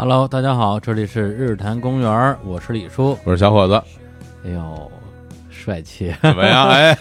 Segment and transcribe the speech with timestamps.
[0.00, 3.18] Hello，大家好，这里是日坛公园，我是李叔。
[3.24, 3.74] 我是小伙子，
[4.44, 4.92] 哎呦，
[5.50, 6.68] 帅气，怎么样？
[6.70, 6.94] 哎，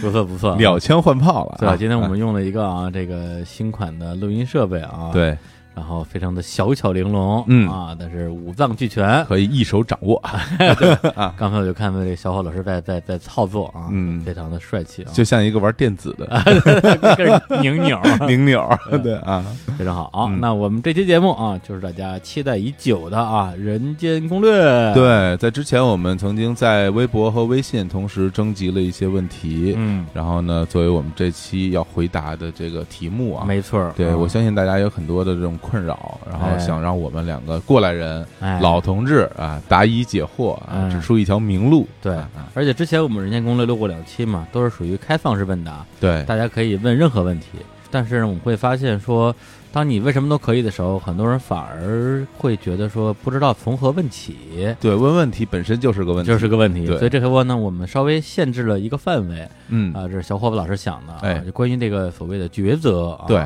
[0.00, 1.56] 不错不错，鸟枪换炮了。
[1.58, 5.36] 对，啊今天我们用了一个啊，这个新款的录音设备啊，，对
[5.76, 7.68] 然后非常的小巧玲珑，嗯。
[7.68, 9.22] 啊，但是五脏俱全。
[9.26, 10.16] 可以一手掌握，
[11.14, 11.34] 啊。
[11.36, 14.20] 刚才我就看到这个小伙老师在在在操作啊，嗯。
[14.22, 16.26] 非常的帅气啊，就像一个玩电子的。
[17.16, 18.78] 跟着拧钮，拧钮儿。
[19.02, 19.44] 对啊，
[19.78, 20.26] 非常好啊。
[20.30, 20.40] 嗯。
[20.40, 24.50] 那我们这期节目啊，就是大家期待已久的啊，《人间攻略》。
[24.94, 33.44] 对，在之前我们曾经在微博和微信同时征集了一些问题，嗯，然后呢，作为我们这期要回答的这个题目啊。
[33.44, 36.58] 没错，对，啊我相信大家有很多的这种困扰，然后哎。
[36.58, 38.58] 想让我们两个过来人、哎。
[38.60, 41.86] 老同志啊答疑解惑啊，嗯指出一条明路。
[42.02, 42.16] 对
[42.54, 47.46] 而且之前我们《人间攻略》录过两期嘛，都是属于开放式问答，对，大家可以问任何问题。
[47.88, 49.34] 但是，我们会发现说，
[49.72, 56.84] 当你为什么都可以的时候，很多人反而会觉得说不知道从何问起，对，问问题本身就是个问题，就是个问题。
[56.86, 59.94] 所以这回我呢，我们稍微限制了一个范围嗯。
[59.94, 63.38] 啊，这是小伙子老师想的啊，哎就关于这个所谓的抉择啊，对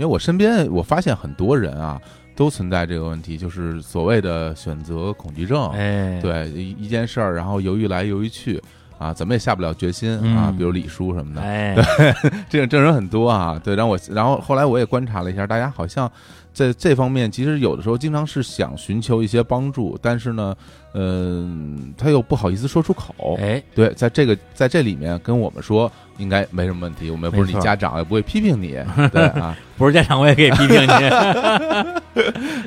[0.00, 2.00] 因为我身边我发现很多人啊，
[2.34, 5.68] 都存在这个问题，就是所谓的选择恐惧症。
[5.72, 8.58] 哎，对一一件事儿，然后犹豫来犹豫去
[8.96, 10.54] 啊，怎么也下不了决心嗯啊。
[10.56, 11.76] 比如李叔什么的，哎，
[12.48, 13.60] 这种这人很多啊。
[13.62, 16.10] 对，然后我然后后来我也观察了一下，大家好像
[16.52, 20.54] 在这方面，其实有的时候经常是想寻求一些帮助，但是呢，
[20.94, 23.38] 嗯、他又不好意思说出口。
[23.40, 28.76] 哎，对，在这个在这里面跟我们说，应该没什么问题，我们又不是你家长，也不会批评你。
[29.12, 30.86] 对啊，不是家长我也可以批评你。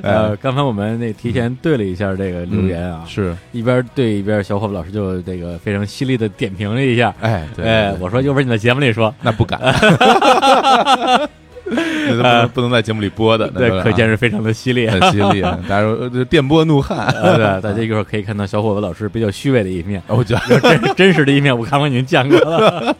[0.02, 7.14] 哎呃，刚才我们那提前对了一下这个留言啊，是，一边对一边，小伙伴老师就这个非常犀利的点评了一下。
[7.20, 9.60] 哎，对，哎，我说又不是你在节目里说，那不敢，
[12.10, 14.86] 那不能 不能在节目里播的，对可见是非常的犀利。
[14.88, 15.58] 啊很犀利啊！
[15.68, 22.96] 大家说呃电波怒汉，呃对，大家一会儿可以看到小伙子老师比较虚伪的一面，我觉得真真实的一面，我看我已经见过了。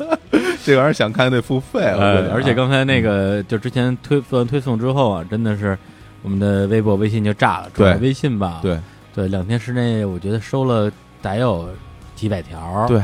[0.66, 5.78] 这玩意儿想看得付费了，而且刚才那个就之前推做完推送之后啊，真的是
[6.22, 8.78] 我们的微博、微信就炸了，主要对微信吧，对。
[9.16, 10.92] 对，两天之内我觉得收了
[11.22, 11.70] 得有
[12.16, 13.00] 几百条，对，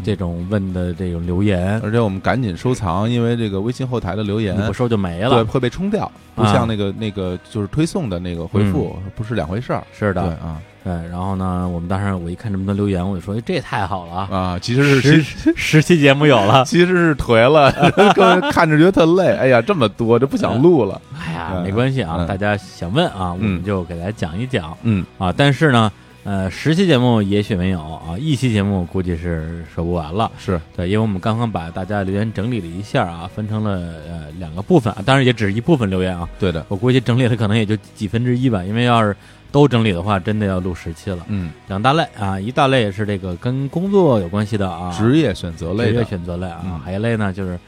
[0.00, 5.44] 这种问的这种留言，而且我们赶紧收藏，因为这个微信后台的留言你不收就没对了。
[5.44, 9.82] 会被冲掉，不啊像那个那个就是推送的那个回复不是两回事儿。
[9.92, 14.28] 是的，对啊对，然后呢，我们当时我一看这么多留言，我就说，哎，这也太好了啊！
[14.30, 17.70] 啊，其实是十其实十期节目有了， 其实是颓了，
[18.50, 19.28] 看着觉得特累。
[19.36, 21.00] 哎呀，这么多，就不想录了。
[21.24, 25.32] 哎呀，嗯没关系啊，嗯大家想问啊，我们嗯就给大家讲一讲嗯，啊。
[25.36, 25.92] 但是呢，
[26.24, 30.30] 呃，十期节目也许没有啊，一期节目估计是说不完了。
[30.38, 33.72] 是对，因为我们刚刚把大家留言整理了一下啊，分成了
[34.08, 36.28] 呃两个部分，啊当然也只是一部分留言啊。
[36.38, 36.64] 对的。
[36.68, 39.16] 我估计整理的可能也就几分之一吧，因为要是
[39.50, 41.26] 都整理的话，真的要录十期了。
[41.26, 47.58] 嗯，两大类啊，一大类是这个跟工作有关系的啊，职业选择类职业，选择类啊，嗯还有一类呢就是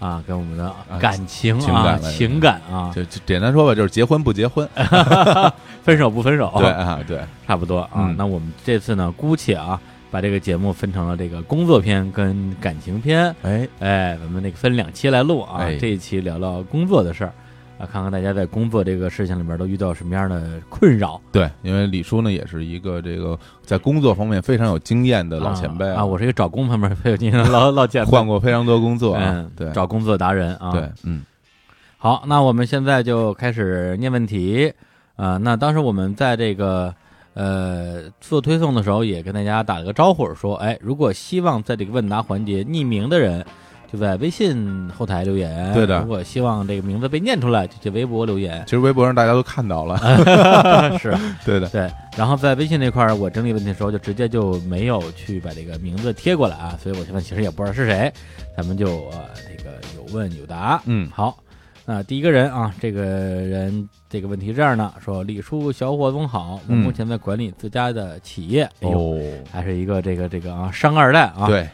[0.00, 4.68] 啊，跟我们的啊感情情啊、感情感啊，就就简单说吧，就是结婚不结婚。
[5.84, 7.90] 分手不分手，对啊，对，差不多啊。
[7.96, 15.58] 嗯那我们这次呢，姑且啊，把这个节目分成了这个工作篇跟感情篇，哎，哎，我们那个分两期来录啊。
[15.60, 17.32] 哎这一期聊聊工作的事儿
[17.80, 21.18] 啊，看看大家在工作这个事情里边都遇到什么样的困扰。
[21.32, 30.72] 对，因为李叔呢也是一个这个在工作方面非常有经验的老前辈啊，我是一个找工方面非常有经验的老 老前辈，换过非常多工作啊嗯，，对，找工作达人啊。
[30.72, 31.24] 对，嗯，
[31.96, 34.72] 好，那我们现在就开始念问题
[35.16, 36.94] 啊、那当时我们在这个
[37.34, 43.44] 呃做推送的时候，也跟大家打了个招呼，说，哎，如果希望在这个问答环节匿名的人，
[43.92, 48.62] 就在微信后台留言；对的如果希望这个名字被念出来，就去微博留言。
[48.66, 49.98] 其实微博上大家都看到了，
[50.98, 51.12] 是。
[51.44, 58.12] 对的，对，然后在微信这块儿，我整理问题的时候，就直接就没有去把这个名字贴过来啊，所以我现在其实也不知道是谁，
[58.56, 60.80] 咱们就呃这个有问有答。
[60.84, 61.36] 嗯，好，
[61.84, 66.78] 那第一个人啊，这个人这个问题这样的说：李叔，小伙总好，我嗯。
[66.78, 69.20] 目前在管理自家的企业，哎呦，哦，
[69.50, 71.68] 还是一个这个这个啊商二代啊，，对，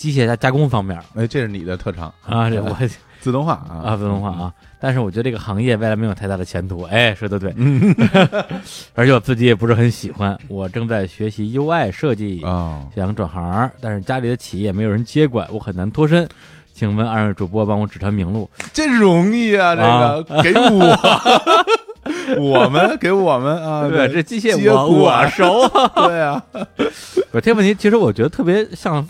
[0.00, 2.06] 机械加加工方面哎，这是你的特长。
[2.26, 2.74] 啊，这我
[3.20, 3.84] 自动化啊。
[3.84, 4.50] 啊自动化，啊，
[4.80, 7.94] 但是我觉得这个行业未来没有太大的前途，哎，说的对，嗯。
[8.96, 16.26] 而且我自己也不是很喜欢，我正在学习 UI 设计，啊，想转行，但是家里的企业没有人接管，我很难脱身。
[16.72, 18.48] 请问二位主播帮我指条明路。
[18.72, 20.96] 这容易啊，这个给我，
[22.40, 25.68] 我们给我们啊，对这机械接我我熟。
[26.08, 26.42] 对啊，
[27.32, 29.06] 我这问题其实我觉得特别像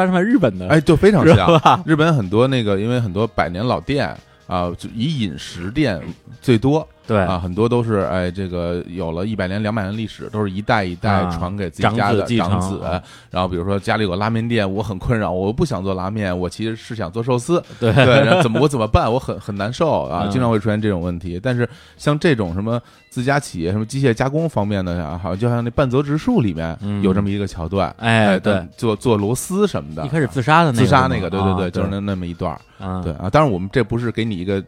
[0.00, 1.82] 发生在日本的，哎，就非常是像？
[1.84, 4.08] 日本很多那个，因为很多百年老店
[4.46, 6.00] 啊，就以饮食店
[6.40, 13.02] 最多，对啊，很多都是哎，这个有了一百年、两百年历史，都是一代一代啊传给自己家的长子啊。
[13.30, 19.12] 然后比如说家里有个拉面店，我很困扰，我不想做拉面，我其实是想做寿司， 对对，然后怎么我怎么办？
[19.12, 21.40] 我很很难受啊，嗯经常会出现这种问题。
[21.42, 32.56] 但是像这种什么自家企业、什么机械加工方面的啊，好像就像那半泽直树里面嗯有这么一个桥段，哎对，做做螺丝什么的，一开始自杀的那个自杀那个，对对啊对，就是那那么一段
[33.02, 33.28] 对啊。
[33.30, 34.62] 当然我们这不是给你一个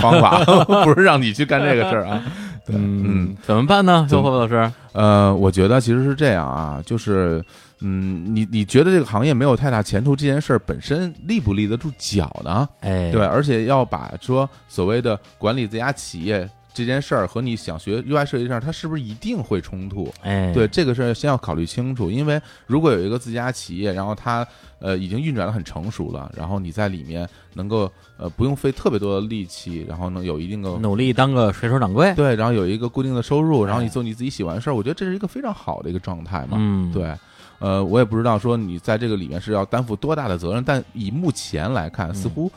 [0.00, 0.44] 方法，
[0.84, 2.22] 不是让你去干这个事儿啊。
[2.66, 4.06] 对，嗯嗯，怎么办呢？
[4.08, 7.44] 怎么周霍老师，呃，我觉得其实是这样啊，就是。
[7.82, 12.66] 嗯，你你觉得这个行业没有太大前途，这件事儿本身立不立得住脚呢？
[12.80, 20.12] 哎，对，而且要把说所谓的管理这家企业这件事儿和你想学 UI 设计上，它是不是一定会冲突？
[20.22, 24.46] 哎，对，这个事儿先要考虑清楚，因为如果有一个自家企业，然后它
[24.78, 36.58] 呃已经运转的很成熟了，然后你在里面能够呃不用费特别多的力气，然后能有一定的努力当个水手掌柜，对，然后有一个固定的收入，然后你哎做你自己喜欢的事儿，我觉得这是一个非常好的一个状态嘛。
[36.60, 37.10] 嗯，对，
[37.58, 42.52] 呃，我也不知道说你在这个里面是要担负多大的责任，但以目前来看，似嗯乎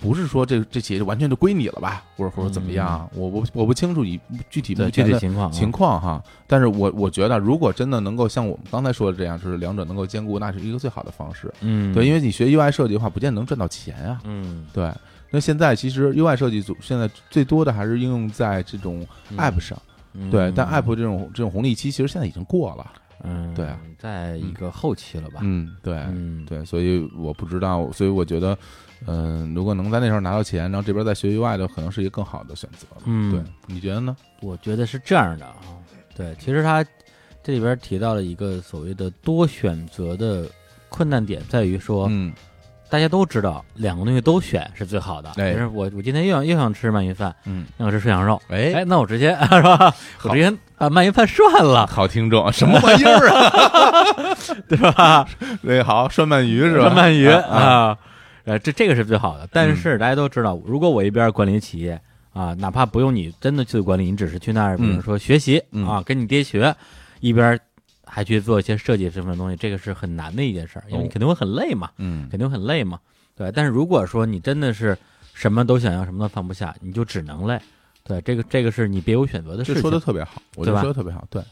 [0.00, 4.18] 不是说这这企业就完全就归你了吧，或者或者怎么样，我我我不清楚以
[4.48, 6.22] 具体的具体情况啊情况哈。
[6.46, 11.52] 但是我我觉得，如果真的能够像我们刚才说的这样，就是两者能够兼顾，那是一个最好的方式。
[11.60, 14.20] 嗯，对，因为你学 UI 设计的话，不见得能赚到钱啊。
[14.24, 14.90] 嗯对，
[15.30, 19.06] 那现在其实 UI 设计组现在最多的还是应用在这种
[19.36, 19.76] App 上。
[20.14, 22.92] 嗯对，但 App 这种这种红利期其实现在已经过了。
[23.24, 25.40] 嗯，对啊，在一个后期了吧？
[25.42, 28.56] 嗯，对，嗯，对，所以我不知道，所以我觉得，
[29.06, 32.86] 嗯、如果能在那时候拿到钱，然后这边再学 UI 的，可能是一个更好的选择。
[33.04, 34.16] 嗯对，你觉得呢？
[34.40, 35.56] 我觉得是这样的啊，
[36.14, 36.84] 对，其实他
[37.42, 40.46] 这里边提到了一个所谓的多选择的
[40.88, 42.32] 困难点，在于说，嗯
[42.90, 45.30] 大家都知道两个东西都选是最好的。
[45.36, 49.94] 哎就是我我今天又想又想吃鳗鱼饭，嗯，又想吃涮羊肉，哎哎，那我直接 是吧？
[50.24, 54.36] 我直接把鳗鱼饭涮了，好听众，什么玩意儿啊？
[54.68, 55.26] 对吧？
[55.62, 56.90] 那个好，涮鳗鱼是吧？
[56.94, 57.98] 涮鳗鱼啊，啊啊，
[58.44, 59.48] 呃，这这个是最好的。
[59.52, 62.00] 但是大家都知道，如果我一边管理企业
[62.32, 66.74] 啊，哪怕不用你真的去管理，你只是去那儿，比如说学习嗯啊，跟你爹学，
[67.20, 67.58] 一边
[68.08, 72.98] 还去做一些设计这份东西，这个是很难的一件事儿，因为你哦肯定会很累嘛，嗯肯定很累嘛。
[73.36, 74.96] 对，但是如果说你真的是
[75.34, 77.58] 什么都想要，什么都放不下，你就只能累。
[78.02, 79.74] 对，这个这个是你别无选择的事情。
[79.74, 81.42] 这说的特别好，我觉对吧得说的特别好，对，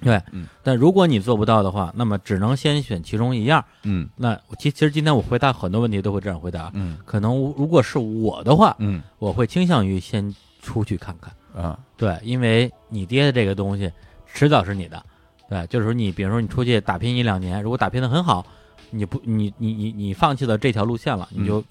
[0.00, 3.64] 对，嗯但如果你做不到的话，那么只能先选其中一样。
[3.84, 11.32] 嗯那其其实今天我回答很多问题都会这样回答，嗯可能如果是我的话，嗯我会倾向于先出去看看。
[11.54, 13.90] 啊，对，因为你爹的这个东西
[14.32, 15.02] 迟早是你的。
[15.48, 18.44] 对，就是说你比如说你出去打拼一两年，如果打拼的很好，
[18.90, 21.64] 你不你你你你放弃了这条路线了，嗯你就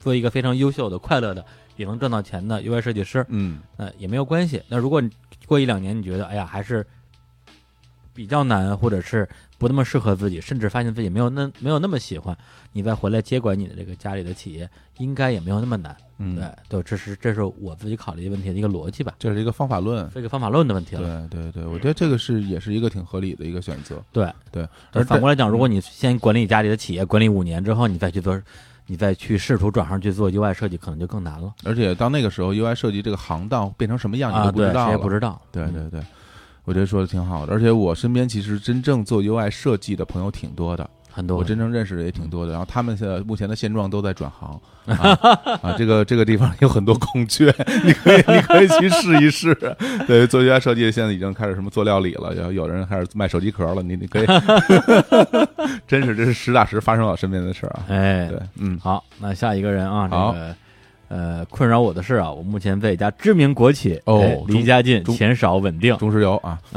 [0.00, 1.44] 做一个非常优秀的、快乐的，
[1.76, 4.62] 也能赚到钱的 UI 设计师，嗯呃，也没有关系。
[4.68, 5.10] 那如果你
[5.46, 6.86] 过一两年你觉得哎呀还是
[8.14, 9.28] 比较难，或者是
[9.58, 12.36] 不那么适合自己，甚至发现自己没有那没有那么喜欢，
[12.72, 15.94] 你再回来接管你的这个家里的企业，应该也没有那么难。
[16.18, 20.08] 嗯，对，对，这是这是我自己考虑问题的一个逻辑吧，这是一个方法论。
[20.12, 21.26] 这个方法论的问题了。
[21.30, 24.02] 对对对，我觉得这个是也是一个挺合理的一个选择。
[24.12, 24.62] 对对，
[24.92, 28.40] 而而反过来讲，如果你先管理家里的企业，管理五年之后，你再去做，
[28.86, 34.86] 你再去试图转行去做 UI 设计，可能就更难了而且到那个时候，UI 设计这个行当变成什么样，你都不知道了。
[34.86, 35.40] 谁也不知道。
[35.54, 36.00] 嗯对对对，
[36.64, 37.52] 我觉得说的挺好的。
[37.52, 42.52] 而且我身边其实真正做 UI 设计的朋友挺多的，很多我真正认识的也挺多的。
[42.52, 45.18] 然后他们现在目前的现状都在转行 啊
[45.60, 47.52] 啊，这个这个地方有很多空缺，
[47.84, 49.52] 你可以你可以去试一试。
[50.06, 54.26] 对，做 UI 设计现在已经开始什么做料理了，然后有人开始卖手机壳了，你你可以，
[55.88, 57.82] 真是这是实打实发生在我身边的事儿啊。
[57.88, 60.54] 哎，对，嗯好，那下一个人啊，这好个
[61.08, 66.58] 呃，困扰我的是啊，我目前在一家知名国企，哦哎离家近，钱少稳定，中石油啊，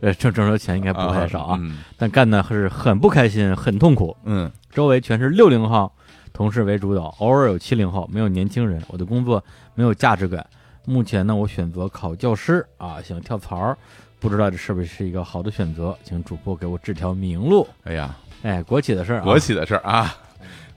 [0.00, 1.78] 呃，挣挣着钱应该不太少啊，嗯。
[1.98, 4.50] 但干的是很不开心，很痛苦，嗯。
[4.72, 5.90] 周围全是六零后，
[6.32, 8.80] 同事为主导，偶尔有七零后，没有年轻人。
[8.86, 9.42] 我的工作
[9.74, 10.46] 没有价值感。
[10.86, 13.76] 目前呢，我选择考教师啊，想跳槽，
[14.20, 17.66] 不知道这是不是一个好的选择，请主播给我指条明路。
[17.82, 20.14] 哎呀，哎，国企的事儿、啊，国企的事儿啊，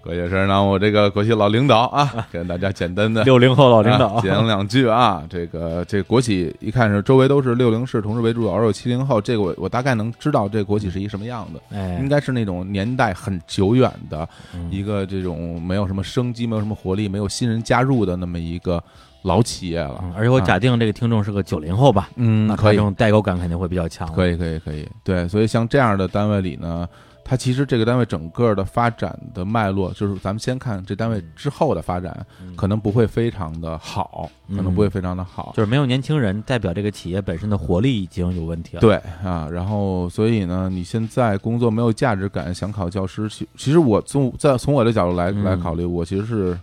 [0.04, 5.24] 国企的事儿呢，我这个国企老领导啊，跟大家简单的六零后老领导，啊讲两句啊。
[5.30, 11.78] 这个这个国企一看是周围都是六零式同事为主，偶尔有七零后，这个我我大概能知道这国企是一什么样的。
[11.78, 18.84] 哎应，该是那种年代很久远的嗯一个这种没有什么生机、没有什么活力、没有新人加入的那么一个
[19.22, 20.02] 老企业了。
[20.04, 24.06] 嗯而且我假定这个听众是个九零后吧，嗯，那可以这，种代沟感肯定会比较强。
[24.12, 24.86] 可以，可以，可以。
[25.02, 26.86] 对，所以像这样的单位里呢，
[27.26, 35.54] 它其实这个单位整个的发展的脉络，就是咱们先看这单位之后的发展，嗯可能不会非常的好，可能不会非常的好。
[35.56, 38.82] 就是没有年轻人，代表这个企业本身的活力已经有问题了。
[38.82, 46.60] 对啊，然后所以呢，你现在工作没有价值感，想考教师，其其实我从在从我的角度来嗯来考虑，我其实是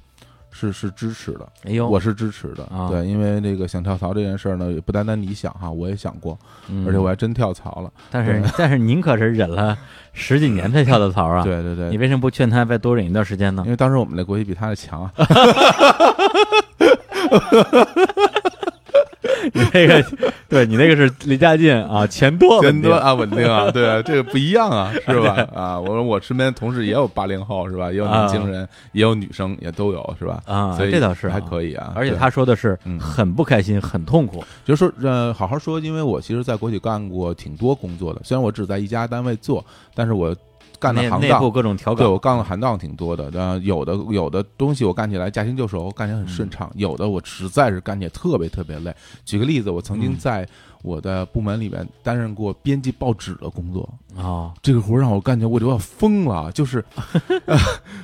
[0.60, 2.90] 是是支持的，哎呦，我是支持的啊。
[2.90, 6.38] 对，因为这个想跳槽这件事儿呢，也不单单你想哈，我也想过，
[6.68, 7.90] 嗯而且我还真跳槽了。
[8.10, 9.76] 但是但是您可是忍了
[10.12, 13.70] 十几年才跳的槽啊！，对对对你，为什么不劝他再多忍一段时间呢因？
[13.70, 15.12] 为当时我们的国企比他的强啊。
[19.52, 20.04] 你那个，
[20.48, 25.46] 对你那个是离家近啊，钱多钱多啊，稳定啊， 对啊，这个不一样啊， 是吧？
[25.54, 27.90] 啊，我说我身边同事也有八零后，是吧？
[27.90, 30.42] 也有年轻人，也有女生，也都有，是吧？
[30.46, 31.92] 啊，所以这倒是啊还可以啊。
[31.94, 34.44] 而且他说的是嗯很不开心，很痛苦。
[34.64, 40.34] 就是说，呃，好好说，因为我其实，在国企干过挺多工作的，虽然我只在一家单位做，但是我
[40.80, 48.92] 干的行当内部各种调对我，干的行当挺多的，呃，有的有的东西我干起来驾轻就熟，干起来很顺畅；有的我实在是干起来特别特别累。
[49.24, 50.48] 举个例子，我曾经嗯在
[50.82, 56.82] 我的部门里面担任过编辑报纸的工作，啊，这个活儿让我干起来我就要疯了，就是、
[57.44, 57.58] 呃、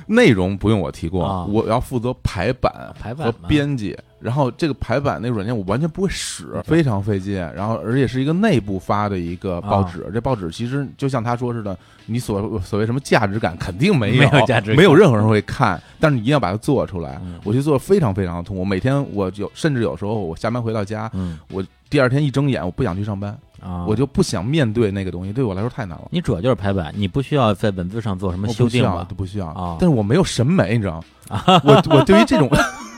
[0.05, 3.97] 内容不用我提供，啊我要负责排版和排版和编辑。
[4.27, 7.35] 然后这个排版那个软件我完全不会使，非常费劲。
[7.55, 17.17] 然后而且是一个内部发的一个报纸，啊这报纸其实就像他说似的，你所所谓什么价值感肯定没有，没有价值感没有任何人会看，但是你一定要把它做出来。
[17.23, 23.31] 嗯我去做非常非常的痛苦，每天我有甚至有时候我下班回到家，嗯我第二天一睁眼我不想去上班，
[23.61, 26.05] 啊，我就不想面对那个东西，对我来说太难了。
[26.11, 29.15] 你主要就是排版，你不需要在文字上做什么我不需要，修订吧都？
[29.15, 31.61] 不需要啊但是我没有审美，你知道吗？
[31.63, 32.49] 我我对于这种，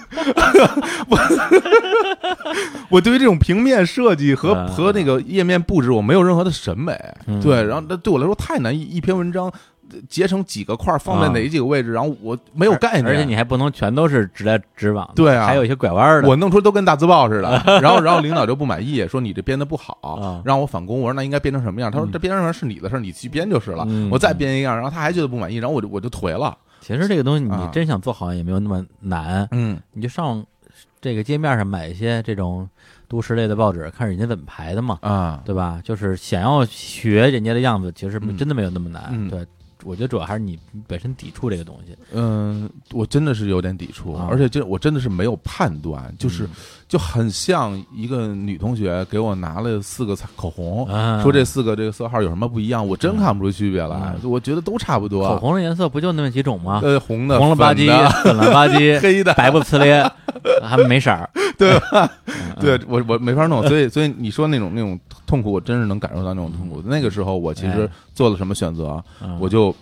[1.09, 1.17] 我
[2.89, 6.93] 我对于这种平面设计和啊和那个页面布置，我没有任何的审美。
[7.27, 9.45] 嗯对，然后那对我来说太难，一一篇文章
[9.91, 16.27] 呃截成几个块儿，放在啊哪几个位置，然后我没有概念，而且你还不能全都是直来直往的，对啊还有一些拐弯的。
[16.27, 20.99] 我弄出都跟大字报似的， 然后然后领导就不满意，说你这编的不好啊，让我返工。
[20.99, 21.91] 我说那应该编成什么样？
[21.91, 24.09] 他说嗯这编成什么样是你的事儿，你去编就是了嗯。
[24.11, 26.55] 我再编一样，然后他还觉得不满意，然后我就我就颓了。
[26.89, 30.43] 其实这个东西你啊真想做好也没有那么难，嗯，你就上
[30.99, 32.67] 这个街面上买一些这种
[33.07, 35.79] 都市类的报纸，看人家怎么排的嘛，啊，对吧？
[35.83, 39.07] 就是想要学人家的样子，其实嗯真的没有那么难。
[39.11, 39.45] 嗯对，
[39.83, 41.95] 我觉得主要还是你本身抵触这个东西。
[42.11, 46.49] 嗯，我真的是有点抵触，啊而且这我真的是没有判断，就是嗯
[46.89, 55.27] 就很像一个女同学给我拿了四个彩口红，啊说这四个这个色号有什么不一样，我真看不出区别来，嗯我觉得都差不多。
[55.29, 56.81] 口红的颜色不就那么几种吗？
[56.83, 57.85] 呃，红的、红了吧唧
[58.23, 60.03] 粉了吧唧， 黑的，白不呲咧，
[60.63, 61.29] 还没色儿。
[61.59, 61.79] 对
[62.59, 66.81] 对我我没法弄，所以所以你说那种那种痛苦，我真是能感受到那种痛苦。
[66.85, 69.75] 那个时候我其实哎做了什么选择，嗯我就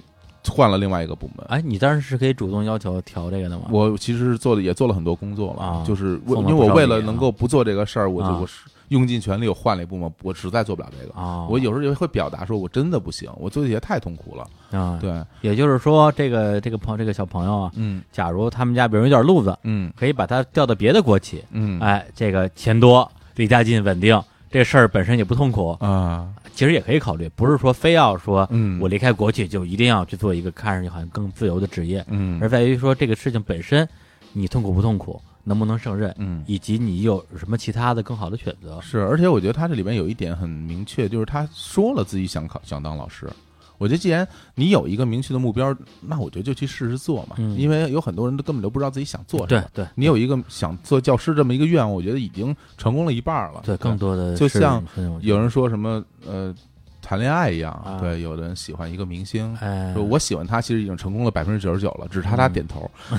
[0.50, 1.46] 换了另外一个部门。
[1.50, 3.66] 哎，你当时是可以主动要求调这个的吗？
[3.70, 11.14] 我其实是做的也做了很多工作了，啊就是因为我为了能够不做这个事儿，我就啊我是用尽全力，我换了一部门，我实在做不了这个。
[11.20, 14.80] 啊，我有时候也会表达说，我真的不行，我做这些太痛苦了。
[14.80, 26.28] 啊，对，也就是说，这个这个朋这个小朋友啊，嗯假如他们家比如有点路子，嗯可以把他调到别的国企，嗯哎，这个钱多，离家近，稳定，这事儿本身也不痛苦，啊
[26.58, 33.88] 其实也可以考虑，不是说非要说嗯，我离开国企就一定要去做一个看上去好像更自由的职业，嗯而在于说这个事情本身，
[34.34, 38.82] 你痛苦不痛苦，能不能胜任，嗯以及你有什么其他的更好的选择。
[38.82, 43.30] 是，而且我觉得他这里边有一点很明确，就是他说了自己想考想当老师。
[43.78, 47.36] 我觉得既然你有一个明确的目标，那我觉得就去试试做嘛。
[47.38, 49.62] 嗯因为有很多人都根本就不知道自己想做什么。
[49.74, 53.62] 对对你有一个想做教师这么一个愿望，我觉得已经成功了一半了。
[53.66, 54.84] 对，更多的就像
[55.22, 56.54] 有人说什么呃
[57.02, 62.90] 谈恋爱一样，啊对，有的人喜欢一个明星，哎，说我喜欢他，其实已经成功了百分之九十九了，只差他嗯点头，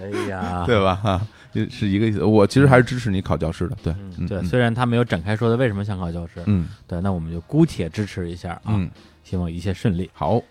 [0.00, 0.94] 哎呀， 对吧？
[0.94, 1.20] 哈，
[1.70, 2.22] 是一个意思。
[2.22, 8.90] 我其实还是支持你考教师的，对，嗯，对，嗯虽然他没有展开说的为什么想考教师，嗯对，那我们就姑且支持一下啊，嗯，
[9.24, 10.10] 希望一切顺利。
[10.12, 10.42] 好。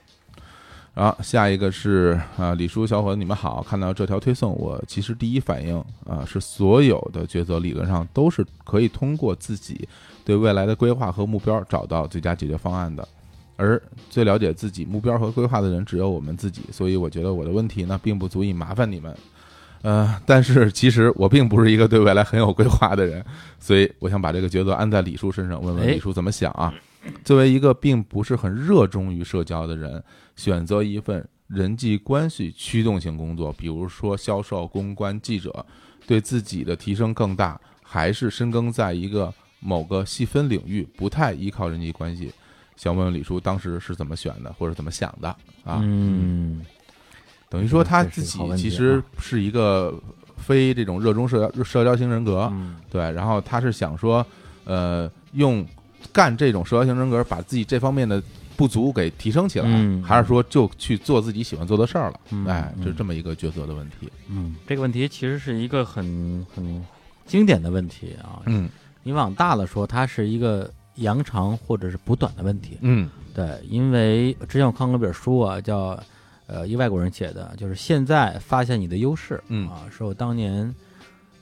[0.93, 3.61] 然后下一个是啊，李叔小伙子，你们好！
[3.61, 9.87] 看到这条推送，我其实第一反应啊是所有的抉择理论上都是可以通过自己
[10.25, 13.07] 对未来的规划和目标找到最佳解决方案的，
[13.57, 19.15] 而最了解自己目标和规划的人只有我们自己，所以我觉得我的问题呢并不足以麻烦你们。
[19.87, 23.23] 呃，但是其实我并不是一个对未来很有规划的人，
[23.57, 26.73] 所以我想把这个抉择安在李叔身上，问问哎李叔怎么想啊？
[27.23, 30.03] 作为一个并不是很热衷于社交的人，
[30.35, 35.65] 选择一份人际关系驱动性工作，比如说销售、公关、记者，
[36.05, 42.29] 对自己的提升更大，还是深耕在一个某个细分领域，不太依靠人际关系？
[42.75, 45.29] 想问问李叔当时是怎么选的，或者怎么想的
[45.63, 45.79] 啊？
[45.81, 46.61] 嗯，
[47.49, 49.93] 等于说他自己其实是一个
[50.37, 54.25] 非这种热衷社交社交型人格，嗯对，然后他是想说，
[54.65, 55.65] 呃，用
[56.11, 58.21] 干这种社交型人格，把自己这方面的
[58.55, 62.19] 不足给提升起来，嗯还是说就去做自己喜欢做的事儿了？
[62.31, 64.11] 嗯哎，嗯就是这么一个抉择的问题。
[64.29, 66.83] 嗯，这个问题其实是一个很很
[67.25, 68.41] 经典的问题啊。
[68.45, 68.69] 嗯
[69.03, 72.77] 你往大了说，它是一个扬长或者是补短的问题。
[72.81, 75.97] 嗯对，因为之前我看过一本书啊，叫
[76.47, 79.41] 呃一外国人写的，就是现在发现你的优势。
[79.49, 80.73] 嗯啊，是我当年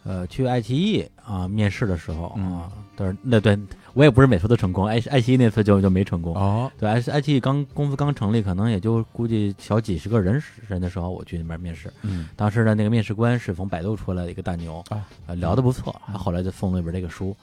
[0.04, 3.58] 呃去爱奇艺啊面试的时候嗯啊，但是那对
[3.94, 6.36] 我也不是每次都成功，爱爱奇艺那次就就没成功。
[6.36, 11.92] 哦对，爱爱奇艺刚公司刚成立，可能也就估计小几十个人人的时候，我去那边面试。
[12.02, 17.36] 嗯当时的那个面试官是从百度出来的一个大牛，啊，呃，聊的不错，他后来就送了一本这个书，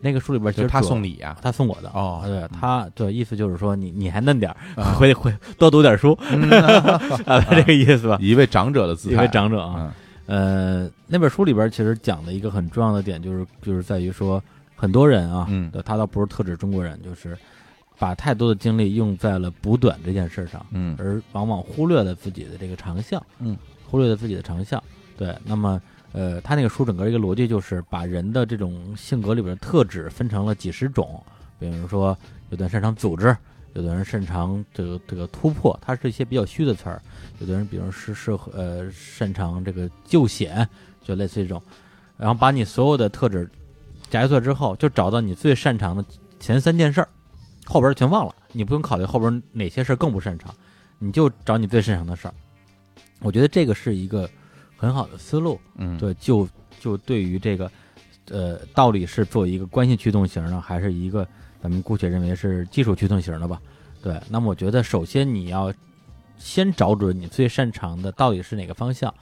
[0.00, 2.22] 那个书里边其就是他送礼啊、他送我的哦。
[2.24, 6.48] 对他对意思就是说你你还嫩点儿，啊 回回多读点书嗯。
[7.26, 8.18] 啊，这个意思吧？
[8.20, 9.74] 一位长者的姿态，一位长者啊，
[10.26, 10.84] 嗯。
[10.86, 14.42] 呃，那本书里边其实讲的一个很重要的点就是就是在于说
[14.76, 15.70] 很多人啊，嗯。
[15.84, 17.36] 他倒不是特指中国人，就是
[17.98, 20.94] 把太多的精力用在了补短这件事上，嗯。
[20.98, 24.82] 而往往忽略了自己的这个长项，嗯，忽略了自己的长项。
[25.16, 25.80] 对，那么
[26.18, 31.22] 呃，他那个书整个一个逻辑就是把人的这种性格里边的特质分成了几十种，
[31.60, 32.08] 比如说
[32.50, 33.36] 有的人擅长组织，
[33.74, 37.00] 有的人擅长这个这个突破，它是一些比较虚的词儿；
[37.38, 40.68] 有的人比如是适合呃擅长这个救险，
[41.04, 41.62] 就类似这种，
[42.16, 43.48] 然后把你所有的特质
[44.10, 46.04] 摘出来之后，就找到你最擅长的
[46.40, 47.08] 前三件事儿，
[47.64, 50.52] 后边全忘了，你不用考虑后边哪些事儿更不擅长，
[50.98, 52.34] 你就找你最擅长的事儿。
[53.20, 54.28] 我觉得这个是一个
[54.78, 56.48] 很好的思路，嗯，对，就
[56.80, 57.70] 就对于这个，
[58.30, 61.26] 呃，到底是做一个关系驱动型呢，还是一个
[61.60, 63.60] 咱们姑且认为是技术驱动型的吧？
[64.00, 65.74] 对，那么我觉得首先你要
[66.38, 69.12] 先找准你最擅长的到底是哪个方向，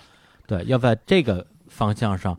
[0.46, 2.38] 对，要在这个方向上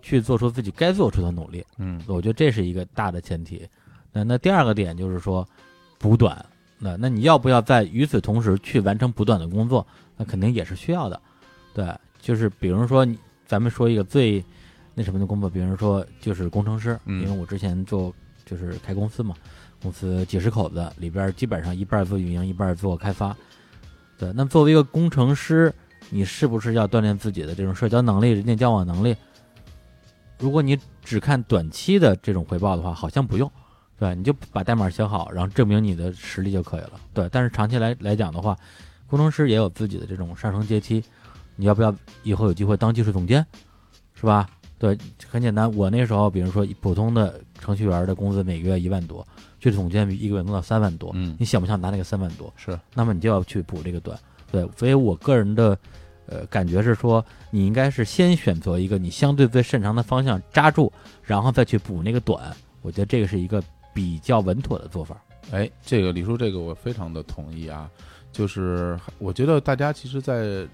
[0.00, 1.62] 去做出自己该做出的努力。
[1.76, 3.68] 嗯我觉得这是一个大的前提。
[4.12, 5.46] 那那第二个点就是说
[5.98, 6.42] 补短，
[6.78, 9.86] 那那你要不要在与此同时去完成补短的工作？
[10.16, 11.20] 那肯定也是需要的。
[11.74, 11.84] 对，
[12.26, 13.06] 就是比如说，
[13.46, 14.44] 咱们说一个最
[14.94, 18.12] 那什么的工作，比如说就是工程师，嗯因为我之前做
[18.44, 19.32] 就是开公司嘛，
[19.80, 23.36] 公司几十口子里边基本上一半做运营，一半做开发。
[24.18, 25.72] 对，那作为一个工程师，
[26.10, 29.14] 你是不是要锻炼自己的这种社交能力、人际交往能力？
[30.40, 33.48] 如果你只看短期的这种回报的话，好像不用，
[34.00, 36.94] 对，你就把代码写好，然后证明你的实力就可以了。
[37.14, 38.58] 对，但是长期来来讲的话，
[39.06, 41.04] 工程师也有自己的这种上升阶梯，
[41.56, 43.44] 你要不要以后有机会当技术总监，
[44.14, 44.48] 是吧？
[44.78, 49.26] 对，很简单，我那时候比如说普通的程序员的工资每个月一万多，
[49.58, 52.52] 技术总监一个月能到三万多，嗯你想不想拿那个三万多？
[52.56, 54.18] 是那么你就要去补这个短。
[54.52, 55.76] 对，所以我个人的
[56.26, 60.92] 呃感觉是说，你应该是先选择一个你相对最擅长的方向扎住，
[61.22, 62.54] 然后再去补那个短。
[62.82, 63.62] 我觉得这个是一个
[63.94, 65.20] 比较稳妥的做法。
[65.50, 67.90] 哎，这个李叔，这个我非常的同意啊。
[68.30, 70.68] 就是我觉得大家其实，在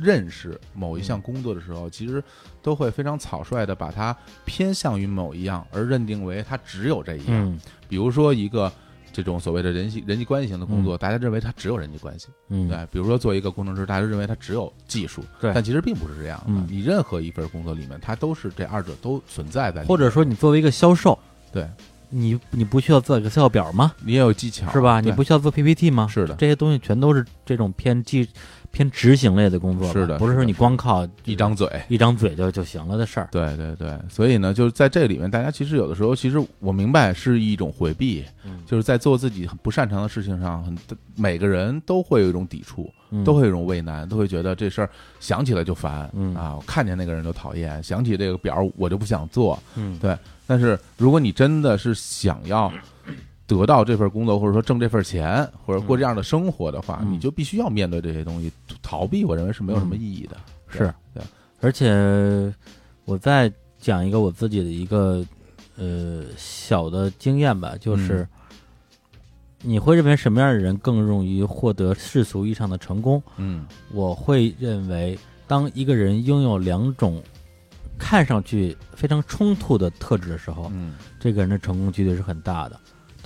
[0.00, 2.22] 认识某一项工作的时候，其实
[2.62, 7.26] 都会非常草率的把它偏向于某一样，而认定为它只有这一样。
[7.28, 8.70] 嗯比如说一个
[9.12, 12.28] 这种所谓的人际人际关系型的工作，大家认为它只有人际关系。
[12.48, 16.44] 嗯，对，比如说做一个工程师，大家认为它只有技术，对但其实并不是这样的。
[16.48, 21.18] 嗯你任何一份工作里面，它都是这二者都存在在或者说你作为一个销售，
[21.50, 21.66] 对
[22.10, 23.92] 你你不需要做 Excel 表吗？
[24.04, 25.00] 你也有技巧，是吧？
[25.00, 26.06] 你不需要做 PPT 吗？
[26.06, 28.28] 是的这些东西全都是这种偏技
[28.70, 31.68] 偏执行类的工作，是的不是说你光靠一张嘴。
[31.88, 33.28] 一张嘴就就行了的事儿。
[33.32, 38.60] 对对对，所以呢，就是在这里面，大家其实有的时候，其实我明白是一种回避，嗯。
[38.66, 40.76] 就是在做自己很不擅长的事情上，很
[41.16, 43.24] 每个人都会有一种抵触，嗯。
[43.24, 46.34] 都会有一种畏难，都会觉得这事儿想起来就烦，嗯。
[46.34, 49.58] 啊，我看见那个人就讨厌，想起这个表我就不想做。
[49.74, 49.98] 嗯。
[49.98, 52.72] 对但是如果你真的是想要
[53.48, 60.36] 得到这份工作，或者说挣这份钱，或者过这样的生活的话，嗯你就必须要面对这些东西，逃避，我认为是没有什么意义的。
[60.70, 61.22] 对是对，
[61.62, 62.54] 而且
[63.06, 65.24] 我再讲一个我自己的一个
[65.78, 68.28] 呃小的经验吧，就是嗯
[69.62, 73.22] 你会认为什么样的人更容易获得世俗意义上的成功？
[73.38, 77.22] 嗯我会认为，当一个人拥有两种
[77.98, 82.78] 看上去非常冲突的特质的时候，嗯这个人的成功几率是很大的。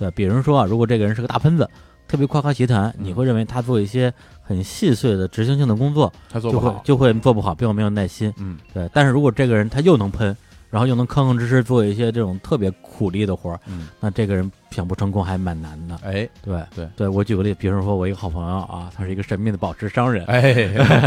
[0.03, 1.69] 对，比如说啊，如果这个人是个大喷子，
[2.09, 4.12] 特别夸夸其谈，嗯你会认为他做一些
[4.43, 8.33] 很细碎的执行性的工作，他做不好，就会就会做不好，并没有耐心。
[8.37, 10.37] 嗯对，但是如果这个人他又能喷，
[10.71, 15.97] 然后又能吭吭哧哧做一些这种特别苦力的活儿，嗯，那这个人想不成功还蛮难的。
[16.03, 20.53] 哎对对对，我举个例，比如说我一个好朋友啊，他是一个神秘的宝石商人，哎，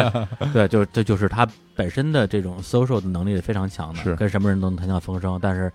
[0.54, 5.38] 对，就这就是他本身的这种 social 的能力是非常强的，是跟什么人都能谈笑风生。
[5.42, 5.72] 但是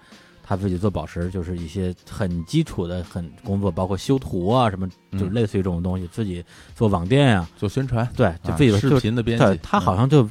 [0.51, 6.09] 他自己做宝石，就是一些很基础的很工作，包括修图啊什么，就类似于这种东西。
[6.09, 10.29] 自己做网店呀、做宣传，对，就啊自己的视频的编辑，他好像就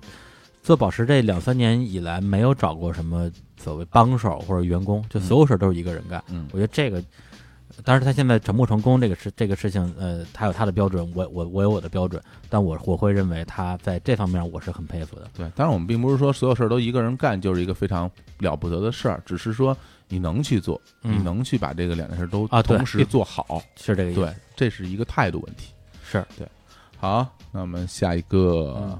[0.61, 6.21] 做宝石这两三年以来没有找过什么所谓帮手或者员工，就所有事儿都是一个人干。
[6.27, 7.01] 嗯我觉得这个，
[7.85, 15.29] 当然他现在成不成功这个事这个事情，呃，他有他的标准，我我我有我的标准，但我我会认为他在这方面我是很佩服的。
[15.33, 19.75] 对，当然我们并不是说所有事儿都一个人干就是一个非常了不得的事儿，只是说
[20.09, 21.17] 你能去做，嗯。
[21.17, 24.19] 你能去把这个两件事都啊对同时做好，是这个意思。
[24.19, 25.73] 对，这是一个态度问题。
[26.03, 26.25] 是。
[26.37, 26.45] 对。
[26.97, 28.99] 好，那我们下一个，嗯。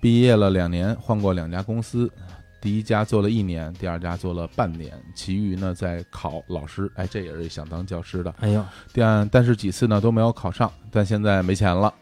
[0.00, 2.10] 毕业了两年，换过两家公司，
[2.58, 11.92] 第一家做了一年，第二家做了半年，其余呢在考老师，哎，这也是想当教师的，哎呦，但但是几次呢都没有考上，但现在没钱了，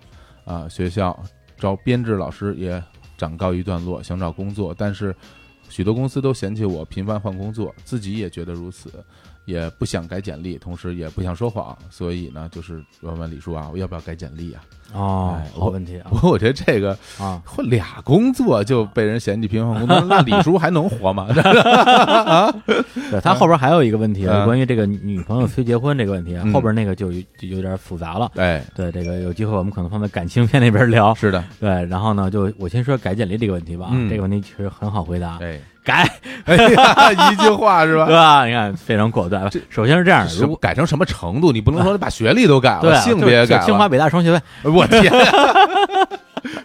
[0.44, 1.18] 啊，学校
[1.56, 2.80] 招编制老师也
[3.16, 5.12] 暂告一段落，想找工作，但是
[5.68, 8.92] 许多公司都嫌弃我频繁换工作，自己也觉得如此，
[9.48, 14.60] 也不想改简历，同时也不想说谎，所以呢，就是问问李叔啊，我要不要改简历啊？
[14.92, 17.42] 哦哎，好问题啊不过 我觉得这个啊！
[17.44, 21.28] 换俩工作就被人嫌弃平衡工作， 那李叔还能活吗？
[23.10, 28.30] 对他后边还有一个问题啊，嗯关于这个女朋友催结婚这个问题啊，嗯后边那个就有就有点复杂了。
[28.36, 31.14] 哎，对，这个有机会我们可能放在感情片那边聊。
[31.14, 33.90] 是的，对，然后呢，就我先说改简历这个问题吧。
[34.08, 36.06] 这个问题其实很好回答，哎，改，
[36.44, 38.40] 哎呀，一句话是吧 对吧？
[38.40, 38.46] 吧？
[38.46, 39.50] 你看非常果断。
[39.70, 41.50] 首先是这样如果改成什么程度？
[41.50, 45.10] 你不能说把学历都改了，对啊性别改清华北大双学位，我天，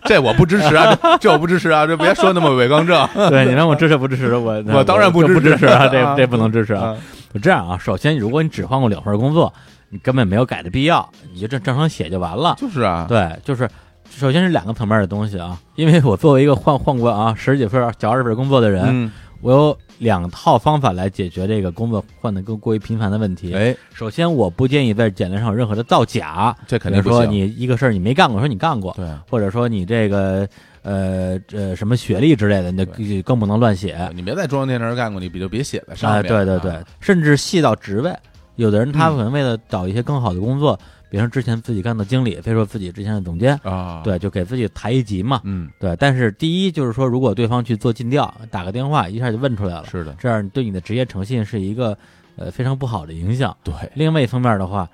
[0.05, 0.93] 这我不支持啊！
[1.01, 1.87] 这这我不支持啊！
[1.87, 3.07] 这别说那么伪光正。
[3.29, 4.35] 对你让我支持不支持？
[4.35, 6.95] 我 我当然不不支持啊，啊这这不能支持啊
[7.41, 9.51] 这样啊，首先如果你只换过两份工作，
[9.89, 12.55] 你根本没有改的必要，你就正正常写就完了。
[12.59, 13.67] 就是啊，对，就是
[14.09, 19.11] 首先是两个层面的东西啊，因为我作为一个换换过啊十几份、小二十份工作的人，嗯，
[19.41, 23.53] 我有两套方法来解决这个工作换的更过于频繁的问题。
[23.53, 27.25] 哎，首先，我不建议在简历上有任何的造假，这肯定说。
[27.25, 30.47] 你一个事儿你没干过，说你干过，对，或者说你这个
[30.83, 33.97] 呃呃什么学历之类的，你就更不能乱写。
[34.13, 36.27] 你别在中央电视台干过，你比就别写在上啊，面。
[36.27, 38.13] 对对对啊，，甚至细到职位，
[38.55, 45.41] 有的人他嗯可能为了找一些更好的工作，比如说之前自己干的经理，非说自己之前的总监，啊，，对，就给自己抬一级嘛。
[45.43, 51.97] 嗯，对，但是第一就是说，如果对方去做尽调，打个电话一下就问出来了，是的，这样对你的职业诚信是一个
[52.35, 53.55] 呃非常不好的影响。
[53.63, 54.89] 对，另外一方面的话，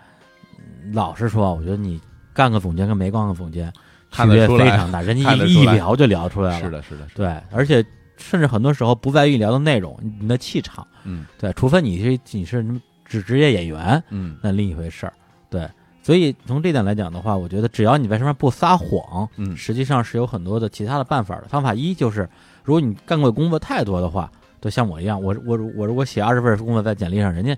[0.58, 2.00] 嗯老实说，我觉得你
[2.34, 3.72] 干个总监跟没干个总监
[4.12, 6.66] 区别非常大， 人家一聊就聊出来了。
[6.66, 7.86] 是的，是的，是，对，而且
[8.18, 10.86] 甚至很多时候不在于聊的内容，你的气场。
[11.06, 15.14] 嗯对，除非你是你是什么职职业演员，嗯，那另一回事儿。
[15.50, 15.68] 对，
[16.02, 21.48] 所以从这点来讲的话，我觉得只要你在上面不撒谎，嗯实际上是有很多的其他的办法的。
[21.48, 22.28] 方法一就是，
[22.64, 24.32] 如果你干过的工作太多的话，
[24.62, 27.56] 就像我一样，我我我如果写二十份工作在简历上，人家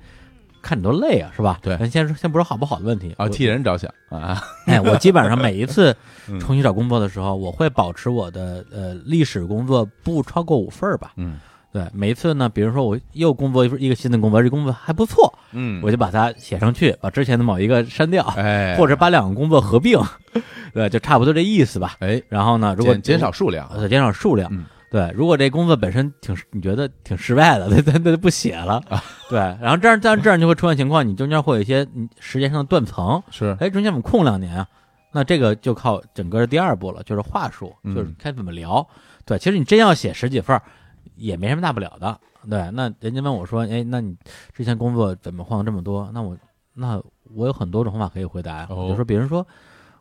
[0.62, 1.60] 看你多累啊，是吧？
[1.62, 5.96] 对咱先说先不说好不好的问题啊，替人着想啊， 哎，我基本上每一次
[6.28, 11.14] 嗯重新找工作的时候，我会保持我的呃历史工作不超过五份儿吧。
[11.18, 11.40] 嗯
[11.72, 20.00] 对，每一次呢，比如说我又工作一份一个新的工作，这工作还不错，嗯，我就把它写上去，把之前的某一个删掉，哎，或者把两个工作合并，
[20.74, 21.96] 对，就差不多这意思吧。
[22.00, 24.66] 哎，然后呢，如果减减少数量，对减少数量，嗯。
[24.92, 29.02] 对，如果这工作本身挺你觉得挺失败的， 那那那就不写了，啊。
[29.30, 34.68] 对，然后这样这样这样就会出现情况，你中间会有一些嗯时间上的断层，是，哎，中间我们空两年啊，
[35.14, 38.86] 那这个就靠整个的第二步了，就是话术，嗯就是该怎么聊。
[39.24, 40.62] 对，其实你真要写十几份儿，
[41.16, 42.20] 也没什么大不了的。
[42.50, 44.16] 对，那人家问我说，哎，那你
[44.54, 46.10] 之前工作怎么换了这么多？
[46.14, 46.38] 那我
[46.74, 47.02] 那
[47.34, 49.46] 我有很多种方法可以回答我就说，比如说，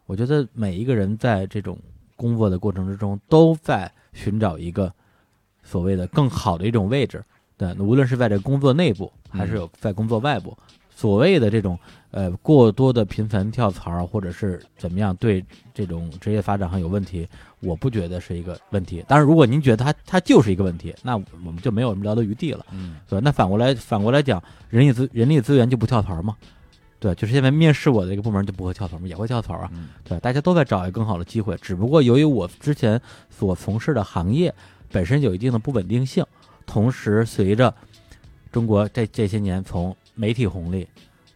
[0.06, 1.78] 我觉得每一个人在这种
[2.16, 4.92] 工作的过程之中，都在寻找一个
[5.62, 7.22] 所谓的更好的一种位置。
[7.58, 10.56] 对，无论是在这工作内部，还是有在工作外部，
[10.88, 11.78] 所谓的这种
[12.10, 17.28] 呃过多的频繁跳槽儿，或者是怎么样，对这种职业发展上有问题，
[17.61, 19.05] 我不觉得是一个问题。
[19.07, 22.64] 但是，如果您觉得它它就是一个问题，那我们就没有什么聊的余地了。
[22.73, 26.37] 嗯对，那反过来反过来讲，人力资人力资源就不跳槽吗？
[26.99, 29.09] 对，就是现在面试我的一个部门就不会跳槽吗？
[29.09, 29.70] 也会跳槽啊。
[29.73, 34.55] 嗯对，大家都在找一个更好的机会，只不过由于我之前所从事的行业
[34.92, 36.25] 本身有一定的不稳定性，
[36.66, 37.75] 同时随着
[38.53, 40.87] 中国这这些年从媒体红利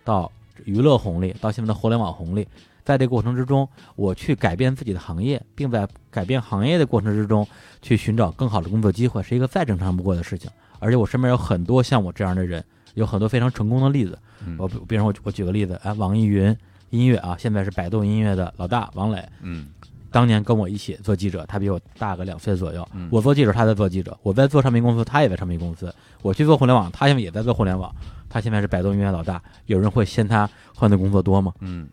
[0.05, 0.31] 到
[0.65, 2.47] 娱乐红利，到现在的互联网红利，
[2.85, 7.47] 在这个过程之中，我去改变自己的行业，并在改变行业的过程之中
[7.81, 10.51] 去寻找更好的工作机会，是一个再正常不过的事情。
[10.79, 14.18] 而且我身边有很多像我这样的人，有很多非常成功的例子。
[14.47, 16.55] 嗯我比比如说我我举个例子，哎，网易云
[16.90, 19.68] 音乐啊，现在是百度音乐的老大王磊，嗯
[20.11, 22.87] 当年跟我一起做记者，他比我大个两岁左右。
[22.92, 25.92] 嗯我做记者，他在做记者；我在做唱片公司，他也在唱片公司。
[26.20, 27.90] 我去做互联网，他现在也在做互联网。
[28.29, 31.53] 他现在是百度音乐老大，有人会嫌他换的工作多吗？
[31.61, 31.88] 嗯，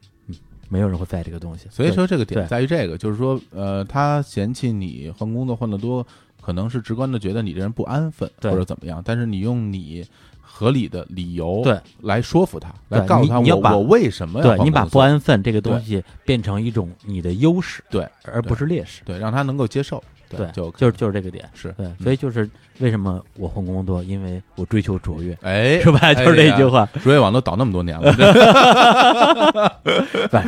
[0.71, 1.67] 没有人会在意这个东西。
[1.69, 6.05] 所以说这个点在于这个，就是说，呃，他嫌弃你换工作换得多，
[6.41, 10.05] 可能是直观的觉得你这人不安分对或者怎么样，但是你用你
[10.39, 19.01] 合理的理由对来说服他，来告诉他你你要把我我为什么要对你把不安分这个东西变成一种你的优势，对，而不是劣势。
[19.03, 20.01] 对让他能够接受，
[20.38, 21.44] 对，就就是就是这个点。
[21.54, 26.13] 是对，所以就是为什么我换工作，因为我追求卓越，哎是吧？
[26.13, 26.88] 就是这句话。
[27.04, 28.13] 卓越网都倒那么多年了
[30.30, 30.41] 对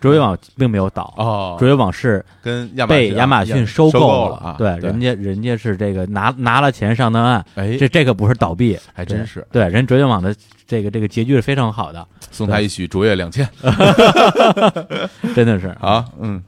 [0.00, 10.34] 卓越网并没有倒，哦，卓越网是跟亚马被逊亚马逊收购了啊，对，人家人家是这个拿拿了钱上的岸，哎，这这个不是倒闭，还真是对，人卓越网的
[10.66, 13.48] 这个这个结局是非常好的，送他一曲卓越两千。
[15.34, 16.42] 真的是啊，嗯，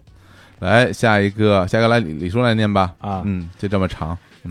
[0.60, 2.94] 来下一个，下一个来李李叔来念吧。
[2.98, 3.22] 啊。
[3.24, 4.16] 嗯，就这么长。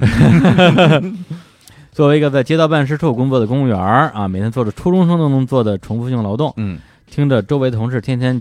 [1.91, 8.39] 作为一个在街道办事处工作的公务员儿啊，每天做着初中生都能做的重复性劳动，嗯听着周围同事天天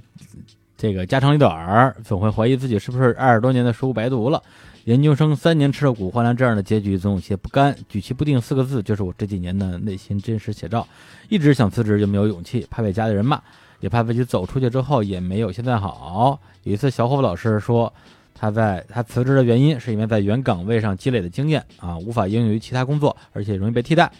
[0.76, 4.42] 这个家长里短儿，总会怀疑自己是不是二十多年的书白读了。
[4.84, 7.74] 研究生三年吃了苦，换来这样的结局，总有些不甘。
[7.88, 10.86] 举棋不定四个字，就是我这几年的内心真实写照。
[11.28, 13.40] 一直想辞职，又没有勇气，怕被家里人骂，
[13.80, 16.38] 也怕自己走出去之后也没有现在好。
[16.62, 17.92] 有一次，小伙老师说，
[18.34, 24.10] 他在他辞职的原因是因为在原岗位上积累的经验啊，无法应用于其他工作，而且容易被替代。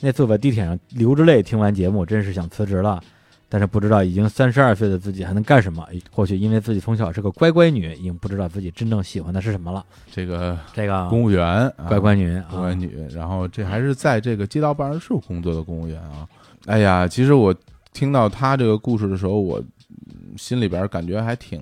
[0.00, 3.02] 那次我在地铁上流着泪听完节目，真是想辞职了。
[3.48, 5.86] 但是不知道已经三十二岁的自己还能干什么。
[6.10, 9.84] 或许因为自己从小是个乖乖女，已经不知道自己真正喜欢的是什么了。
[10.10, 16.26] 这个这个公务员，啊乖乖女乖乖啊，女，然后这还是在这个街道办事处工作的公务员啊。
[16.64, 17.54] 哎呀，其实我
[17.92, 21.60] 听到他这个故事的时候，我嗯心里边感觉还挺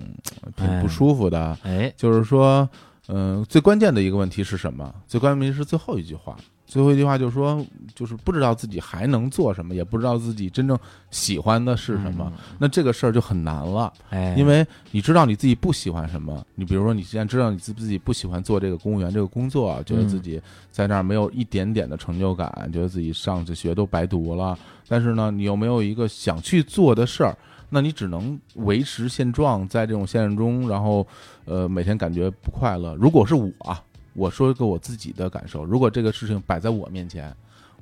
[0.55, 1.57] 挺不舒服的。
[1.63, 2.67] 哎，就是说，
[3.07, 4.93] 嗯、最关键的一个问题是什么？
[5.07, 6.35] 最关键的是最后一句话。
[6.65, 7.61] 最后一句话就是说，
[7.93, 12.31] 就是不知道自己还能做什么，也不知道自己真正喜欢的是什么。
[12.57, 13.91] 那这个事儿就很难了。
[14.09, 20.41] 哎，因为你知道你自己不喜欢什么，你比如说你现在知道你自自己不喜欢做这个公务员这个工作，啊觉得自己
[20.71, 24.57] 在那儿没有一点点的成就感，觉得自己上这学都白读了，
[24.91, 27.33] 但是呢，你又没有一个想去做的事儿，
[27.69, 31.07] 那你只能维持现状，在这种现实中，然后
[31.45, 32.93] 呃每天感觉不快乐。
[32.95, 37.33] 如果是我啊，我说一个我自己的感受，如果这个事情摆在我面前，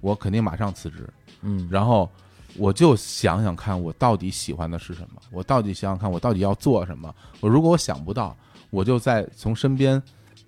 [0.02, 1.10] 我肯定马上辞职。
[1.42, 2.08] 嗯，然后
[2.58, 5.20] 我就想想看，我到底喜欢的是什么？
[5.32, 7.12] 我到底想想看，我到底要做什么？
[7.40, 8.38] 我如果我想不到，
[8.70, 10.00] 我就在从身边，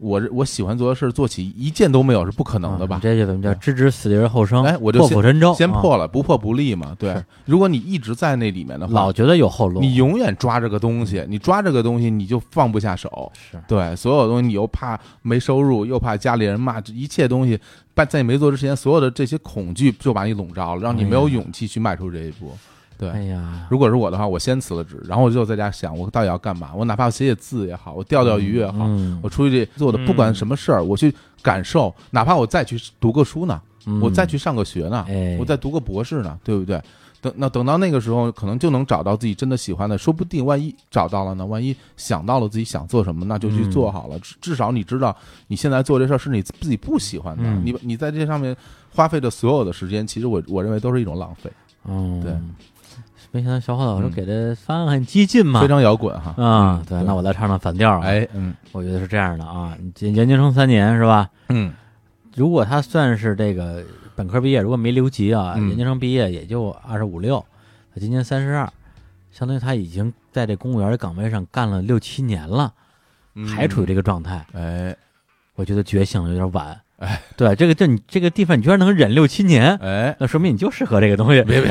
[0.02, 3.00] 我我喜欢做的事做起，一件都没有是不可能的吧啊？
[3.04, 4.64] 这就怎么叫置之死地而后生？
[4.64, 6.96] 哎我就先破釜沉舟，啊先破了，不破不立嘛。
[6.98, 13.32] 对，如果你一直在那里面的话老，觉得有后路，你永远抓着个东西，你抓这个东西，你就放不下手。
[13.36, 17.60] 是对，所有东西你又怕没收入，又怕家里人骂，这一切东西，
[17.96, 22.52] 在在你没做之前，所有的这些恐惧就把你笼罩了，让你没有勇气去迈出这一步。
[23.02, 26.70] 对，哎呀，如果是我的话，我先辞了职，然后我就在家想，我到底要干嘛？
[26.76, 31.12] 我哪怕写写字也好，我钓钓鱼也好，嗯我出去做的不管什么事儿，我去
[31.42, 34.00] 感受，哪怕我再去读个书呢，嗯。
[34.00, 35.36] 我再去上个学呢，哎。
[35.40, 36.80] 我再读个博士呢，对不对？
[37.22, 44.20] 等那等到那个时候，可能就能找到自己真的喜欢的，说不定万一找到了呢，万一想到了自己想做什么，那就去嗯做好了。
[44.20, 45.16] 至至少你知道
[45.48, 47.62] 你现在做这事儿是你自己不喜欢的，嗯。
[47.66, 48.56] 你你在这上面
[48.94, 51.52] 花费的所有的时间，其实我我认为都是一种浪费，
[51.86, 52.36] 嗯，对。
[53.32, 54.12] 没想到小伙老师嗯。
[54.12, 56.32] 给的方案很激进嘛，非常摇滚哈。
[56.38, 58.54] 啊嗯，对，那我来唱唱反调啊，哎，嗯。
[58.72, 61.30] 我觉得是这样的啊，研研究生三年是吧？
[61.50, 61.74] 嗯。
[62.36, 63.84] 如果他算是这个
[64.16, 65.70] 本科毕业，如果没留级啊，嗯。
[65.70, 67.44] 研究生毕业也就二十五六，
[67.94, 68.72] 他今年三十二，
[69.32, 72.74] 相当于他已经在这公务员的岗位上干了六七年了，
[73.36, 74.96] 嗯，还处于这个状态，哎。
[75.56, 76.80] 我觉得觉醒有点晚。
[77.02, 81.42] 哎，对，这个这你这个地方你居然能忍六七年，哎，那说明你就适合这个东西。
[81.42, 81.68] 别别，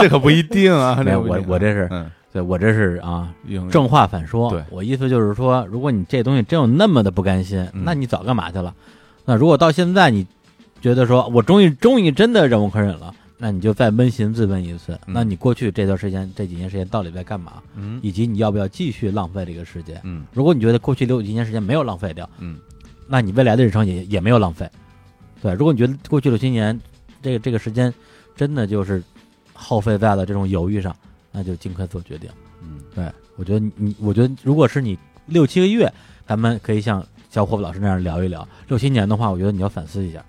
[0.00, 0.98] 这可不一定啊。
[1.04, 3.28] 我我这是嗯，对我这是啊，
[3.70, 4.48] 正话反说。
[4.48, 8.74] 对我意思就是说，如果你这东西真有那么的不甘心，嗯那你早干嘛去了？
[9.26, 10.26] 那如果到现在你
[10.80, 17.52] 觉得说我终于终于真的忍无可忍了，那你就再扪心自问一次，嗯那你过去这段时间这几年时间到底在干嘛？
[17.76, 20.00] 嗯以及你要不要继续浪费这个时间？
[20.04, 22.56] 嗯如果你觉得过去六几年时间没有浪费掉，嗯
[23.12, 24.70] 那你未来的人生也也没有浪费。
[25.42, 26.78] 对，如果你觉得过去六七年
[27.20, 27.92] 这个这个时间
[28.36, 29.02] 真的就是
[29.52, 30.94] 耗费在了这种犹豫上，
[31.32, 32.30] 那就尽快做决定。
[32.62, 34.96] 嗯对我觉得你你，我觉得如果是你
[35.26, 35.92] 六七个月，
[36.24, 40.24] 咱们可以像小伙子老师那样聊一聊；六七年的话，我觉得你要反思一下。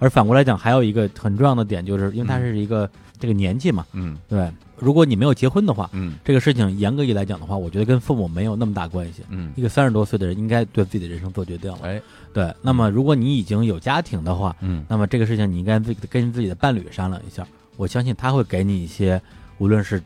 [0.00, 9.22] 而反过来讲，还有一个很重要的点，就是因为他是一个这个年纪嘛，嗯对，如果你没有结婚的话，嗯这个事情严格意义来讲的话，我觉得跟父母没有那么大关系。
[9.28, 11.78] 嗯，一个三十多岁的人应该对自己的人生做决定了。
[11.82, 12.00] 哎，
[12.32, 17.46] 对，那么如果你已经有家庭的话，嗯那么这个事情你应该自己跟自己的伴侣商量一下。
[17.76, 19.20] 我相信他会给你一些，
[19.58, 20.02] 无论是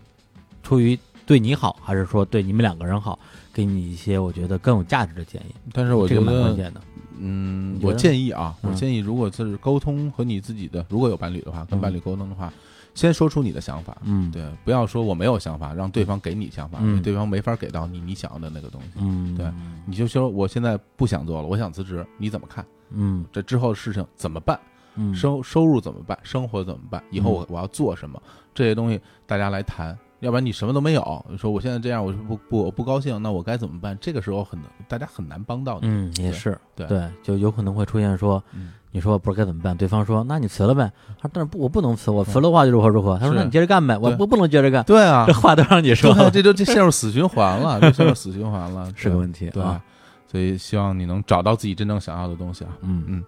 [0.63, 3.17] 出于对你好，还是说对你们两个人好，
[3.53, 5.55] 给你一些我觉得更有价值的建议。
[5.73, 6.81] 但是我觉这个蛮关得，键的。
[7.19, 12.53] 嗯，我建议啊，我嗯建议，如果是沟通和你自己的，如果有伴侣的话，跟嗯伴侣沟通的话，
[12.95, 18.89] 先说出你的想法，嗯，，对，不要说我没有想法，让对方给你想法，对方没法给到你你想要的那个东西。
[18.97, 19.51] 嗯，对
[19.87, 22.65] 你就说我现在不想做了，我想辞职，你怎么看？
[22.91, 24.59] 嗯这之后的事情怎么办？
[24.97, 26.17] 嗯，收收入怎么办？
[26.23, 27.03] 生活怎么办？
[27.11, 28.21] 以后我我要做什么？
[28.55, 31.25] 这些东西大家来谈，要不然你什么都没有。
[31.29, 33.97] 你说我现在这样，我是不不我不高兴，那我该怎么办？
[34.01, 34.59] 这个时候很
[34.89, 35.89] 大家很难帮到你。
[35.89, 40.91] 嗯，也是，对对，就有可能会出现说，嗯你说我不知道该怎么办，对方说，那你辞了呗。
[41.21, 43.19] 他说，但是不，我不能辞，我辞了的话就如何如何。
[43.19, 44.85] 他说，那你接着干呗，我对不不能接着干。
[44.85, 49.83] 对啊这，话都让你说这就这陷入死循环了，就陷入死循环了， 是个问题对啊。
[50.29, 52.71] 所以希望你能找到自己真正想要的东西啊。
[52.83, 53.25] 嗯，嗯，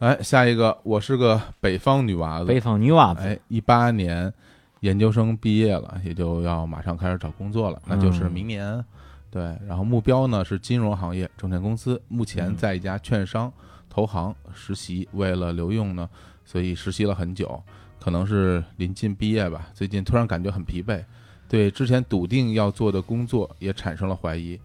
[0.00, 4.32] 哎，下一个，我是个北方女娃子，北方女娃子，哎，一八年
[4.80, 8.84] 研究生毕业了，也就要马上开始找工作了，那就是嗯明年。
[9.30, 13.52] 对，然后目标呢是金融行业证券公司，目前嗯在一家券商
[13.88, 16.08] 投行实习，为了留用呢，
[16.44, 17.62] 所以实习了很久，
[18.00, 19.68] 可能是临近毕业吧。
[19.72, 21.04] 最近突然感觉很疲惫，
[21.48, 24.58] 对之前笃定要做的工作也产生了怀疑。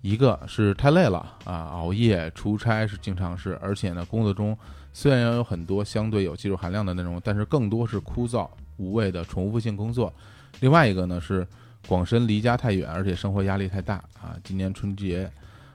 [0.00, 4.56] 一个是太累了啊，熬夜、出差是经常事，而且呢，工作中
[4.92, 10.12] 虽然有很多相对有技术含量的内容，但是更多是枯燥无谓的重复性工作。
[10.60, 11.46] 另外一个呢是
[11.86, 14.36] 广深离家太远，而且生活压力太大啊。
[14.42, 15.30] 今年春节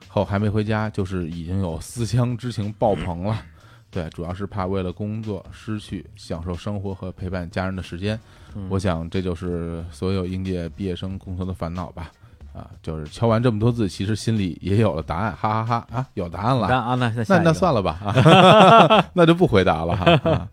[0.08, 3.42] 后还没回家，就是已经有思乡之情爆棚了。
[3.90, 8.18] 对，主要是怕为了工作失去享受生活和陪伴家人的时间。
[8.54, 12.10] 嗯我想这就是所有应届毕业生共同的烦恼吧。
[12.54, 16.68] 啊，就是敲完这么多字，其实心里也有了答案，哈哈哈啊，有答案了。
[16.68, 20.30] 那啊，那那那那算了吧，啊 那就不回答了哈。
[20.30, 20.48] 啊，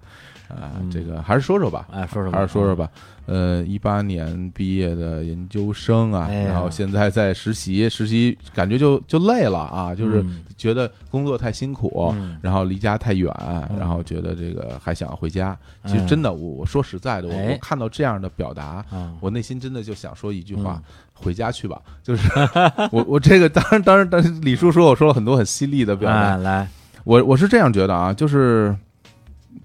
[0.50, 2.90] 啊嗯这个还是说说吧，哎，说说吧还是说说吧。
[3.26, 13.32] 呃，一八年毕业的研究生啊，哎然后现在在实习，实习感觉就就累了啊，就是嗯觉得工作太辛苦，嗯然后离家太远，
[13.78, 15.56] 然后觉得这个还想回家。
[15.86, 20.84] 其实嗯真的，我我说实在的，我哎我看到这样的表达，啊，我内心真的就想说一句话嗯：
[21.14, 21.80] 回家去吧。
[22.02, 22.28] 就是
[22.92, 26.68] 我我这个当然当然，但是李叔说我说了很多很犀利的表达哎，，来，
[27.04, 28.76] 我我是这样觉得啊，就是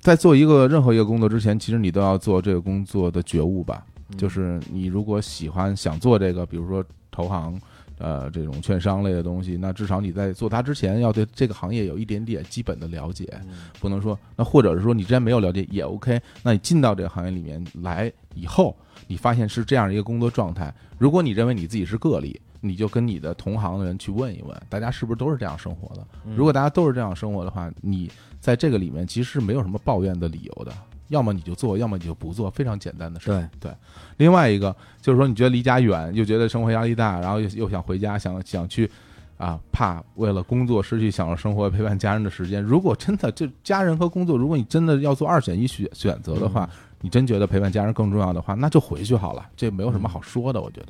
[0.01, 3.85] 在做一个任何一个工作之前，其实你都要做这个工作的觉悟吧。
[4.11, 7.61] 嗯就是你如果喜欢想做这个，比如说投行。
[7.97, 26.07] 呃，这种券商类的东西，那至少你在做它之前，要对这个行业有一点点基本的了解，嗯不能说那或者是说你之前没有了解也 OK，那你进到这个行业里面来以后，你发现是这样一个工作状态，如果你认为你自己是个例，你就跟你的同行的人去问一问，大家是不是都是这样生活的？
[26.25, 30.73] 嗯如果大家都是这样生活的话，你在这个里面其实是没有什么抱怨的理由的，
[31.09, 33.49] 要么你就做，要么你就不做，非常简单的事。
[33.61, 33.71] 对，
[34.17, 38.91] 另外一个就是说，你觉得离家远，又觉得生活压力大，然后又又想回家，想想去
[39.37, 42.63] 啊，怕为了工作失去享受生活、陪伴家人的时间。
[42.63, 46.69] 如果真的就家人和工作，如果你真的要做二选一选选择的话，
[47.03, 50.89] 你真觉得陪伴家人更重要的话，那就回去好了，这没有什么好说的，我觉得。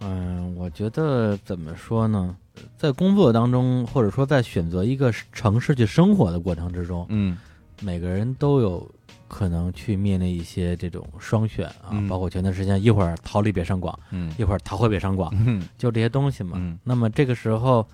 [0.00, 2.36] 嗯，我觉得怎么说呢，
[2.76, 7.36] 在工作当中，或者说在选择一个城市去生活的过程之中，嗯。
[7.80, 8.90] 每个人都有
[9.28, 12.08] 可能去面临一些这种双选啊，嗯。
[12.08, 14.34] 包括前段时间一会儿逃离北上广，嗯。
[14.36, 15.62] 一会儿逃回北上广，嗯。
[15.78, 16.56] 就这些东西嘛。
[16.56, 16.76] 嗯。
[16.82, 17.86] 那么这个时候，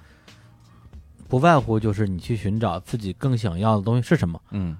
[1.28, 4.74] 不外乎就是你去寻找自己更想要的东西是什么，嗯，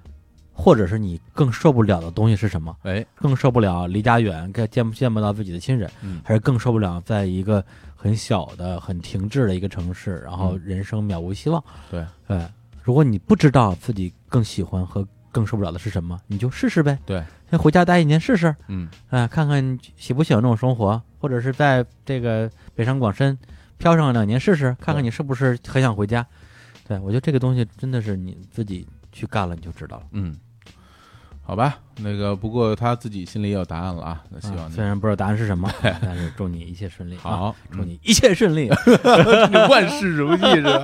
[0.57, 2.75] 或者是你更受不了的东西是什么。
[2.83, 7.63] 哎，更受不了离家远，更见不见不到自己的亲人，嗯还是更受不了在一个
[7.95, 11.61] 很小的、很停滞的一个城市，然后嗯人生渺无希望。
[11.91, 12.47] 对，对，
[12.81, 16.97] 如果你不知道自己更喜欢和更受不了的是什么，你就试试呗。
[17.05, 23.37] 对，先回家待一年试试，嗯啊，看看喜不喜欢这种生活，或者是在这个北上广深
[23.77, 26.25] 漂上两年试试，看看你是不是很想回家。
[26.87, 30.03] 对我觉得这个东西真的是你自己去干了你就知道了。
[30.11, 30.37] 嗯，
[31.47, 35.69] 好吧，那个不过他自己心里也有答案了啊，那希啊望你虽然不知道答案是什么，
[36.01, 37.15] 但是祝你一切顺利。
[37.17, 38.67] 啊，好，祝你一切顺利。
[39.69, 40.83] 万事如意是吧？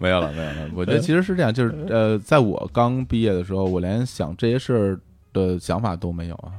[0.00, 0.70] 没有了，没有了。
[0.74, 5.00] 我觉得其实是这样，就是呃，在我刚毕业的时候，我连想这些事儿
[5.32, 6.52] 的想法都没有啊。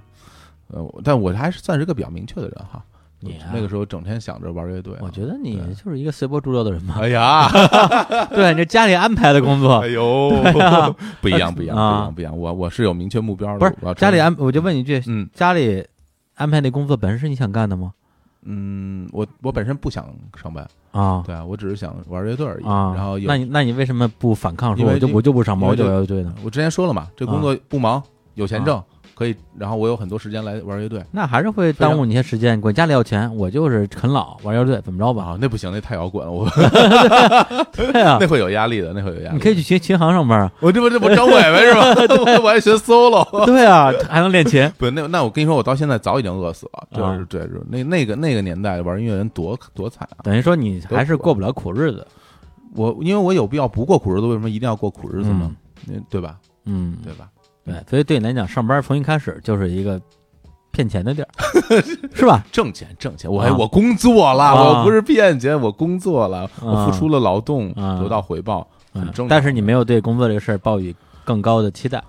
[0.67, 2.81] 呃，但我还是算是个比较明确的人哈。
[3.23, 4.99] 你啊那个时候整天想着玩乐队啊。
[5.01, 6.95] 我觉得你就是一个随波逐流的人嘛。
[6.99, 7.47] 哎呀，
[8.33, 12.37] 对，你这家里安排的工作哎呦啊， 不一样，不一样，不一啊样，不一样。
[12.37, 15.85] 我我是有明确目标的，不是我要家里安，我就问你一句，嗯家里
[16.35, 17.93] 安排那工作本身是你想干的吗？
[18.43, 20.03] 嗯，我我本身不想
[20.41, 22.65] 上班，啊对啊，我只是想玩乐队而已。
[22.65, 26.33] 啊，然后有那你那你为什么不反抗说我就我就不上班，我就乐队呢？
[26.43, 28.01] 我之前说了嘛，这工啊作不忙，
[28.33, 28.83] 有钱挣，
[29.21, 31.03] 可以，然后我有很多时间来玩乐队。
[31.11, 32.59] 那还是会耽误你一些时间。
[32.59, 35.23] 管家里要钱，我就是啃老玩乐队，怎么着吧？
[35.23, 36.49] 啊，那不行，那太摇滚了，我
[37.77, 39.35] 对啊那，会有压力的，那会有压力。
[39.35, 40.51] 你可以去琴琴行上班啊。
[40.59, 41.81] 我这不这不张伟伟是吧？
[42.25, 43.23] 我我还学 solo。
[43.45, 44.67] 对啊，还能练琴。
[44.79, 46.87] 不，那那我跟你说，我到现在早已经饿死了。
[46.91, 50.23] 就是啊对，就是那那个那个年代玩音乐人多多惨啊！
[50.23, 52.05] 等于说你还是过不了苦日子。
[52.73, 55.51] 我因为我有必要不过苦日子，为什么一定要过苦日子呢？
[55.89, 56.37] 嗯对吧？
[56.65, 57.27] 嗯，对吧？
[57.65, 60.01] 对，所以对你来讲，上班从一开始就是一个
[60.71, 61.27] 骗钱的地儿，
[62.15, 62.43] 是吧？
[62.51, 64.53] 挣钱挣钱，我我工作了，啊。
[64.79, 67.99] 我不是骗钱，我工作了，我付出了劳动，啊。
[68.01, 69.27] 得到回报，很嗯正常。
[69.27, 72.03] 但是你没有对工作这个事儿抱以更高的期待，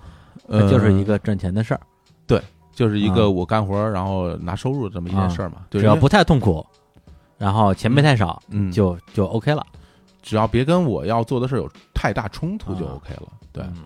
[0.47, 1.79] 呃，就是一个挣钱的事儿，
[2.25, 2.41] 对
[2.73, 3.15] 就是一啊。
[3.15, 5.57] 个我干活然后拿收入这么一件事儿嘛。
[5.69, 6.65] 对，只要不太痛苦，
[7.37, 9.63] 然后钱没太少，嗯，就就 OK 了。
[10.23, 12.93] 只要别跟我要做的事儿有太大冲突就啊。
[12.95, 13.27] OK 了。
[13.51, 13.83] 对，嗯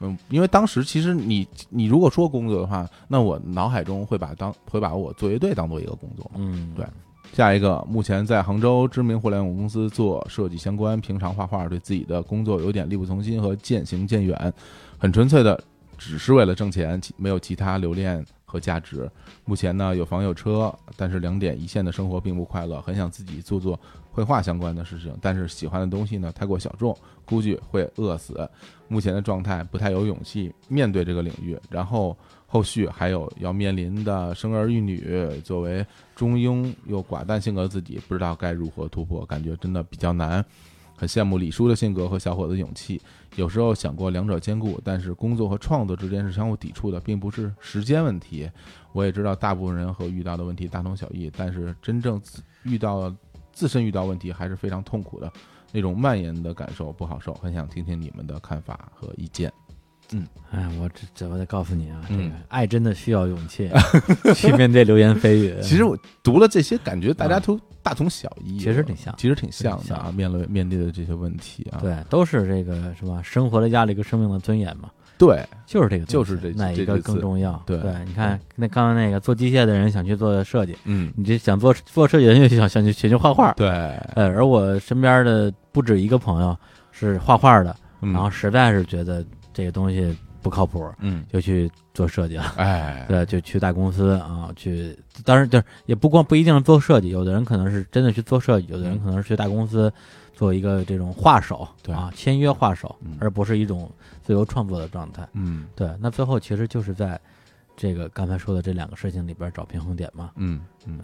[0.00, 6.30] 嗯，因为当时其实你你如果说工作的话，那我脑海中会把当会把我做乐队当做一个工作。
[6.34, 6.86] 嗯，对
[7.32, 14.52] 下一个，目前在杭州知名互联网公司做设计相关，平常画画，对自己的工作有点力不从心和渐行渐远，
[14.96, 15.60] 很纯粹的，
[15.98, 19.10] 只是为了挣钱，其没有其他留恋和价值。
[19.44, 23.78] 目前呢，有房有车，但是两点一线的生活并不快乐，很想自己做做
[24.10, 28.48] 绘画相关的事情，但是喜欢的东西呢太过小众，估计会饿死。
[28.88, 32.16] 目前的状态不太有勇气面对这个领域，然后
[32.46, 35.84] 后续还有要面临的生儿育女，作为
[36.14, 40.44] 中庸又寡淡性格的自己，不知道该如何突破，感觉真的比较难。
[40.96, 43.00] 很羡慕李叔的性格和小伙子勇气，
[43.36, 48.50] 有时候想过两者兼顾，但是工作和创作之间是相互抵触的，并不是时间问题。
[48.92, 52.20] 我也知道大部分人和遇到的问题大同小异，但是真正
[52.62, 53.14] 遇到
[53.52, 55.30] 自身遇到问题还是非常痛苦的，
[55.70, 57.34] 那种蔓延的感受不好受。
[57.34, 59.52] 很想听听你们的看法和意见。
[60.50, 63.70] 哎，我这这我得告诉你啊，这嗯个爱真的需要勇气
[64.34, 65.54] 去面对流言蜚语。
[65.62, 70.04] 其实我读了这些，感觉大家都大同小异，其实挺像其实挺像的啊。
[70.04, 73.20] 像面对面对的这些问题啊，对，都是这个什么？
[73.22, 74.88] 生活的压力跟生命的尊严嘛，
[75.18, 77.60] 对，就是这个，就是这哪一个更重要？
[77.66, 83.52] 对对，你看那刚刚那个做机械的人想去做设计，嗯，你这想做做设计的人就想想去学去画画。
[83.54, 83.68] 对，
[84.14, 86.56] 呃，而我身边的不止一个朋友
[86.92, 89.24] 是画画的，嗯然后实在是觉得
[89.56, 92.44] 这个东西不靠谱，嗯，就去做设计了。
[92.58, 94.94] 哎， 对，就去大公司啊，去，
[95.24, 99.90] 当然就是也不光不一定是做设计，有的人可能是真的去做设计，有的人可能是去大公司
[100.34, 103.90] 做一个这种画手，对啊，签约画手嗯，而不是一种
[104.22, 105.26] 自由创作的状态。
[105.32, 107.18] 嗯对，那最后其实就是在
[107.74, 110.32] 这个刚才说的这两个事情里边找平衡点嘛。
[110.36, 111.00] 嗯嗯，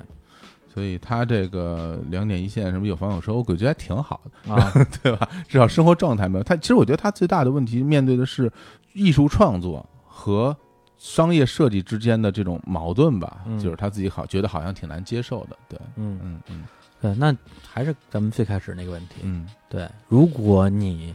[0.72, 5.28] 所以他这个两点一线，什么有房有车，我感觉还挺好的，啊， 对吧？
[5.48, 6.56] 至少生活状态没有他。
[6.56, 8.50] 其实我觉得他最大的问题面对的是
[8.94, 10.56] 艺术创作和
[10.98, 15.56] 商业设计之间的这种矛盾吧，嗯就是他自己好觉得好像挺难接受的。
[15.68, 16.64] 对，嗯，嗯嗯
[17.00, 17.36] 对，那
[17.68, 19.16] 还是咱们最开始那个问题。
[19.22, 21.14] 嗯对，如果你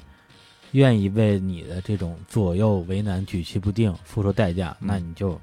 [0.73, 5.39] 愿意为你的这种左右为难、举棋不定付出代价，嗯那你就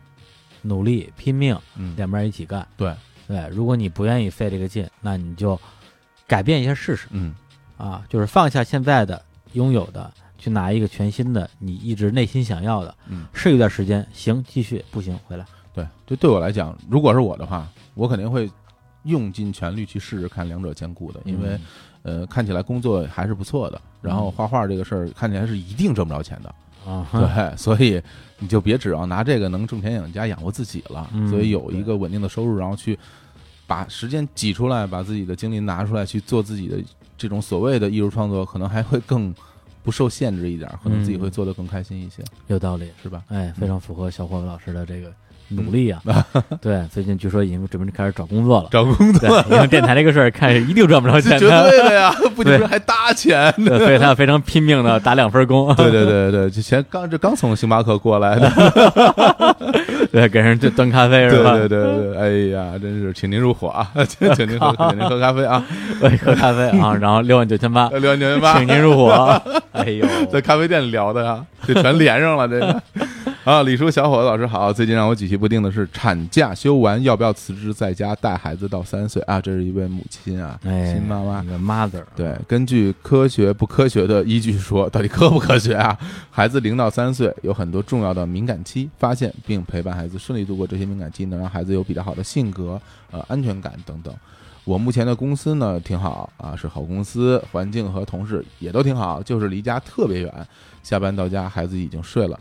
[0.60, 2.66] 努力拼命，嗯，两边一起干。
[2.76, 2.94] 对，
[3.26, 5.58] 对，如果你不愿意费这个劲，那你就
[6.26, 7.08] 改变一下试试。
[7.10, 7.34] 嗯。
[7.76, 9.20] 啊，就是放下现在的
[9.54, 10.08] 拥有的，
[10.38, 15.44] 去拿一个全新的，你一直内心想要的，嗯，试一段时间，行继续，不行回来。
[15.74, 18.48] 对，就对我来讲，如果是我的话，我肯定会
[19.02, 21.58] 用尽全力去试试看两者兼顾的，因为、
[22.02, 24.32] 呃，看起来工作还是不错的，然后嗯。
[24.32, 26.54] 画画这个事儿看起来是一定挣不着钱的，
[26.86, 28.00] 啊， 对， 所以
[28.38, 32.98] 你就别指望拿这个能挣钱养家养活自己了，嗯所以有一个稳定的收入，然后去
[33.66, 36.76] 把时间挤出来，把自己的精力拿出来去做自己的
[37.16, 39.34] 这种所谓的艺术创作，可能还会更
[39.82, 41.20] 不受限制一点，可能自己嗯。
[41.20, 43.22] 会做得更开心一些，有道理，是吧？
[43.28, 45.12] 哎，非常符合小伙子老师的这个
[45.48, 46.00] 努力啊。
[46.60, 48.68] 对，最近据说已经准备开始找工作了。
[48.70, 53.78] 找工作对，因为电台这个事儿，看是一定赚不着钱是绝，对的呀， 不仅对是还搭钱呢。
[53.78, 58.50] 对所以他要非常拼命的打两份工，对对对对，之前刚这刚从星巴克过来的，
[60.10, 61.52] 对，给人端咖啡是吧？
[61.56, 65.64] 对对对，哎呀，真是请您入伙啊，请请您喝，请您喝咖啡啊，
[66.24, 69.42] 喝咖啡啊，然后六万九千八，六万九千八请，您入伙。
[69.72, 72.82] 哎呦，在咖啡店里聊的呀，这全连上了，这个。
[73.44, 74.72] 啊，李叔，小伙子老师好。
[74.72, 79.38] 最近让我举棋不定的是，产假休完要不要辞职在家带孩子到三岁啊？
[79.38, 81.46] 这是一位母亲啊，哎，新妈妈一。
[81.46, 85.94] 个 mother，对，根据科学不科学的依据说，到底科不科学啊？
[86.30, 92.80] 孩子零到三岁有很多重要的敏感期，发现并陪伴孩子顺利度过这些敏感期，能让孩子有比较好的性格、
[93.10, 94.14] 呃安全感等等。
[94.64, 100.32] 我目前的公司呢挺好啊，是好公司，环境和同事也都挺好，就是离家特别远，
[100.82, 102.40] 下班到家孩子已经睡了。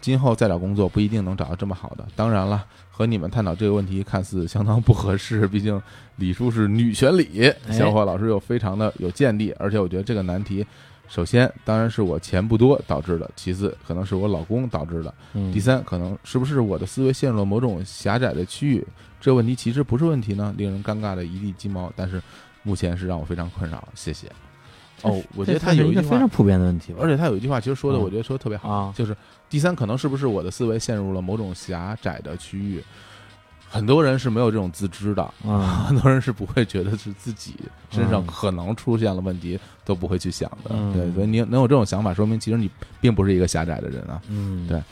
[0.00, 2.06] 今后再找工作不一定能找到这么好的。
[2.14, 5.80] 当然了，和你们探讨这个问题看似相当不合适，毕竟
[6.16, 10.64] 李叔是女权里， 哎小伙老师又非常的有见地，而且我觉得这个难题，
[11.08, 18.86] 首先当然是我钱不多导致的，其次可能是我老公导致的，嗯第三可能是不是我的思维陷入了某种狭窄的区域？
[19.20, 22.22] 这问题其实不是问题呢，令人尴尬的一地鸡毛，但是
[22.62, 23.86] 目前是让我非常困扰。
[23.94, 24.28] 谢谢。
[25.02, 29.16] 哦，我觉得他有一句话一个非常，普遍的问题，而且他有一句话，其实说的嗯我觉得说的特别好，啊，就是
[29.48, 32.82] 第三，可能是不是我的思维陷入了某种狭窄的区域？
[33.70, 37.54] 很多人是没有这种自知的，嗯很多人是不会觉得是自己
[37.90, 40.70] 身上嗯可能出现了问题，都不会去想的。
[40.70, 44.20] 嗯对，所以你能有这种想法，说明其实你并不是一个狭窄的人啊。
[44.28, 44.82] 嗯，对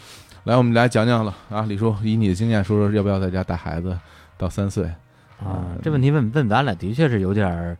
[0.44, 3.98] 来，我们来讲讲了啊，李叔，以你的经验说说，要不要在家带孩子
[4.36, 4.84] 到三岁？
[5.42, 7.76] 啊，这问题问问咱俩的确是有点儿，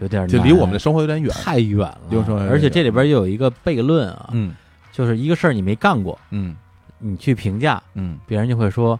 [0.00, 1.32] 有点儿就离我们的生活有点远。
[1.32, 4.52] 太远了，而且这里边又有一个悖论啊，嗯
[4.94, 6.54] 就是一个事儿你没干过，嗯
[6.98, 8.98] 你去评价，嗯，别人就会说，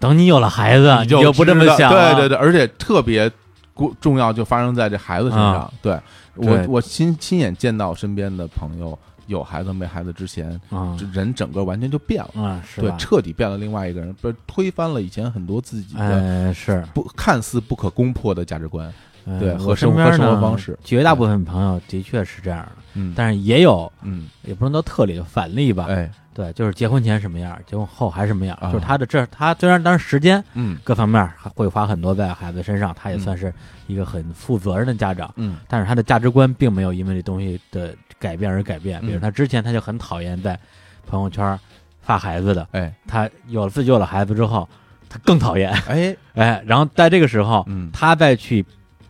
[0.00, 3.30] 等你有了孩子，你就就不这么想了，对对对，而且特别
[3.74, 5.54] 过重要，就发生在这孩子身上。
[5.56, 6.00] 啊对
[6.36, 12.42] 我对我亲亲眼见到身边的朋友有孩子没孩子之前，啊这人整个完全就变了。
[12.42, 18.92] 啊，是对，彻底变了另外一个人，不是推翻了以前很多自己的哎，是，不看似不可攻破的价值观。
[19.26, 25.86] 呃对和生活生活方式绝大部分朋友的确是这样的，嗯，但是也有，嗯，也不能叫特例，反例吧。
[25.88, 28.72] 哎，对，就是结婚前什么样，结婚后还什么样，啊。
[28.72, 30.78] 就是他的这他虽然当时时间嗯。
[30.84, 33.20] 各方面会花很多在孩子身上，他也嗯。
[33.20, 33.52] 算是
[33.86, 35.56] 一个很负责任的家长，嗯。
[35.68, 39.00] 但是他的价值观并没有因为这东西的改变而改变。
[39.02, 40.58] 嗯比如他之前他就很讨厌在
[41.06, 41.58] 朋友圈
[42.00, 42.94] 发孩子的，哎。
[43.08, 44.68] 他有了自己有了孩子之后，
[45.08, 45.70] 他更讨厌。
[45.88, 48.64] 哎， 哎，然后在这个时候，嗯，他再去，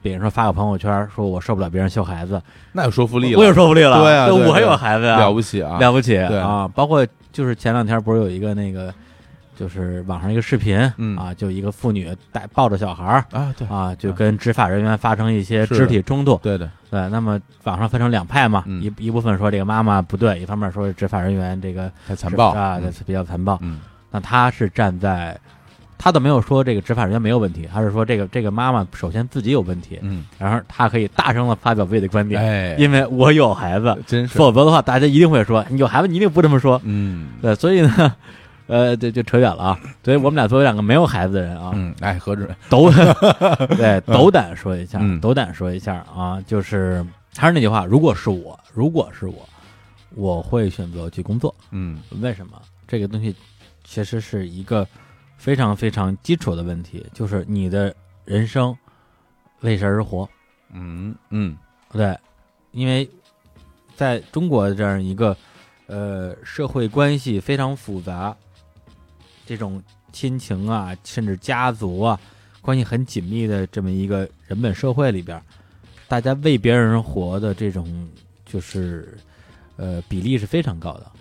[0.06, 2.40] 比如说发个朋友圈，说我受不了别人秀孩子，
[2.70, 6.68] 那有说服力了，我有说服力了，对啊对我还有孩子啊，了不起啊，了不起对啊！
[6.68, 8.94] 包括就是前两天不是有一个那个，
[9.56, 16.36] 就是网上一个视频，嗯啊，就一个妇女带抱着小孩儿啊，对啊，就跟执法人员发生一些肢体冲突。
[16.40, 23.58] 对的，对，那么网上分成两派嘛，嗯一一部分说这个妈妈不对，一方面说执法人员这个太残暴啊，比较残暴。
[23.60, 25.36] 嗯那他是站在，
[25.98, 36.80] 他倒没有说这个执法人员没有问题，他是说这个这个妈妈首先自己有问题，嗯，然后他可以大声的发表自己的观点，哎，因为我有孩子，真是，否则的话大家一定会说你有孩子，你一定不这么说。
[36.84, 38.14] 嗯对，所以呢，
[38.68, 39.80] 呃，这就扯远了啊。
[40.04, 42.90] 所以我们俩作为两个没有孩子的人啊，嗯，哎，何止，斗
[43.76, 47.04] 对斗胆说一下，嗯斗胆说一下啊，就是
[47.36, 49.48] 还是那句话，如果是我，如果是我，
[50.14, 51.54] 我会选择去工作。
[51.70, 52.52] 嗯为什么？
[52.88, 53.34] 这个东西
[53.84, 54.86] 其实是一个
[55.36, 58.76] 非常非常基础的问题，就是你的人生
[59.60, 60.28] 为谁而活？
[60.72, 61.56] 嗯嗯
[61.92, 62.18] 对，
[62.72, 63.08] 因为
[63.94, 65.36] 在中国这样一个
[65.86, 68.36] 呃社会关系非常复杂，
[69.46, 69.82] 这种
[70.12, 72.18] 亲情啊，甚至家族啊，
[72.60, 75.40] 关系很紧密的这么一个人本社会里边，
[76.08, 78.08] 大家为别人而活的这种
[78.44, 79.16] 就是
[79.76, 81.12] 呃比例是非常高的。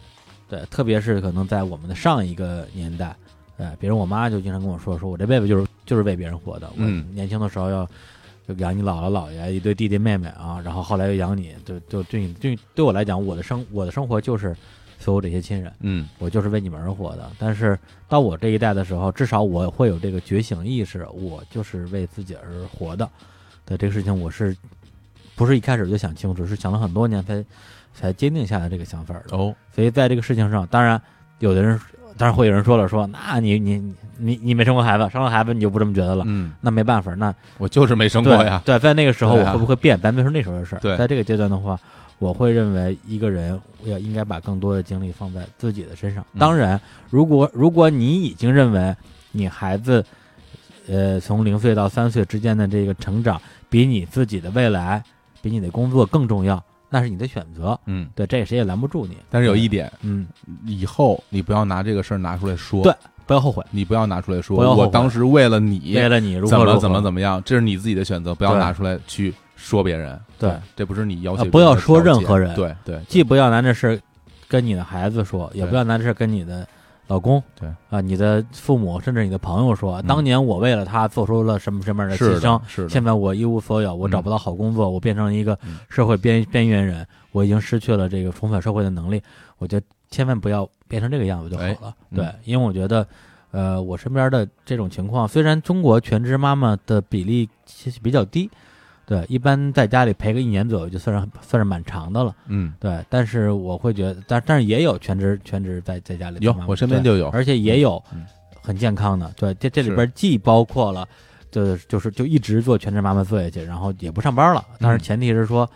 [0.49, 3.15] 对，特别是可能在我们的上一个年代，
[3.57, 6.67] 呃，比如我妈就经常跟我说，说我这辈子就是就是为别人活的。
[6.71, 7.87] 我嗯年轻的时候要
[8.47, 14.55] 就养你姥姥姥爷一堆弟弟妹妹啊，然后后来又养你，就就对你对对我来讲，我的生我的生活就是
[14.99, 17.31] 所有这些亲人，嗯我就是为你们而活的。
[17.39, 17.77] 但是
[18.07, 23.09] 到我这一代的时候，至少我会有这个觉醒意识，我就是为自己而活的。
[23.65, 24.55] 对这个事情，我是
[25.35, 27.43] 不是一开始就想清楚，是想了很多年才
[27.93, 29.35] 才坚定下来这个想法的。
[29.35, 31.01] 哦，所以在这个事情上，当然
[31.39, 31.79] 有的人，
[32.17, 36.23] 当然会有人说了说，那你你你你没生过孩子，生了孩子你就不这么觉得了。
[36.27, 39.99] 嗯，那没办法，那我就是没生过呀，对对，在那个时候我会不会变？
[39.99, 41.77] 咱别说那时候的事儿，对在这个阶段的话，
[42.19, 46.25] 我会认为一个人要应该把更多的精力放在自己的身上。
[46.33, 48.95] 嗯当然，如果如果你已经认为
[49.31, 50.03] 你孩子，
[50.87, 55.03] 呃，从零岁到三岁之间的这个成长比你自己的未来、
[55.41, 56.63] 比你的工作更重要，
[56.95, 57.77] 那是你的选择。
[57.87, 59.17] 嗯，对，这谁也拦不住你。
[59.29, 60.25] 但是有一点，嗯，
[60.65, 62.93] 以后你不要拿这个事儿拿出来说，对
[63.25, 74.01] 不要后悔，你不要拿出来说，我当时为了你为了你如何怎么怎么怎么样，这是你自己的选择，不要拿出来去说别人，对，这不是你要求不要说任何人对对，既不要拿这事
[74.47, 76.65] 跟你的孩子说，也不要拿这事跟你的
[77.07, 89.21] 老公，对啊，你的父母，甚至你的朋友说，当年我为了他做出了什么什么样的牺牲，，是，现在我一无所有，我嗯找不到好工作，我变成一个嗯社会边边缘人，我已经失去了这个重返社会的能力。
[89.57, 91.95] 我觉得千万不要变成这个样子就好了。
[92.13, 93.07] 对，因为我觉得，
[93.51, 98.49] 呃，我身边的这种情况，虽然中国全职妈妈的比例其实比较低，
[99.05, 102.35] 对，一般在家里陪个一年左右就算是算是蛮长的了。
[102.47, 108.25] 嗯，对，但是我会觉得，但但是也有全职全职在在家里有我身边就有，而且也有嗯
[108.61, 111.07] 很健康的，对，这这里边既包括了，
[111.51, 115.69] 就就是就一直做全职妈妈做下去，然后也不上班了，但是嗯前提是说。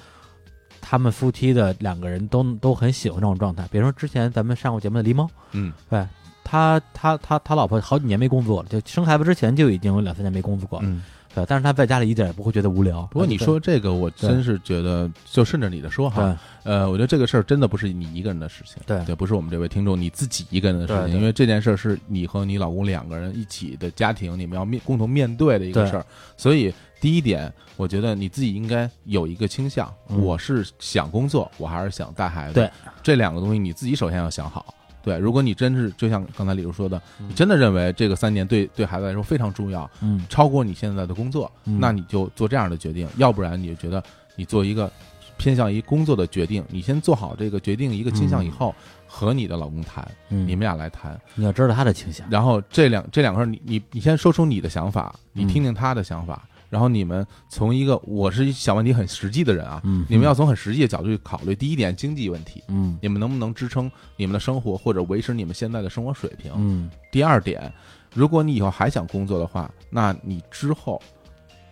[0.81, 6.03] 他们夫妻的两个人都都很喜欢这种状态，比如说之前咱们上过节目的狸猫，嗯对
[6.41, 11.03] 他他他他老婆好几年没工作了，就生孩子之前就已经有两三年没工作过，嗯。
[11.33, 13.03] 对，但是他在家里一点也不会觉得无聊。
[13.11, 26.05] 不过你说这个，我真是觉得就顺着你的说哈，呃，我觉得这个事儿真的不是你一个人的事情，对对，不是我们这位听众你自己一个人的事情，因为这件事儿是你和你老公两个人一起的家庭，你们要面共同面对的一个事儿，
[26.35, 32.71] 所以第一点，我觉得你自己应该有一个倾向，嗯我是想工作，我还是想带孩子，对，
[33.03, 34.73] 这两个东西你自己首先要想好。
[35.01, 40.25] 对，如果你真是就像刚才李如说的，嗯你真的认为这个三年对对孩子来说非常重要，嗯。
[40.29, 44.03] 超过你现在的工作，嗯那你就做这样的决定，要不然你就觉得
[44.35, 44.91] 你做一个
[45.37, 48.75] 偏向于工作的决定，你先做好这个决定一个倾向以后，
[49.07, 55.47] 和你的老公谈，嗯，你们俩来谈，你要知道他的倾向，然后这两这两个事儿，你你你先说出你的想法，你嗯。
[55.47, 62.63] 听听他的想法，然后你们从一个我是想问题很实际的人啊，嗯，你们要从很实际的角度去考虑，第一点经济问题。
[62.67, 66.51] 嗯你们能不能支撑你们的生活，或者维持你们现在的生活水平？
[66.55, 67.73] 嗯第二点，
[68.13, 71.01] 如果你以后还想工作的话，那你之后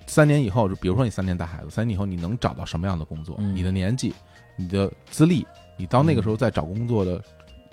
[0.07, 3.35] 三年以后，比如说你三年带孩子，三年以后你能找到什么样的工作？
[3.39, 4.13] 嗯你的年纪、
[4.55, 5.45] 你的资历，
[5.77, 7.23] 你到那个时候再找工作的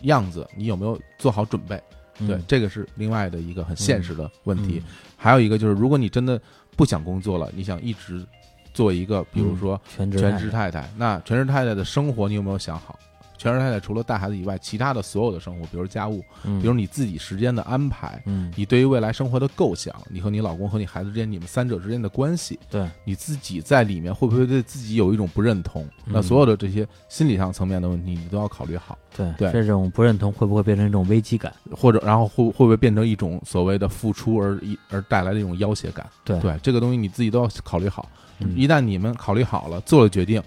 [0.02, 1.80] 样子，你有没有做好准备？
[2.20, 4.80] 嗯对，这个是另外的一个很现实的问题。
[4.84, 6.38] 嗯还有一个就是，如果你真的
[6.76, 8.24] 不想工作了，你想一直
[8.72, 12.98] 做一个，比如说全职全职太太太，那全职太太的生活你有没有想好？
[13.36, 25.86] 全职太太除了带孩子以外，其他的所有的生活，比如家务，嗯比如你自己时间的安排，嗯你对于未来生活的构想，你和你老公和你孩子之间，你们三者之间的关系，对你自己在里面会不会对自己有一种不认同？
[26.06, 31.52] 那嗯所有的这些心理上层面的问题，你都要考虑好，对对这种不认同会不会变成一种危机感？
[31.70, 36.06] 或者然后会会不会变成一种所谓的付出而一而带来的一种要挟感？
[36.24, 38.08] 对对，这个东西你自己都要考虑好。
[38.40, 40.42] 嗯一旦你们考虑好了，做了决定，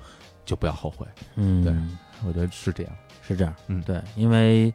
[0.45, 1.07] 就不要后悔。
[1.35, 1.73] 嗯，对
[2.25, 2.93] 我觉得是这样。
[3.21, 3.81] 是这样，嗯。
[3.81, 4.73] 对，因为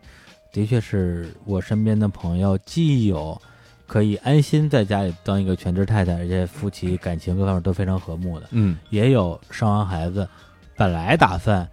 [0.52, 3.40] 的确是我身边的朋友，既有
[3.86, 8.76] 可以安心在家里当一个全职太太，而且夫妻感情各方面都非常和睦的，嗯。
[8.90, 10.28] 也有生完孩子
[10.76, 11.66] 本来打算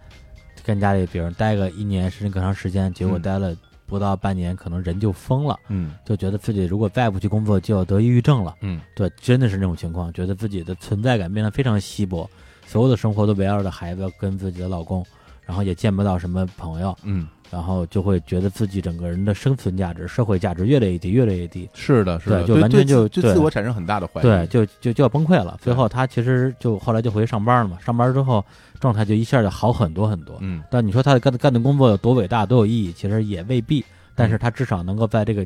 [0.64, 3.22] 跟家里比如待个一年甚至更长时间，结果嗯。
[3.22, 3.54] 待了
[3.86, 5.92] 不到半年，可能人就疯了，嗯。
[6.04, 8.54] 就觉得自己如果再不去工作就要得抑郁症了。
[8.62, 8.80] 嗯。
[8.96, 12.26] 对，真的是那种情况，觉得自己的存在感变得非常稀薄，
[12.66, 15.04] 所有的生活都围绕着孩子跟自己的老公，
[15.50, 21.68] 然后也见不到什么朋友，嗯，然后就会觉得自己整个人的生存价值、社会价值越来越低，越来越低。
[21.74, 24.22] 是的，是的，就完全就对自我产生很大的怀疑。
[24.22, 25.58] 对，就就就要崩溃了。
[25.60, 28.44] 最后他其实就后来就回去上班了嘛，上班之后
[28.78, 30.38] 状态就一下就好很多很多。
[30.40, 33.84] 嗯但你说他干的干的工作有多伟大、多有意义，其实也未必。
[34.14, 35.44] 但是他至少能够在这个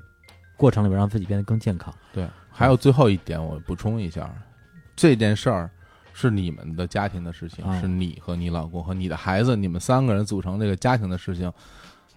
[0.54, 1.90] 过程里边让自己变得更健康。
[2.12, 2.28] 对。
[2.50, 4.30] 还有最后一点，我补充一下，
[4.94, 5.70] 这件事儿
[6.16, 7.78] 是你们的家庭的事情，啊。
[7.80, 11.52] 是你和你老公和你的孩子，你们三个人组成这个家庭的事情，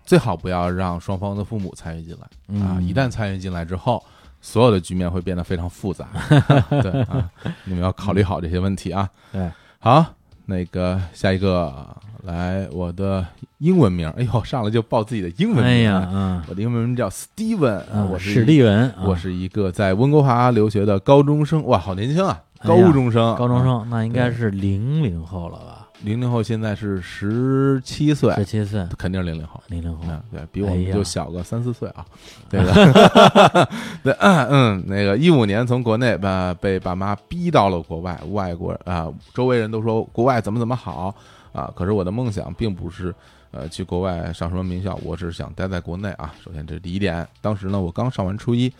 [0.06, 2.60] 最好不要让双方的父母参与进来。
[2.62, 2.78] 啊！
[2.78, 4.02] 嗯一旦参与进来之后，
[4.40, 6.08] 所有的局面会变得非常复杂。
[6.70, 7.30] 对啊，
[7.66, 9.10] 你们要考虑好这些问题啊。
[9.34, 10.06] 对，好，
[10.46, 13.26] 那个下一个来我的
[13.58, 25.88] 英文名，哎呦，上来就报自己的英文名，哎呀，嗯，我的英文名叫 Steven，、嗯我是史蒂文，啊我是一个在温哥华留学的高中生，哇，好年轻啊，高中生，高中啊，生，那应该是零零后了吧？
[26.04, 29.62] 零零后现在是十七岁，十七岁，肯定是零零后。
[29.68, 32.06] 零零后，嗯，对比我们就小个三四岁啊，
[32.50, 33.70] 对的，
[34.04, 41.14] 对，嗯，那个一五年从国内把被爸妈逼到了国外，外国啊，周围人都说国外怎么怎么好
[41.52, 43.14] 啊，可是我的梦想并不是
[43.50, 46.32] 呃去国外上什么名校，我只是想待在国内啊。
[46.44, 48.72] 首先这是第一点，当时呢我刚上完初一，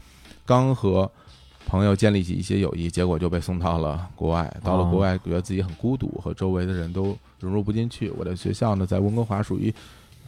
[0.46, 1.10] 刚和
[1.68, 4.52] 朋友建立起一些友谊，结果就被送到了国外。
[4.64, 8.10] 到了国外，觉得自己很孤独，和周围的人都融入不进去。
[8.12, 9.74] 我的学校呢，在温哥华属于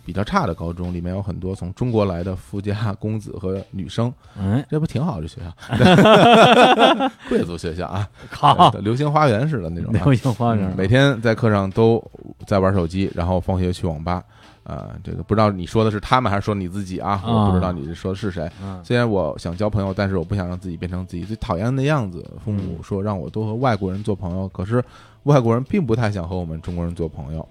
[0.05, 5.21] 比较差的高中，里面有很多从中国来的富家公子和女生，嗯，这不挺好？
[5.21, 10.01] 这学校， 贵族学校啊，靠，流星花园似的那种啊。
[10.03, 12.03] 流星花园嗯，每天在课上都
[12.45, 14.21] 在玩手机，然后放学去网吧。
[14.69, 17.21] 啊，这个不知道你说的是他们还是说你自己啊？
[17.25, 18.47] 我不知道你说的是谁。
[18.61, 22.23] 嗯虽然我想交朋友，但是我不想让自己变成自己最讨厌的样子。
[22.45, 24.83] 父母嗯说让我多和外国人做朋友，可是
[25.23, 27.47] 外国人并不太想和我们中国人做朋友，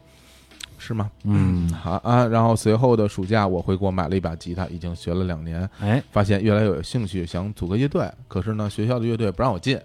[0.78, 1.10] 是吗？
[1.24, 2.24] 嗯，好啊。
[2.26, 8.08] 然后随后的暑假，我回国买了一把吉他，已经学了两年，哎，发现越来越有兴趣，想组个乐队。
[8.28, 9.78] 可是呢，学校的乐队不让我进，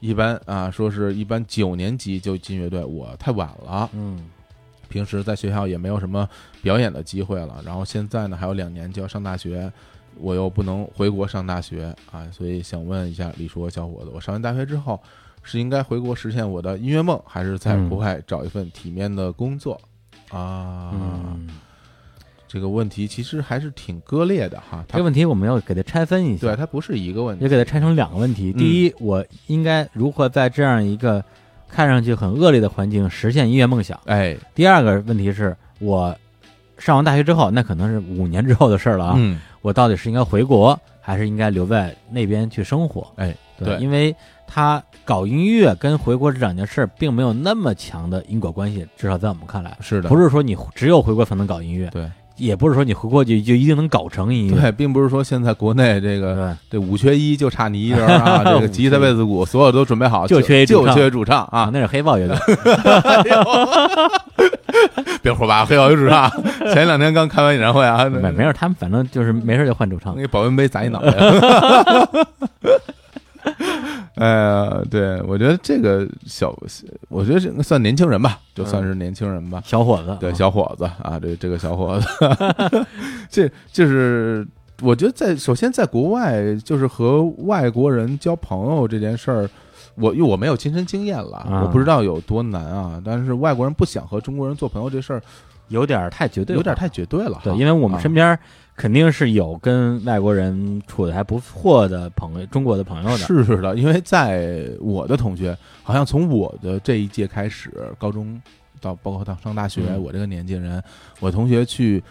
[0.00, 3.88] 一般啊，说是一般九年级就进乐队，我太晚了。
[3.94, 4.24] 嗯
[4.90, 6.28] 平时在学校也没有什么
[6.60, 9.72] 表演的机会了，然后现在呢还有两年就要上大学，
[10.16, 15.00] 我又不能回国上大学啊，所以想问一下李叔小伙子，我上完大学之后
[15.42, 19.80] 是应该回国实现我的音乐梦，还是在嗯国外找一份体面的工作？
[20.30, 21.48] 啊，嗯，
[22.46, 28.52] 这个问题其实还是挺割裂的哈，这个问题我们要给它拆分一下，对它不是一个问题也，给它拆成两个问题。
[28.54, 31.24] 嗯第一，我应该如何在这样一个
[31.72, 33.98] 看上去很恶劣的环境实现音乐梦想？
[34.06, 36.16] 哎，第二个问题是我
[36.78, 39.14] 上完大学之后，那可能是五年之后的事儿了啊。
[39.16, 43.06] 嗯，我到底是应该回国，还是应该留在那边去生活？
[43.16, 43.78] 哎，对，对。
[43.78, 44.14] 因为
[44.46, 52.10] 他搞音乐跟回国这两件事儿并没有那么强的因果关系，至少在我们看来，是的，不是说你只有回国才能搞音乐，对
[52.40, 54.60] 也不是说你回国就就一定能搞成音乐。
[54.60, 61.70] 对，并不是说现在国内这个对，这五缺一就差你一人啊， 这个吉他、贝斯、鼓所有都准备好，就缺一就缺主唱啊，啊！
[61.72, 62.36] 那是黑豹乐队。
[65.22, 66.30] 别胡吧，黑豹有主唱，
[66.72, 70.22] 前两天刚开完演唱会啊， 没没事，他们反正就是没事就换主唱那。
[70.22, 71.12] 个保温杯砸你脑袋。
[74.16, 76.54] 哎呀，对，我觉得这个小，
[77.08, 79.62] 我觉得这个算年轻人吧，就算是年轻人吧。
[79.64, 82.06] 小伙子，对，啊小伙子啊，这这个小伙子，
[83.30, 84.46] 这就是
[84.82, 89.48] 我觉得在首先在国外，就是和外国人交朋友这件事儿，
[89.94, 93.00] 我因为我没有亲身经验了，啊我不知道有多难啊。
[93.04, 95.22] 但是外国人不想和中国人做朋友这事儿，
[95.70, 97.40] 有点太绝对，有点太绝对了。
[97.42, 98.38] 对，因为我们啊身边
[98.76, 103.18] 肯定是有跟外国人处的还不错的朋友，中国的朋友的。
[103.18, 108.40] 是是的，因为在我的同学，好像从我的这一届开始，高中
[108.80, 110.02] 到包括到上大学，嗯。
[110.02, 110.82] 我这个年纪人，
[111.20, 112.02] 我同学去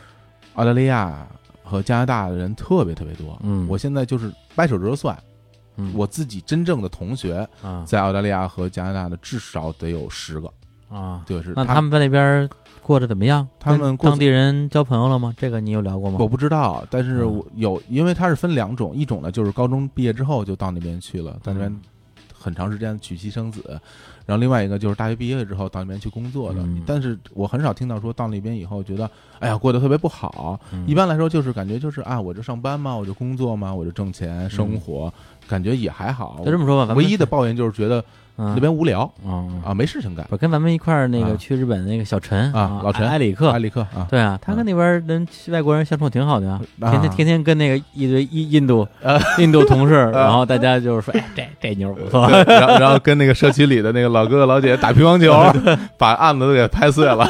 [0.56, 1.28] 澳大利亚
[1.64, 3.38] 和加拿大的人特别特别多。
[3.44, 3.68] 嗯。
[3.68, 5.18] 我现在就是掰手指头算，
[5.78, 7.84] 嗯，我自己真正的同学啊。
[7.86, 10.52] 在澳大利亚和加拿大的至少得有十个，
[10.90, 12.48] 啊，就是那他们在那边
[12.90, 13.48] 过得怎么样？
[13.60, 15.32] 他们当地人交朋友了吗？
[15.38, 16.18] 这个你有聊过吗？
[16.20, 17.24] 我不知道，但是
[17.54, 21.80] 有，因为它是分两种，一种呢就是高中毕业之后就到那边去了，在那边嗯
[22.34, 23.62] 很长时间娶妻生子，
[24.26, 26.82] 然后另外一个就是大学毕业之后到那边去工作的，嗯。
[26.84, 30.84] 但是我很少听到说到那边以后觉得，哎呀过得特别不好，嗯。
[30.88, 35.14] 一般来说就是感觉就是啊我就上班嘛，我就工作嘛，我就挣钱生活，
[35.48, 36.38] 感觉也还好。
[36.40, 38.04] 嗯就这么说吧，咱们唯一的抱怨就是觉得嗯
[38.56, 39.12] 那边无聊。
[39.26, 40.26] 嗯啊，没事情干。
[40.30, 41.36] 我跟咱们一块儿那个啊。
[41.38, 43.08] 去日本那个小陈啊老陈。
[43.08, 43.50] 埃里克。
[43.52, 46.92] 埃，里克啊，对啊，他跟那边人外国人相处挺好的呀，啊。
[46.92, 49.20] 天天天天跟那个一堆印印度啊。
[49.38, 55.34] 印度同事， 然后大家就是说，哎， 这这妞不错，然后然后跟那个社区里的那个老哥哥老姐姐打乒乓球，
[55.98, 57.28] 把案子都给拍碎了。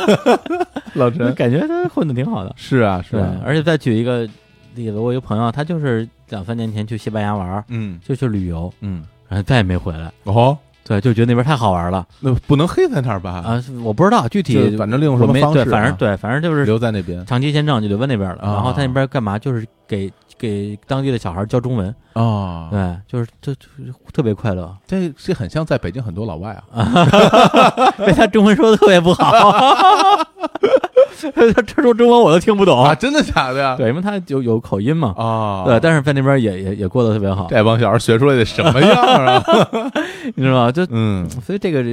[0.93, 1.33] 老陈。
[1.35, 2.53] 感觉他混的挺好的。
[2.57, 4.27] 是啊是啊，，而且再举一个
[4.75, 7.99] 例子，我一个朋友，他就是两三年前去西班牙玩，嗯。
[8.03, 9.03] 就去旅游，嗯。
[9.27, 10.11] 然后再也没回来。
[10.23, 10.57] 哦，
[10.89, 13.43] 对，就觉得那边太好玩了那不能黑在那儿吧？
[13.45, 13.63] 啊！
[13.83, 18.41] 我不知道具体，反正利用什么方式啊，反正对，反正就是留在那边长期签证就留在那边了。
[18.41, 19.37] 啊然后他那边干嘛？
[19.37, 22.69] 就是给给当地的小孩教中文，啊。
[22.71, 23.67] 对，就是这就
[24.13, 24.75] 特别快乐。
[24.87, 27.05] 这这很像在北京很多老外啊，
[27.99, 29.31] 被他中文说的特别不好，
[31.33, 32.81] 他他说中文我都听不懂。
[32.83, 33.75] 啊，真的假的呀？
[33.77, 35.13] 对，因为他有有口音嘛。
[35.17, 39.43] 啊，对，但是在那边也也也过得特别好，这帮小孩学出来的什么样啊？
[40.35, 40.71] 你知道吗？
[40.71, 41.83] 就嗯所以这个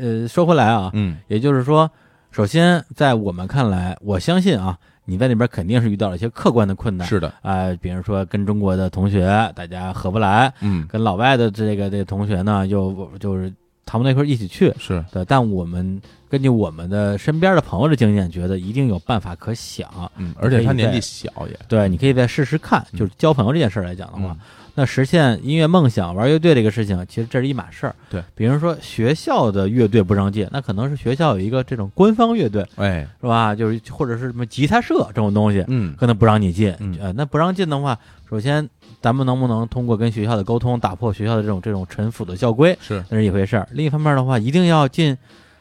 [0.00, 1.90] 呃，说回来啊，嗯也就是说，
[2.30, 10.86] 首先在我们看来，我相信啊，你在那边肯定是遇到了一些客观的困难，是的，啊、比如说跟中国的同学大家合不来，嗯。
[10.86, 13.52] 跟老外的这个这个同学呢又就是
[13.84, 15.04] 谈不到一块儿一起去，是。
[15.12, 16.00] 对，但我们
[16.30, 19.88] 根据我们的身边的朋友的经验，觉得一定有办法可想。
[20.16, 21.58] 嗯，而且他年纪小也。
[21.66, 22.86] 对，你可以再试试看。
[22.92, 22.98] 嗯。
[22.98, 24.38] 就是交朋友这件事来讲的话，嗯
[24.74, 27.94] 那实现音乐梦想、玩乐队这个事情，其实这是一码事儿。
[28.08, 33.54] 对，比如说学校的乐队不让进，那可能是学校有一个这种官方乐队，哎是吧？
[33.54, 36.74] 就是或者是什么吉他社这种东西，嗯可能不让你进。
[36.80, 37.98] 嗯呃，那不让进的话，
[38.28, 38.66] 首先
[39.00, 43.68] 咱们能不能通过跟学校的沟通，打破学校的这种这种陈腐的校规，是那是一回事儿。
[43.72, 45.16] 另一方面的话，一定要进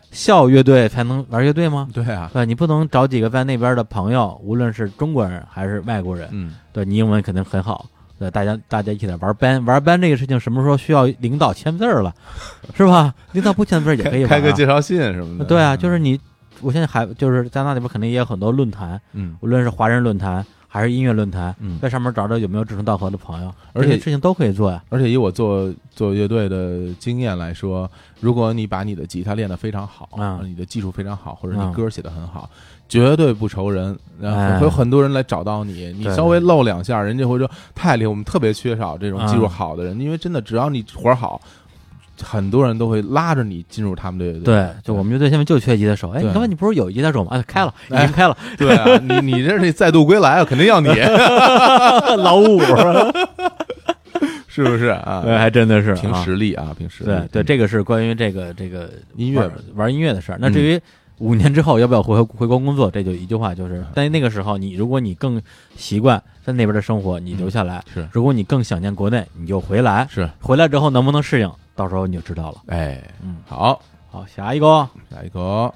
[0.10, 1.90] 校乐队才能玩乐队吗？
[1.94, 7.86] 对啊对，你不能找几个在那边的朋友，无论是中国人还是外国人，嗯对你英文肯定很好。
[8.22, 12.14] 对，大家大家一起来玩班，玩班这个事情什么时候需要领导签字儿了，
[12.76, 13.12] 是吧？
[13.32, 14.30] 领导不签字儿也可以玩、啊。
[14.30, 16.20] 开个介绍信什么的，对啊，就是你
[16.60, 24.84] 我现在还就是在那里边肯定也有很多论坛，嗯无论是华人论坛还是音乐论坛，嗯在上面找找有没有志同道合的朋友，而且事情都可以做呀。
[24.90, 32.48] 而且以我做做乐队的经验来说，如果你把你的吉他练得非常好，啊你的技术非常好，或者啊你歌写得很好，
[32.92, 33.98] 绝对不愁人。
[34.20, 41.42] 然哎后会有很多人来找到你，你稍微露两下，人家会说太厉害，我们特别缺少这种技术啊好的人，因为真的只要你活儿好，
[42.22, 44.40] 很多人都会拉着你进入他们队。
[44.44, 46.12] 对，就我们乐队现在就缺吉他手。
[46.12, 47.32] 哎，你刚才你不是有吉他手吗？
[47.32, 50.90] 哎，开了，已哎经开了，对啊，你你这是再度归来啊，肯定要你，
[52.22, 52.62] 老五，
[54.48, 55.24] 是不是啊？
[55.26, 57.10] 对，还真的是凭啊实力啊，凭实力。
[57.10, 60.38] 对对，这个是关于这个这个音乐玩玩音乐的事儿。
[60.40, 60.80] 那至于
[61.22, 65.40] 五年之后要不要回回国工作，这就一句话，就是在那个时候，你如果你更
[65.78, 70.08] 习惯在那边的生活，你留下来；是如果你更想念国内，你就回来。
[70.10, 72.64] 是，回来之后能不能适应，到时候你就知道了。
[72.68, 75.72] 哎，嗯，好，好，下一个，下一个，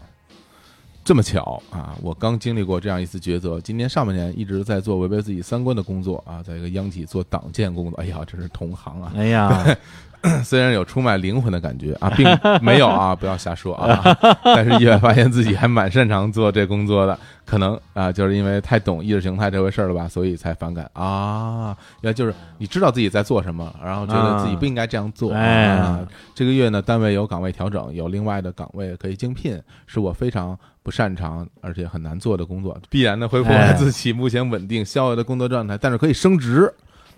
[1.04, 1.96] 这么巧啊！
[2.02, 3.62] 我刚经历过这样一次抉择。
[3.62, 8.02] 今年上半年一直在做违背自己三观的工作啊，在一个央企做党建工作。
[8.02, 9.14] 哎呀，这是同行啊！
[9.16, 9.64] 哎呀，
[10.44, 12.28] 虽然有出卖灵魂的感觉啊，并
[12.62, 14.02] 没有啊， 不要瞎说啊。
[14.44, 21.76] 但是意外发现自己还蛮擅长做这工作的，可能啊，就是因为太懂意识形态这回事儿了吧，所以才反感啊。
[22.02, 25.34] 原来就是你知道自己在做什么，然后觉得自己不应该这样做。
[25.34, 26.00] 哎啊，
[26.34, 36.74] 这个月呢，单位有岗位调整，有另外的岗位可以竞聘，是我非常不擅长而且很难做的工作，必然的恢复哎了自己目前稳定逍遥的工作状态，但是可以升职。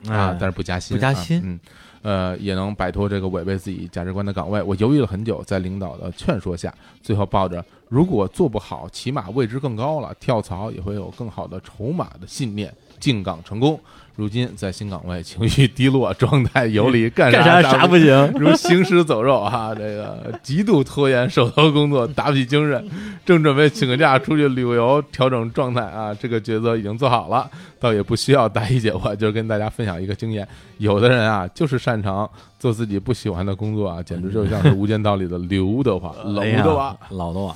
[0.08, 1.60] 啊哎，但是不加薪，不加薪啊嗯，
[2.02, 4.62] 呃，也能摆脱这个违背自己价值观的岗位。
[4.62, 13.80] 我犹豫了很久，在领导的劝说下，最后抱着如果做不好，起码位置更高了，跳槽也会有更好的筹码的信念，进港成功。
[14.16, 18.32] 如今在新岗位，情绪低落，状态游离，干干啥不啥啥不行？
[18.39, 19.76] 如行尸走肉啊！
[19.76, 22.89] 这 个极度拖延手头工作，打不起精神，
[23.24, 26.12] 正准备请个假出去旅游调整状态啊！
[26.16, 27.48] 这个抉择已经做好了，
[27.80, 30.48] 倒也不需要答疑解惑，就是跟大家分享一个经验。
[30.80, 32.28] 有的人啊，就是擅长
[32.58, 36.98] 做自己不喜欢的工作啊，简直就像是《无间道》里的刘德华，老德华。
[37.12, 37.56] 老多啊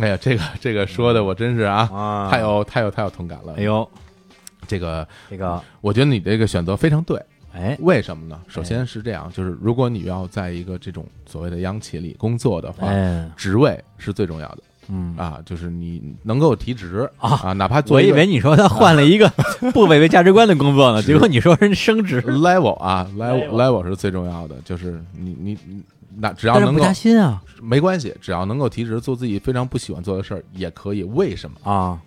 [0.00, 3.54] 哎呀，这个这个说的我真是啊，啊太有太有太有同感了。
[3.56, 3.88] 哎，呦，
[4.70, 7.20] 这个这个，我觉得你这个选择非常对。
[7.52, 8.40] 哎，为什么呢？
[8.46, 14.58] 首先是这样，就是如果你要在一个这种所谓的央企里工作的话，哎，职位是最重要的。
[14.88, 15.16] 嗯。
[15.16, 19.28] 啊，就是你能够提职啊哪怕做我以为你说他换了一个
[19.74, 25.82] 不违背价值观的工作呢，结果你说人升职，level 啊 level level 是最重要的，就是你你你
[26.18, 27.42] 那只要能够加薪啊。
[27.60, 31.02] 没关系，只要能够提职，做自己非常不喜欢做的事儿也可以。
[31.02, 31.56] 为什么？
[31.70, 32.00] 啊，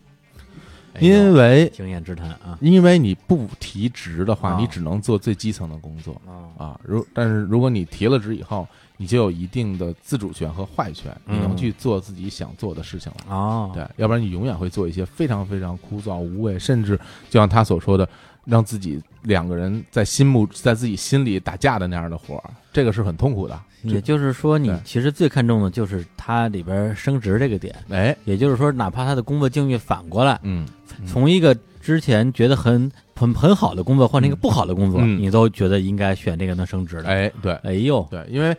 [0.99, 6.79] 因为经验之谈啊因为你不提职的话，啊你只能做最基层的工作啊啊。
[6.83, 8.67] 如但是如果你提了职以后，
[8.97, 13.35] 你就有一定的自主权和话语权，你能嗯去做自己想做的事情了。
[13.35, 16.95] 啊，对，要不然你永远会做一些非常非常枯燥无味，甚至
[17.29, 18.07] 就像他所说的，
[18.45, 23.59] 让自己两个人在心目在自己心里打架的那样的活儿，这个是很痛苦的。
[23.81, 30.67] 也就是说，你其实最看重的就是它里边升职这个点，哎，也就是说，哪怕他的工作境遇反过来，嗯，嗯
[31.05, 37.09] 从一个之前觉得很很很好的工作换成一个不好的工作，嗯你都觉得应该选这个能升职的。
[37.09, 38.55] 哎，对哎呦，对，因为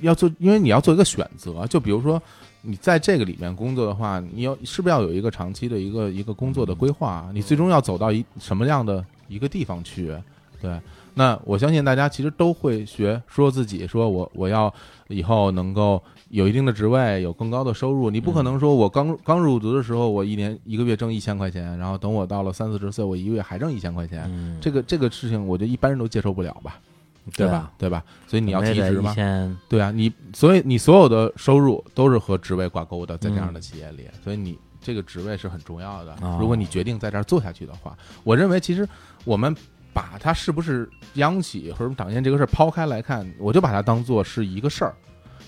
[0.00, 2.20] 要做，因为你要做一个选择，就比如说。
[2.66, 7.28] 你在这个里面工作的话，你要是不是要有一个长期的一个一个工作的规划？
[7.34, 10.16] 你最终要走到一什么样的一个地方去？
[10.62, 10.80] 对，
[11.12, 14.72] 那我相信大家其实都会学说自己，说我我要
[15.08, 16.02] 以后能够
[16.34, 18.10] 有一定的职位，有更高的收入。
[18.10, 24.24] 你不可能说我刚刚入职的时候，我一年一个月挣一千块钱，然后等我到了三四十岁，我一个月还挣一千块钱。
[24.26, 26.80] 嗯，这个这个事情，我觉得一般人都接受不了吧？
[27.36, 27.72] 对吧？
[27.78, 28.02] 对吧？
[28.26, 36.36] 所以你要提职嘛一，千对啊，你所以你所有的收入都是和职位挂钩的，在这样的企业里，所以你这个职位是很重要的哦。
[36.40, 38.84] 如果你决定在这儿做下去的话，我认为其实
[39.24, 39.54] 我们
[39.92, 44.92] 把它是不是央企或者党建这个事儿抛开来看，我就把它当做是一个事儿。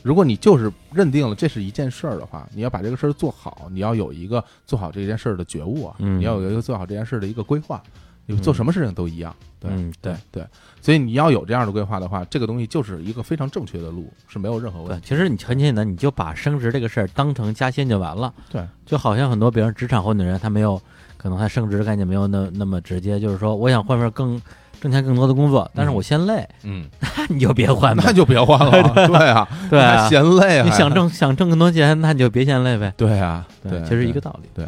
[0.07, 7.82] 如果你就是认定了这是一件事儿的话，你要把这个事儿做好，你要有一个做好这件事儿的觉悟啊，嗯你要有一个做好这件事儿的一个规划。
[8.28, 10.44] 你做什么事情都一样，对、嗯对对，
[10.80, 15.07] 所以你要有这样的规划的话，这个东西就是一个非常正确的路，是没有任何问对，题。
[15.07, 18.34] 其实你很简单，你就把升职这个事儿当成加薪就完了。
[18.50, 20.80] 对，就好像很多别人职场混的人，他没有
[21.16, 24.42] 可能他升职的概念没有那那么直接，就是说我想换份更
[24.87, 26.84] 挣钱更多的工作，但是我嫌累，嗯，
[27.18, 28.12] 那你就别换呗那。
[28.12, 28.70] 就别换了，
[29.09, 32.93] 对啊，对啊嫌累啊，你想挣想挣更多钱，那你就别嫌累呗。
[32.97, 34.49] 对啊，对，其实一个道理。
[34.55, 34.64] 对，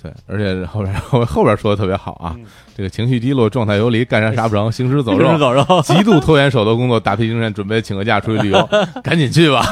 [0.00, 2.44] 对而且后边后后边说的特别好啊，嗯
[2.76, 5.38] 这个情绪低落、状态游离、干啥啥不成、行尸走肉行尸。
[5.40, 8.68] 走肉，极度拖延手头工作，打疲精神，准备请个假出去旅游，
[9.02, 9.64] 赶紧去吧！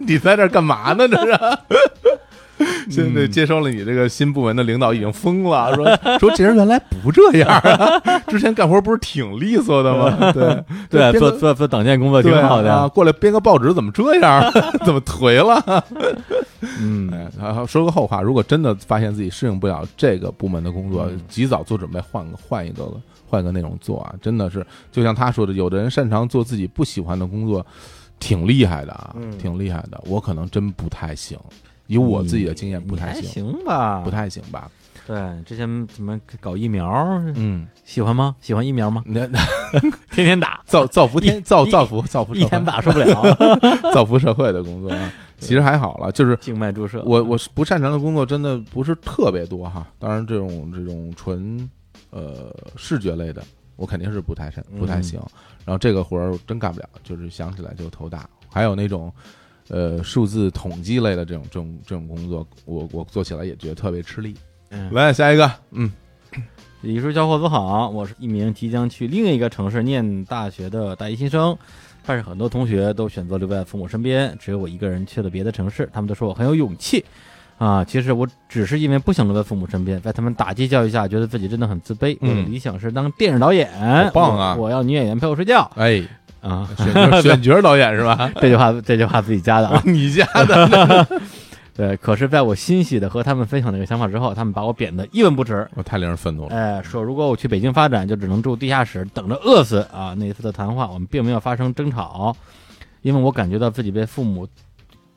[0.00, 1.06] 你在这干嘛呢？
[1.08, 1.38] 这是，
[2.90, 5.84] 现在接收了你这个新部门的领导已经疯了， 说
[6.18, 7.98] 说这人原来不这样啊，
[8.28, 10.32] 之前干活不是挺利索的吗？
[10.32, 14.42] 对对，做做做党建工作挺好的啊，，过来编个报纸怎么这样？
[14.84, 15.84] 怎么颓了？
[16.80, 22.88] 嗯，哎，然后说个后话，如果真的发现自己适应不了这个部门的工作，嗯及早做准备，换个换一个
[23.28, 27.64] 换一个内容做啊，真的是就像他说的，有的人擅长做自己不喜欢的工作，
[28.18, 30.00] 挺厉害的啊，嗯挺厉害的。
[30.06, 31.38] 我可能真不太行，
[31.88, 34.00] 以我自己的经验不太行，行吧？
[34.04, 34.70] 不太行吧？
[35.06, 36.86] 对，之前怎么搞疫苗，
[37.34, 38.36] 嗯，喜欢吗？
[38.40, 39.02] 喜欢疫苗吗？
[39.06, 39.26] 那
[40.12, 43.36] 天天打， 造造福天造造福造福一天打受不了，
[43.92, 47.02] 造福社会的工作啊，其实还好了，就是静脉注射。
[47.06, 51.68] 我我是不擅长的工作真的不是特别多哈，当然这种这种纯
[52.10, 53.42] 呃视觉类的，
[53.76, 55.18] 我肯定是不太擅不太行。
[55.64, 58.28] 然后这个活儿真干不了，就是想起来就头大。
[58.50, 59.10] 还有那种
[59.70, 64.34] 呃数字统计类的这种这种这种工作，我我做起来也觉得特别吃力。
[64.70, 65.90] 嗯来下一个，嗯
[66.82, 71.56] 李叔小伙子好，我是一名即将去另一个城市念大学的大一新生，
[72.06, 75.88] 但是很多同学都选择留在父母身边，只有我一个人去了别的城市。
[75.92, 77.04] 他们都说我很有勇气
[77.56, 82.16] 啊，其实我只是因为不想留在父母身边，在他们打击教育下，觉得自己真的很自卑。
[82.20, 83.68] 嗯我的理想是当电影导演，
[84.04, 86.06] 好棒啊我我要女演员陪我睡觉哎，
[86.40, 86.68] 啊。
[86.76, 88.30] 选角 选角导演是吧？
[88.40, 89.82] 这句话，这句话自己加的啊。
[89.86, 91.06] 你加的，
[91.74, 95.66] 对，可是在我欣喜的和他们分享这个想法之后，他们把我贬得一文不值。
[95.74, 96.56] 我太令人愤怒了。
[96.56, 100.14] 哎，说如果我去北京发展，就只能住地下室，等着饿死啊！
[100.18, 102.36] 那一次的谈话，我们并没有发生争吵，
[103.02, 104.48] 因为我感觉到自己被父母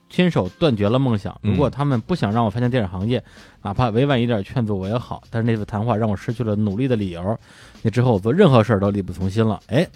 [0.08, 1.36] 亲手断绝了梦想。
[1.42, 3.24] 嗯如果他们不想让我发现电影行业，
[3.64, 5.24] 哪怕委婉一点劝阻我也好。
[5.32, 7.40] 但是那次谈话让我失去了努力的理由，
[7.82, 9.60] 那之后我做任何事儿都力不从心了。
[9.66, 9.88] 哎，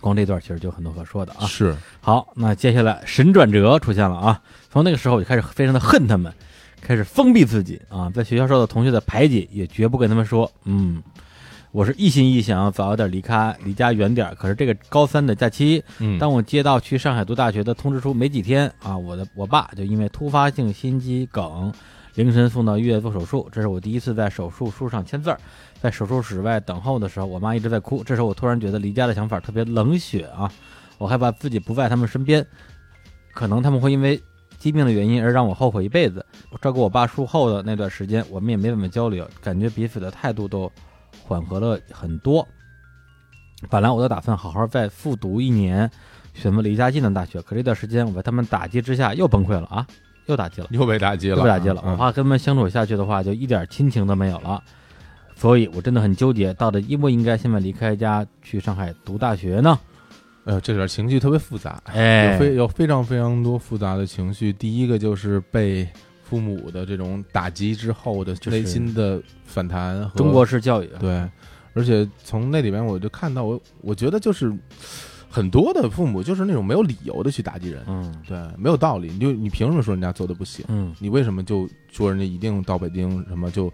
[0.00, 1.46] 光这段其实就很多可说的啊。
[1.46, 4.40] 是，好，那接下来神转折出现了啊！
[4.70, 6.32] 从那个时候我就开始非常的恨他们，
[6.80, 11.02] 开始封闭自己啊，在学校受到同学的排挤，也绝不跟他们说，嗯，
[11.72, 14.34] 我是一心一意想要早点离开，离家远点。
[14.36, 21.72] 可是这个高三的假期，嗯，当我接到去上海读大学的通知书没几天啊，我的我爸就因为突发性心肌梗，
[22.18, 23.48] 凌晨送到医院做手术。
[23.52, 25.38] 这是我第一次在手术书上签字儿，
[25.80, 28.02] 在手术室外等候的时候，我妈一直在哭。
[28.02, 30.50] 这时候我突然觉得离家的想法特别冷血啊，
[30.98, 32.44] 我害怕自己不在他们身边，
[33.34, 34.20] 可能他们会因为
[34.58, 36.26] 疾病的原因而让我后悔一辈子。
[36.60, 40.68] 照顾我爸术后的那段时间，我们也没怎么交流，感觉彼此的态度都
[41.22, 42.44] 缓和了很多。
[43.70, 45.88] 本来我都打算好好再复读一年，
[46.34, 49.86] 选择离家近的大学，可这段时间我在他们打击之下又崩溃了啊，
[50.28, 51.82] 又打击了，又被打击了，又被打击了。
[51.84, 54.62] 嗯我怕跟他们相处下去的话，就一点亲情都没有了。
[55.34, 59.78] 所以我真的很纠结，到底应不应该现在离开家去上海读大学呢？
[60.44, 64.52] 呃，这点情绪特别复杂，哎有非有非常非常多复杂的情绪。
[64.52, 65.86] 第一个就是被
[66.22, 71.22] 父母的这种打击之后的内心的反弹和中国式教育，对，
[71.74, 74.52] 而且从那里面我就看到我，我觉得就是
[75.30, 79.08] 很多的父母就是那种没有理由的去打击人，嗯对，没有道理。
[79.08, 80.64] 你就你凭什么说人家做的不行？
[80.68, 83.72] 嗯，你为什么就说人家一定到北京什么就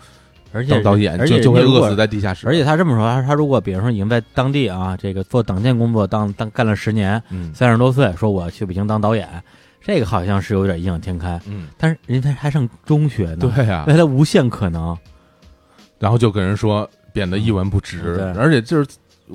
[0.52, 2.46] 而且当导演就就会饿死在地下室？
[2.46, 9.28] 而且他这么说，他他如果比如说已经在当地啊，这个做党建工作当当干了十年，嗯三十多岁，说我去北京当导演，
[9.80, 11.40] 这个好像是有点异想天开。
[11.46, 14.96] 嗯，但是人家还上中学呢，对呀、未来无限可能。
[15.98, 18.86] 然后就跟人说贬得一文不值，而且就是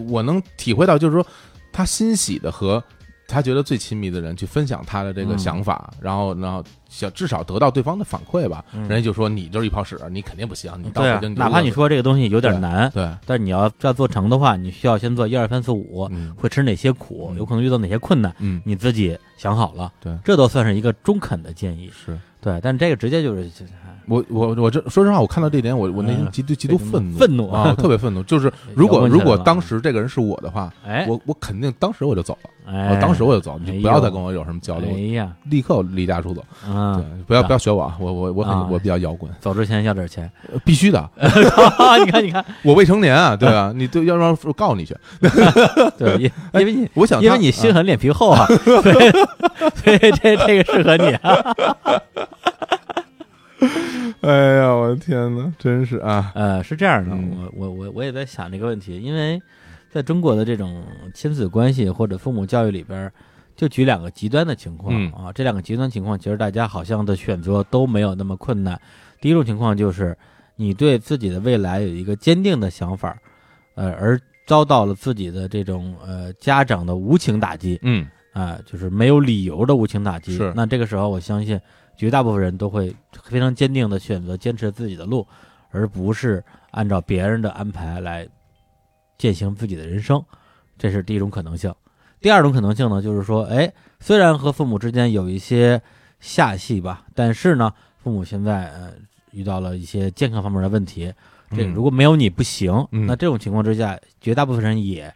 [0.07, 1.26] 我能体会到，就是说
[1.72, 2.84] 他欣喜的和
[3.28, 5.38] 他觉得最亲密的人去分享他的这个嗯。
[5.38, 8.82] 想法，然后然后想至少得到对方的反馈吧，嗯。
[8.88, 16.34] 人家就说你就是一泡屎，你肯定不行，你到对啊北京，就哪怕你说这个东西有点难，对，但是你要要做成的话，你需要先做一二三四五，嗯。
[16.36, 17.38] 会吃哪些苦，嗯。
[17.38, 18.59] 有可能遇到哪些困难，嗯。
[18.65, 19.93] 你自己想好了。
[19.99, 20.17] 对。
[20.26, 21.91] 这都算是一个中肯的建议。
[21.93, 22.17] 是。
[22.41, 23.47] 对，但这个直接就是
[24.10, 28.24] 我我我这说实话，我看到这点，我我内心嗯极度极度愤怒愤怒啊， 特别愤怒。
[28.24, 36.43] 就是如果如果当时这个人是我的话，哎，我我肯定当时我就走了，哎，我当时我就走，你不要再跟我有什么交流哎流，呀，立刻离家出走。
[36.68, 40.30] 嗯，对，不要不要学我啊，我我我我比较摇滚，走之前要点钱。
[40.51, 41.10] 呃必须的，
[42.03, 43.72] 你看，你看， 我未成年啊，对吧？
[43.76, 44.95] 你都，要不然我告你去。
[45.97, 49.12] 对，因因为你我想，因为你心啊狠脸皮厚啊，所以
[49.76, 51.55] 所以这这个适合你啊。
[54.22, 59.41] 哎呀，我的天哪，真是啊，呃，是这样的，嗯我我我我也在想这个问题，因为
[59.89, 60.84] 在中国的这种
[61.14, 63.12] 亲子关系或者父母教育里边，
[63.55, 68.80] 就举两个极端的情况、嗯啊，这两个极端情况，其实大家好像的选择都没有那么困难。
[69.22, 70.18] 第一种情况就是
[70.55, 73.18] 你对自己的未来有一个坚定的想法，
[73.76, 80.38] 呃，而遭到了自己的这种呃家长的无情打击，嗯啊、就是没有理由的无情打击。
[80.38, 81.60] 是那这个时候，我相信
[82.00, 82.95] 绝大部分人都会
[83.26, 85.28] 非常坚定的选择坚持自己的路，
[85.70, 86.41] 而不是
[86.72, 88.26] 按照别人的安排来
[89.18, 90.24] 践行自己的人生，
[90.78, 91.76] 这是第一种可能性。
[92.22, 93.70] 第二种可能性呢，就是说，哎，
[94.00, 95.82] 虽然和父母之间有一些
[96.22, 98.93] 下戏吧，但是呢，父母现在呃
[99.32, 101.14] 遇到了一些健康方面的问题，
[101.52, 105.14] 这嗯如果没有你不行，嗯那这种情况之下，绝大部分人也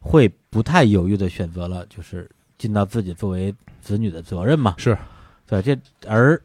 [0.00, 4.74] 会不太犹豫的选择了，就是尽到自己作为子女的责任嘛。
[4.76, 4.96] 是，
[5.48, 5.76] 对，这
[6.08, 6.40] 而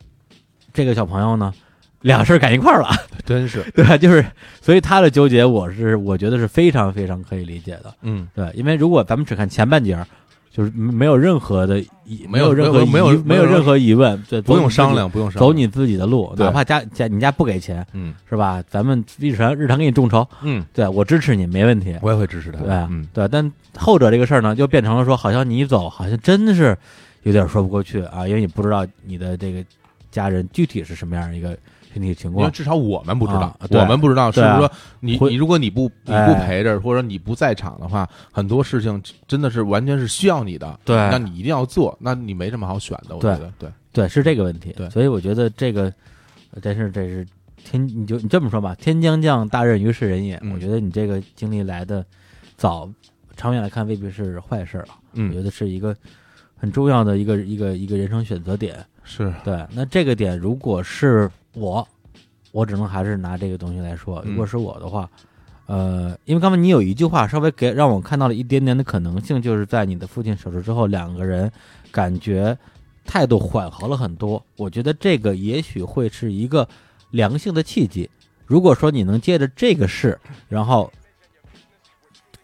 [0.74, 1.54] 这个小朋友呢，
[2.02, 2.90] 两事儿赶一块儿了，
[3.26, 3.98] 真是，对吧？
[3.98, 4.26] 就是
[4.62, 7.94] 所以他的纠结，我是我觉得是非常非常可以理解的。
[8.02, 10.06] 嗯，对，因为如果咱们只看前半截儿，
[10.52, 18.62] 就是没没有任何的疑，没有有任何没有没有任何疑问，对，不用商量，不用商量，走你自己的路，哪怕家家你家不给钱，嗯是吧？
[18.70, 21.98] 咱们日常日常给你众筹，嗯，对我支持你，没问题。
[22.02, 26.78] 我也会支持他，对嗯，对，但后者这个事儿呢，就变成了说，好像你一走，好像真的是
[27.24, 29.64] 有点说不过去啊，因为你不知道你的这个
[30.10, 31.58] 家人具体是什么样一个
[31.94, 32.44] 身体情况。
[32.44, 44.74] 因为至少我们不知道啊，我们不知道，是对啊不是说你会你如果你不你哎不陪着，或者你不在场的话，很多事情真的是完全是需要你的，对那你一定要做，那你没什么好选的，我觉得，对，对，是这个问题。
[44.76, 45.94] 对所以我觉得这个，
[46.52, 47.26] 呃真是这是
[47.64, 50.40] 天，你就你这么说吧，天将降大任于是人也。
[50.42, 52.04] 嗯我觉得你这个经历来的
[52.58, 52.90] 早，
[53.36, 54.98] 长远来看未必是坏事儿啊。
[55.14, 55.96] 我觉嗯，得是一个
[56.62, 58.86] 很重要的一个一个一个人生选择点。
[59.04, 61.86] 是，对，那这个点如果是我，
[62.52, 64.22] 我只能还是拿这个东西来说。
[64.24, 65.10] 嗯如果是我的话，
[65.66, 71.52] 呃，因为刚才你有一句话稍微给让我看到了一点点的可能性，就是在你的父亲手术之后，两个人
[71.92, 72.56] 感觉
[73.04, 74.46] 态度缓和了很多。
[74.56, 76.68] 我觉得这个也许会是一个
[77.10, 78.08] 良性的契机。
[78.46, 80.16] 如果说你能借着这个事，
[80.48, 80.94] 然后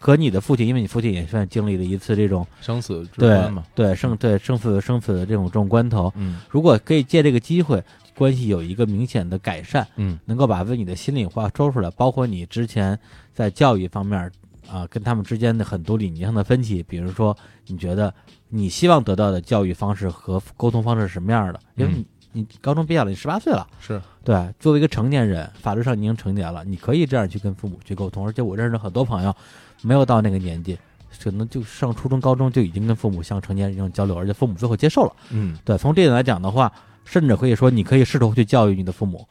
[0.07, 7.83] 和你的父亲，因为你父亲也算经历了一次这种生死之对关嘛，对生对生死生死的这种这种关头，嗯如果可以借这个机会，
[8.15, 12.97] 关系有一个明显的改善，嗯能够把自己的心里话说出来，包括你之前
[13.33, 14.31] 在教育方面
[14.69, 17.35] 啊、跟他们之间的很多理念上的分歧，比如说
[17.65, 18.13] 你觉得
[18.47, 21.59] 你希望得到的教育方式和沟通方式是什么样的？
[21.75, 28.25] 因为你、你高中毕业了，你十八岁了，是，对，作为一个成年人，法律上你已经成年了，你可以这样去跟父母去沟通。
[28.25, 29.35] 而且我认识很多朋友，
[29.81, 30.77] 没有到那个年纪，
[31.23, 35.13] 可能就上初中、高中就已经跟父母像成年人一样交流，而且父母最后接受了。
[35.31, 36.71] 嗯对，从这点来讲的话，
[37.05, 39.25] 甚至可以说，你可以试图去教育你的父母，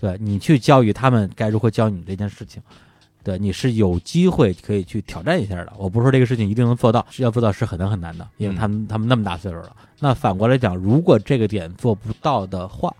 [0.00, 2.62] 对你去教育他们该如何教你这件事情。
[3.22, 5.72] 对，你是有机会可以去挑战一下的。
[5.76, 9.74] 我不是说这个事情一定能做到，要做到是很难很难的，因为他们、他们那么大岁数了。
[9.98, 12.94] 那反过来讲，如果这个点做不到的话，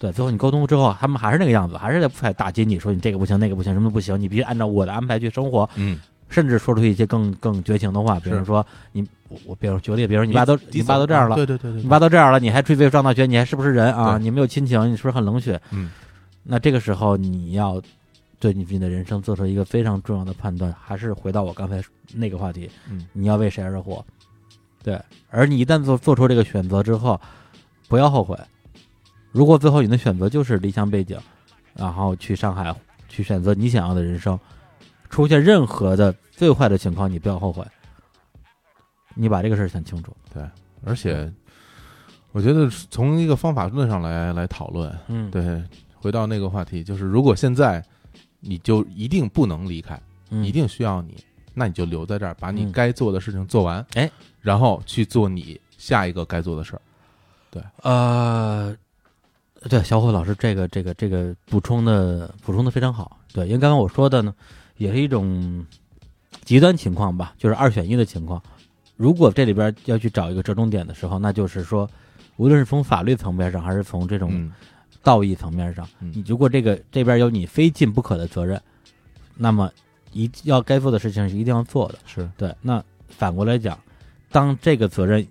[0.00, 6.00] 对，最后你沟通之后，他们还是那个样子，还是在打击你说你这个不行，那个不行，什么都不行，你必须按照我的安排去生活，嗯，
[6.32, 14.18] 甚至说出一些更更绝情的话，比如说你我我比如举个例，比如说你爸都你爸都这样了，对对对对，你爸都这样了，你还追随上大学，你还是不是人啊？
[14.18, 15.60] 你没有亲情，你是不是很冷血？
[15.70, 15.90] 嗯，
[16.42, 17.80] 那这个时候你要
[18.40, 21.82] 对你自己的人生做出一个非常重要的判断，还是回到我刚才
[22.14, 24.04] 那个话题，嗯你要为谁而活？
[24.82, 27.20] 对，而你一旦做做出这个选择之后，
[27.88, 28.36] 不要后悔。
[29.30, 31.16] 如果最后你的选择就是离乡背景，
[31.74, 32.74] 然后去上海
[33.08, 34.38] 去选择你想要的人生，
[35.12, 37.62] 出现任何的最坏的情况，你不要后悔。
[39.14, 40.16] 你把这个事儿想清楚。
[40.32, 40.42] 对
[40.84, 41.30] 而且
[42.32, 45.62] 我觉得从一个方法论上来来讨论，嗯，对，
[45.94, 47.84] 回到那个话题，就是如果现在
[48.40, 50.00] 你就一定不能离开，
[50.30, 54.10] 嗯，一定需要你，那你就留在这儿，把你嗯该做的事情做完，哎，
[54.40, 56.80] 然后去做你下一个该做的事儿。
[57.50, 58.74] 对呃，
[59.68, 63.18] 对，小虎老师这个这个这个补充的补充的非常好。
[63.30, 64.34] 对，因为刚刚我说的呢，
[64.82, 65.64] 也是一种
[66.44, 68.42] 极端情况吧，就是二选一的情况。
[68.96, 71.88] 如果这里边要去找一个折中点的时候，那就是说，
[72.36, 74.52] 无论是从法律层面上，还是从这种嗯
[75.02, 78.60] 道义层面上，嗯你如果这个这边有你非尽不可的责任，
[79.36, 79.70] 那么
[80.12, 81.98] 一要该做的事情是一定要做的。
[82.06, 83.78] 是，对，那反过来讲，
[84.30, 85.26] 当这个责任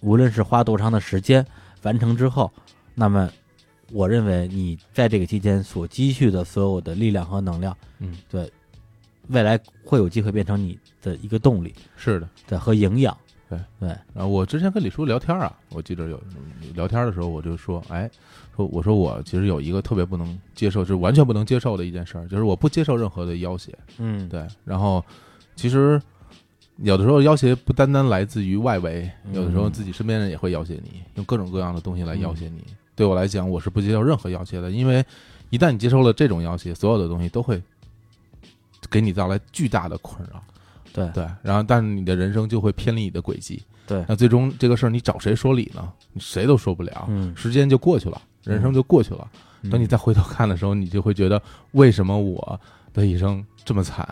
[0.00, 1.44] 无论是花多长的时间
[1.82, 2.50] 完成之后，
[2.94, 3.30] 那么
[3.92, 8.50] 我认为你在这个期间所积蓄的所有的力量和能量，嗯，对，
[9.28, 12.28] 未来会有机会变成你的一个动力，是的。
[12.46, 13.16] 对和营养。
[13.46, 16.20] 对对，然后我之前跟李叔聊天啊，我记得有
[16.74, 18.10] 聊天的时候，我就说，哎，
[18.56, 23.70] 说我说我其实有一个特别不能接受，就是完全不能接受的一件事儿，就是我不接受任何的要挟。
[23.98, 25.04] 嗯，对，然后
[25.54, 26.00] 其实
[26.78, 32.64] 有的时候要挟不单单来自于外围，嗯有的时候自己身边人也会要挟你，用各种各样的东西来要挟你。
[32.96, 35.04] 对我来讲，我是不接受任何要挟的，因为
[35.50, 37.62] 一旦你接受了这种要挟，所有的东西都会
[38.94, 40.40] 给你带来巨大的困扰。
[40.92, 43.60] 对对，然后但是你的人生就会偏离你的轨迹。
[43.84, 45.92] 对，那最终这个事儿你找谁说理呢？
[46.12, 49.28] 你谁都说不了，嗯，时间就过去了，人生就过去了。
[49.70, 51.42] 等你再回头看的时候，你就会觉得
[51.72, 52.60] 为什么我
[52.92, 54.06] 的一生这么惨，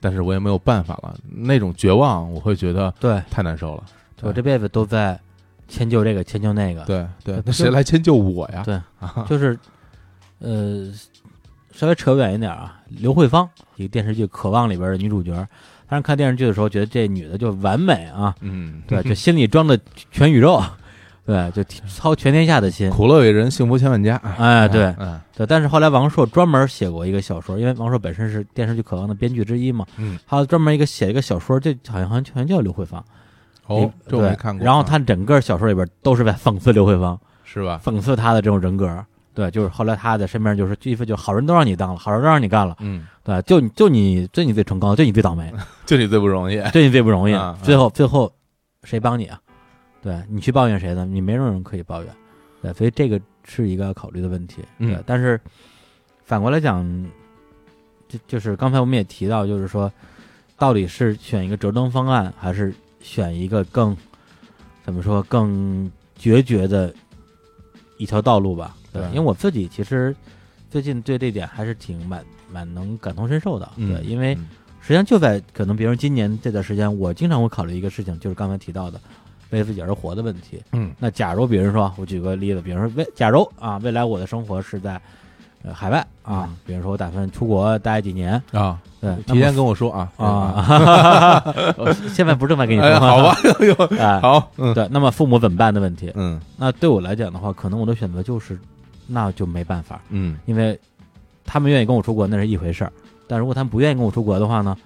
[0.00, 3.84] 但是我也没有办法了，那种绝望，我会觉得对太难受了。
[4.20, 5.18] 我这辈子都在
[5.66, 8.62] 迁就这个，迁就那个，对对对，那谁来迁就我呀？
[8.64, 8.80] 对，
[9.26, 9.58] 就是
[10.38, 10.88] 呃，
[11.72, 15.46] 稍微扯远一点啊，刘慧芳，一个电视剧《渴望》里边的女主角。
[15.88, 19.78] 当时看电视剧的时候，觉得这女的就完美啊，嗯，对，就心里装着
[20.10, 20.62] 全宇宙，
[21.24, 24.16] 对，就操全天下的心，苦乐为人，幸福千万家。
[24.36, 25.46] 哎，对，嗯对。
[25.46, 33.02] 但是后来王朔专门写过一个小说，因为王朔本身是电视剧《渴望》的编剧之一嘛，嗯，他专门一个写一个小说，这好像好像全叫刘慧芳，
[33.66, 34.62] 哦，这我对没看过。
[34.62, 37.80] 然后啊他整个小说里边都是在讽刺刘慧芳，是吧？
[37.82, 39.04] 讽刺她的这种人格。
[39.38, 45.54] 对，就是后来他的身边就是意思就是好人都让你当了，好人都让你干了，嗯，对，就你就你就你最崇高，就你最倒霉，
[45.86, 46.60] 就你最不容易。
[46.72, 48.32] 就你最不容易最后最后
[48.82, 49.40] 谁帮你啊？
[50.02, 51.06] 对你去抱怨谁呢？
[51.06, 52.12] 你没有人可以抱怨，
[52.60, 54.56] 对，所以这个是一个要考虑的问题。
[54.78, 55.40] 对，嗯但是
[56.24, 56.84] 反过来讲，
[58.08, 59.88] 就就是刚才我们也提到，就是说，
[60.56, 63.96] 到底是选一个折中方案，还是选一个更
[64.82, 66.92] 怎么说更决绝的
[67.98, 68.74] 一条道路吧？
[68.92, 70.14] 对，因为我自己其实
[70.70, 73.68] 最近对这点还是挺蛮蛮能感同身受的。
[73.76, 74.46] 嗯对，因为嗯
[74.80, 78.98] 实际上就在可能，比如今年这段时间，我经常会考虑一个事情，就是刚才提到的
[79.50, 80.62] 为自己而活的问题。
[80.72, 84.98] 嗯那假如比如说，我举个例子，比如说未，假如啊，未来我的生活是在
[85.62, 93.00] 呃海外啊嗯，比如说我打算出国待几年，啊，对，提前跟我说啊那么 啊， 我现在不是正在跟你说哎，吗？
[93.00, 93.36] 好吧，
[93.98, 96.10] 哎好，嗯对，那么父母怎么办的问题？
[96.14, 98.58] 嗯那对我来讲的话，可能我的选择就是，
[99.08, 100.38] 那就没办法，嗯。
[100.46, 100.78] 因为
[101.44, 102.92] 他们愿意跟我出国那是一回事儿，
[103.26, 104.76] 但如果他们不愿意跟我出国的话呢，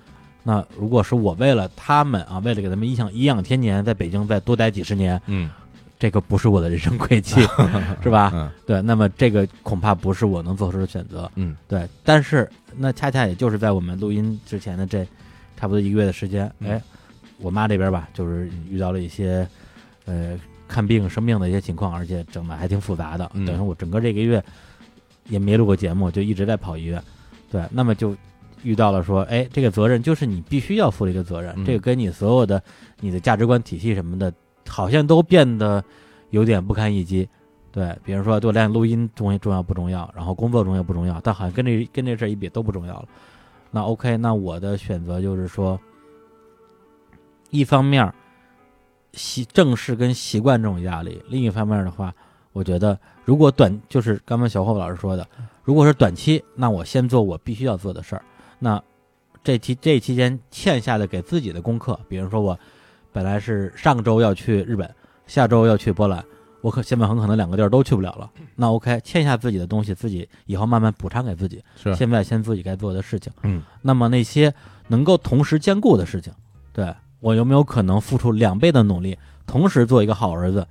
[0.42, 5.50] 那如果是我为了他们啊，为了给他们颐养颐养天年，在北京再多待几十年，嗯。
[5.98, 7.40] 这个不是我的人生 轨迹，
[8.02, 8.32] 是吧？
[8.34, 8.50] 嗯。
[8.66, 11.30] 对，那么这个恐怕不是我能做出的选择。
[11.36, 11.56] 嗯。
[11.68, 15.06] 对，但是那恰恰也就是在我们录音之前的这
[15.56, 16.72] 差不多一个月的时间，嗯。
[16.72, 16.82] 哎，
[17.38, 19.46] 我妈这边吧，就是遇到了一些
[20.06, 20.36] 呃
[20.72, 24.42] 看病生病的一些情况，而且整的还挺复杂的，嗯等于我整个这个月
[25.28, 27.02] 也没录过节目，就一直在跑医院。
[27.50, 28.16] 对，那么就
[28.62, 32.62] 遇到了说，哎，这个责任就是你必须要负的一个责任，嗯这个跟你所有的
[33.00, 34.32] 你的价值观体系什么的，
[34.66, 35.84] 好像都变得
[36.30, 37.28] 有点不堪一击。
[37.70, 40.10] 对，比如说对我来讲，录音重重要不重要？
[40.16, 41.20] 然后工作重要不重要？
[41.22, 43.08] 但好像跟这跟这事儿一比都不重要了。
[43.70, 45.78] 那 OK，那我的选择就是说，
[47.50, 48.14] 一方面儿
[49.14, 52.14] 习正视跟习惯这种压力，另一方面的话，
[52.52, 55.26] 我觉得如果短就是刚刚小霍老师说的，
[55.62, 58.22] 如果是短期，那我先做我必须要做的事儿。
[58.58, 58.82] 那
[59.44, 62.58] 这期这期间欠下的给自己的功课，比如说我
[63.12, 64.88] 本来是上周要去日本，
[65.26, 66.24] 下周要去波兰，
[66.60, 68.30] 我可现在很可能两个地儿都去不了了。
[68.54, 71.62] 那 OK，欠下自己的东西，自己以后慢慢补偿给自己。
[71.76, 73.32] 是现在先自己该做的事情。
[73.42, 74.54] 嗯那么那些
[74.88, 76.32] 能够同时兼顾的事情，
[76.72, 79.16] 对我有没有可能付出两倍的努力，
[79.46, 80.66] 同时做一个好儿子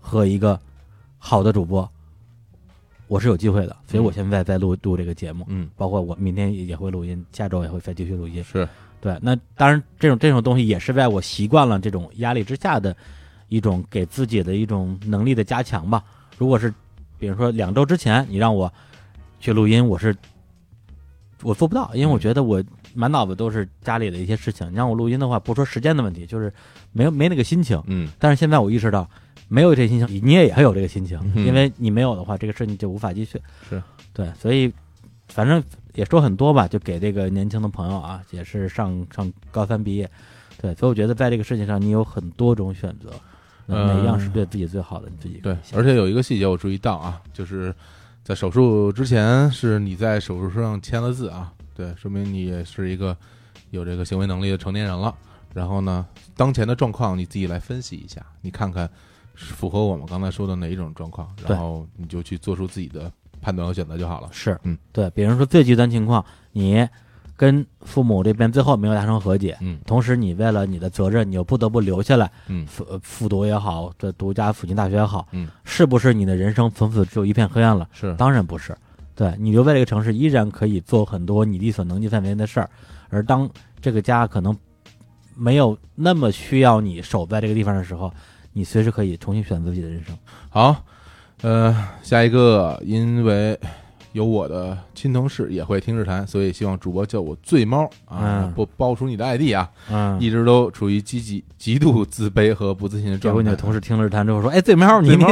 [0.00, 0.58] 和一个
[1.16, 1.88] 好的主播？
[3.06, 8.42] 我是有机会的，所以我现在在录录这个节目，嗯包括我明天也会录音，下周也会再继续录音。
[8.42, 8.68] 是
[9.00, 12.96] 对，那当然这种这种东西也是在我习惯了这种压力之下的
[13.48, 16.02] 一种给自己的一种能力的加强吧。
[16.36, 16.74] 如果是
[17.16, 18.72] 比如说两周之前你让我
[19.38, 20.16] 去录音，我是
[21.44, 22.60] 我做不到，因为我觉得我
[22.94, 24.70] 满脑子都是家里的一些事情。
[24.70, 26.52] 你让我录音的话，不说时间的问题，就是
[26.92, 27.82] 没有没那个心情。
[27.86, 28.08] 嗯。
[28.18, 29.08] 但是现在我意识到，
[29.48, 31.46] 没有这心情，你也也会有这个心情，嗯。
[31.46, 33.40] 因为你没有的话，这个事情就无法继续。
[33.68, 33.82] 是。
[34.12, 34.72] 对，所以
[35.28, 35.62] 反正
[35.94, 40.10] 也说很多吧，就给这个年轻的朋友啊，也是上上高三毕业，
[40.60, 43.10] 对，所以我觉得在这个事情上，你有很多种选择，
[43.64, 47.74] 那哪一样是对自己最好的，你自己对，而且有一个细节我注意到啊，就是
[48.22, 53.16] 在手术之前是你在手术书上签了字啊，对，说明你也是一个
[53.70, 55.14] 有这个行为能力的成年人了。
[55.54, 58.88] 然后呢，当前的状况你自己来分析一下，你看看
[59.34, 64.28] 是符合我们刚才说的哪一种状况，然后你就去做出自己的判断和选择就好了。
[64.32, 66.88] 是，嗯，对，比如说最极端情况，你
[67.36, 77.86] 跟父母这边最后没有达成和解，嗯同时你为了你的责任，你又不得不留下来嗯复呃复读也好，这读家附近大学也好，嗯，是不是你的人生从此只有一片黑暗了？
[77.92, 78.74] 是，当然不是，
[79.22, 82.68] 对你留在这个城市依然可以做很多你力所能及范围内的事儿，
[83.08, 83.48] 而当
[83.80, 84.56] 这个家可能
[85.36, 88.12] 没有那么需要你守在这个地方的时候，
[88.52, 90.18] 你随时可以重新选择自己的人生。
[90.48, 90.84] 好，
[91.42, 93.56] 呃，下一个，因为
[94.12, 103.42] 有我的亲同事也会听日坛，所以希望主播叫我醉猫啊，嗯不包出你的 ID 啊，嗯，一直都处于积极极度自卑和不自信的状态结果。
[103.42, 105.28] 你的同事听了日谈之后说：“哎，醉猫，你醉猫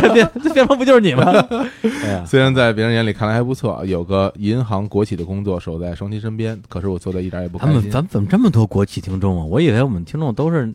[0.00, 1.24] 这变这变猫不就是你吗？
[2.26, 7.74] ”虽然在别人眼里看来还不错，有个银行国企的工作守在双亲身边，可是我做的一点也不开心。
[7.74, 9.44] 咱们咱们怎么这么多国企听众啊？
[9.44, 10.74] 我以为我们听众都是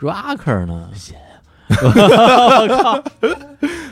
[0.00, 0.88] rocker 呢。
[1.82, 3.02] 我靠！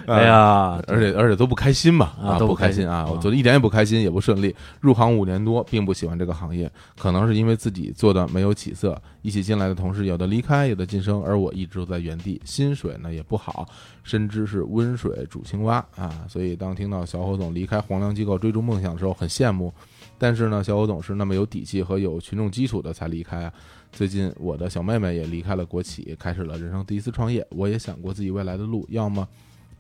[0.07, 3.01] 哎呀，而且而且都不开心嘛啊都不不开心啊！
[3.01, 4.55] 啊我做的一点也不开心，也不顺利。
[4.81, 9.01] 入行五年多，并不喜欢这个行业，可能是因为自己做的没有起色。
[9.21, 13.69] 一起进来的同事有的离开，有的晋升，而我一直都在原地，薪水呢也不好，
[14.03, 16.11] 深知是温水煮青蛙啊！
[16.27, 19.73] 所以当听到小伙总离开黄粱机构追逐梦想的时候，很羡慕。
[20.21, 23.53] 但是呢，小伙总是那么有底气和有群众基础的才离开啊。
[23.99, 27.45] 最近我的小妹妹也离开了国企，开始了人生第一次创业。
[27.51, 29.27] 我也想过自己未来的路，要么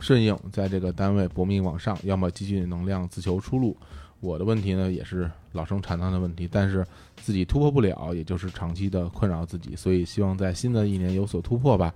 [0.00, 3.76] 顺应在这个单位搏命往上，要么积蓄能量自求出路。
[4.18, 6.84] 我的问题呢，也是老生常谈的问题，但是
[7.14, 11.94] 自己突破不了，也就是长期的困扰自己，所以希望在新的一年有所突破吧。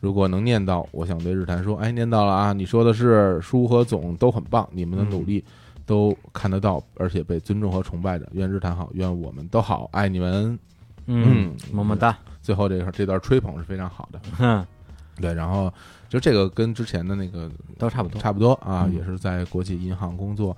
[0.00, 2.54] 如果能念到，我想对日坛说：“哎，念到了啊！
[2.54, 5.44] 你说的是叔和总都很棒，你们的努力
[5.84, 8.26] 都看得到，而且被尊重和崇拜着。
[8.32, 10.58] 愿日坛好，愿我们都好，爱你们。”
[11.10, 14.64] 嗯，么么哒，最后这个这段吹捧是非常好的，嗯，
[15.16, 15.32] 对。
[15.32, 15.72] 然后
[16.06, 18.20] 就这个跟之前的那个都差不多。
[18.20, 20.54] 差不多啊，也是在国际银行工作。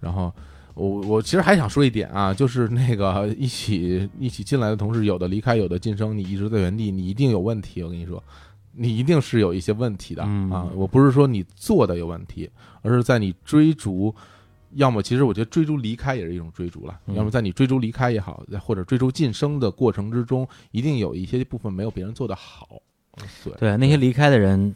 [0.00, 0.30] 然后
[0.74, 7.82] 我我其实还想说一点啊，就是那个一起一起进来的同事，有的离开，有的晋升，你一直在原地，你一定有问题。
[7.82, 8.22] 我跟你说，
[8.72, 10.68] 你一定是有一些问题的啊。
[10.74, 12.50] 我不是说你做的有问题，
[12.82, 14.14] 而是在你追逐。
[14.76, 16.98] 要么，其实我觉得追逐离开也是一种追逐了。
[17.06, 22.68] 嗯要么在你追逐离开也好，或者追逐晋升的过程之中，一定有一些部分没有别人做得好。
[23.44, 24.74] 对对，那些离开的人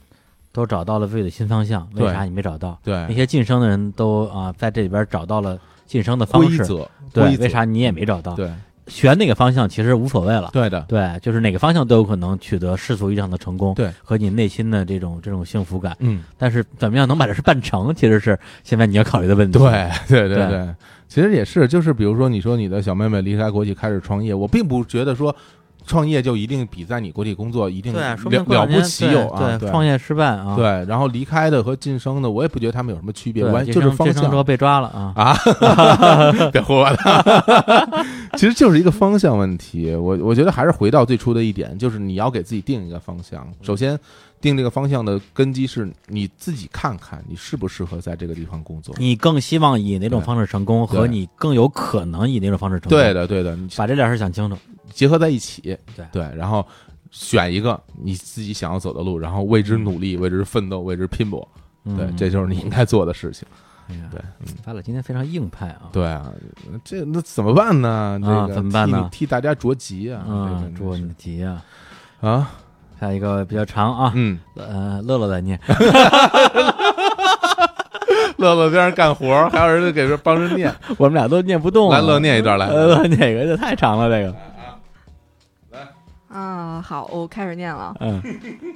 [0.52, 2.78] 都找到了自己的新方向，为啥你没找到？
[2.84, 8.34] 对那些晋升的人都啊，在这里边找到了晋升的方式，规则，对为啥你也没找到？
[8.34, 8.52] 对
[8.88, 10.50] 选哪个方向其实无所谓了。
[10.52, 15.96] 对的，对，就是哪个方向都有可能取得世俗意义上的成功，对，和你内心的这种这种幸福感。
[16.00, 16.22] 嗯。
[16.36, 19.58] 但是怎么样能把这事办成，其实是现在你要考虑的问题。
[19.58, 20.74] 对对对对对，
[21.08, 25.34] 其实也是，就是比如说，你说你的小妹妹离开国企开始创业，我并不觉得说
[25.88, 28.16] 创业就一定比在你国企工作一定了
[28.46, 35.12] 了不起有啊，对创业失败啊，对，然后离开的和晋升的，我也不觉得他们有什么区别，对，完就是方向之后被抓了啊。
[35.16, 35.34] 啊，
[36.52, 38.06] 别唬我了，
[38.36, 39.94] 其实就是一个方向问题。
[39.94, 43.46] 我我觉得还是回到最初的一点，就是你要给自己定一个方向。
[43.62, 43.98] 首先，
[44.40, 48.94] 定这个方向的根基是你自己看看你适不适合在这个地方工作。
[48.98, 52.98] 你更希望以哪种方式成功，和你更有可能以哪种方式成功？
[52.98, 54.56] 对，的，对的，你把这俩事想清楚。
[54.90, 56.66] 结合在一起，对对，然后
[57.10, 61.46] 选一个你自己想要走的路，然后为之努力，为之奋斗，为之拼搏。
[61.84, 63.46] 对，嗯这就是你应该做的事情。
[64.10, 65.88] 对，嗯，咱俩今天非常硬派啊。
[65.90, 66.30] 对啊，
[66.84, 68.20] 这那怎么办呢？
[68.22, 70.22] 这啊个怎么办呢替替大家着急啊！
[70.28, 71.64] 嗯，这真的祝你急啊！
[72.20, 72.50] 是啊，
[73.00, 75.58] 下一个比较长啊，嗯，呃，乐乐来念。
[78.36, 80.72] 乐乐边上干活，还有人给人帮着念。
[80.98, 81.98] 我们俩都念不动了。
[81.98, 82.66] 来，乐念一段来。
[82.66, 83.44] 呃， 乐哪个？
[83.44, 84.36] 这太长了，这个。
[86.28, 87.94] 啊，好，我开始念了。
[88.00, 88.22] 嗯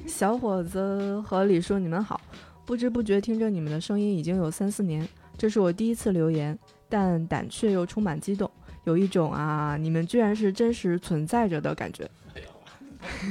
[0.07, 2.19] 小伙子和李叔，你们好。
[2.65, 5.07] 不知不觉听着你们的声音已经有三四年，
[5.37, 6.57] 这是我第一次留言，
[6.87, 8.49] 但胆怯又充满激动，
[8.85, 12.09] 有一种啊，你们居然是真实存在着的感觉。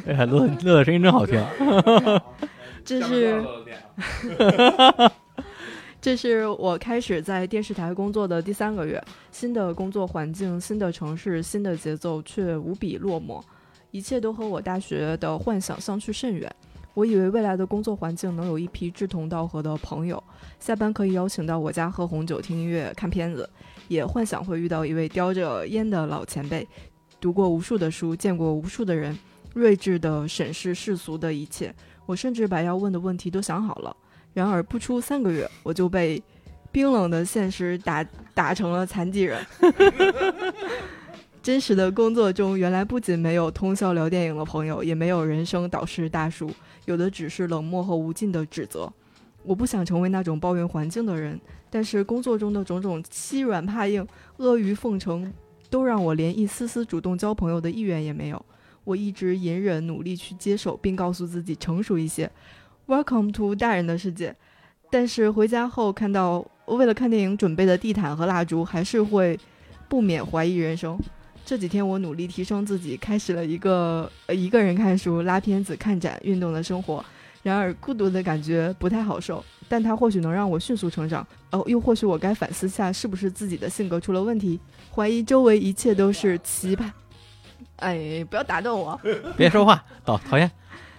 [0.06, 1.42] 哎呀，乐乐的声音真好听。
[2.84, 3.42] 这是
[6.00, 13.42] 这是我开始在电视台工作的第三个月，新的工作环境、新的城市、新的节奏，却无比落寞。
[13.92, 16.52] 一切都和我大学的幻想相去甚远。
[16.94, 20.22] 我以为未来的工作环境能有一批志同道合的朋友，
[20.58, 23.48] 下班可以邀请到我家喝红酒、听音乐、看片子，
[23.88, 26.66] 也幻想会遇到一位叼着烟的老前辈，
[27.20, 29.18] 读过无数的书，见过无数的人，
[29.54, 31.74] 睿智地审视世俗的一切。
[32.04, 33.96] 我甚至把要问的问题都想好了。
[34.34, 36.22] 然而不出三个月，我就被
[36.70, 38.04] 冰冷的现实打
[38.34, 39.42] 打成了残疾人。
[41.42, 46.48] 真实的工作中，原来不仅没有通宵聊电影的朋友，也没有人生导师大叔，
[46.84, 48.90] 有的只是冷漠和无尽的指责。
[49.42, 54.06] 我不想成为那种抱怨环境的人，但是工作中的种种欺软怕硬、
[54.36, 55.32] 阿谀奉承，
[55.68, 58.40] 都让我连一丝丝主动交朋友的意愿也没有。
[58.84, 62.30] 我一直隐忍，努力去接受，并告诉自己成熟一些
[62.86, 64.36] ，Welcome to 大人的世界。
[64.92, 69.36] 但是回家后看到为了看电影准备的地毯和蜡烛，还是会
[69.88, 70.96] 不免怀疑人生。
[71.44, 77.04] 这几天我努力提升自己，开始了一个呃一个人看书、拉片子、看展、运动的生活。
[77.42, 81.26] 然而孤独的感觉不太好受，但它或许能让我迅速成长。
[81.50, 84.60] 哦，又或许我该反思下，是不是自己的性格出了问题？
[84.94, 86.84] 怀疑周围一切都是奇葩。
[87.76, 88.98] 哎，不要打断我！
[89.36, 90.48] 别说话，讨讨厌。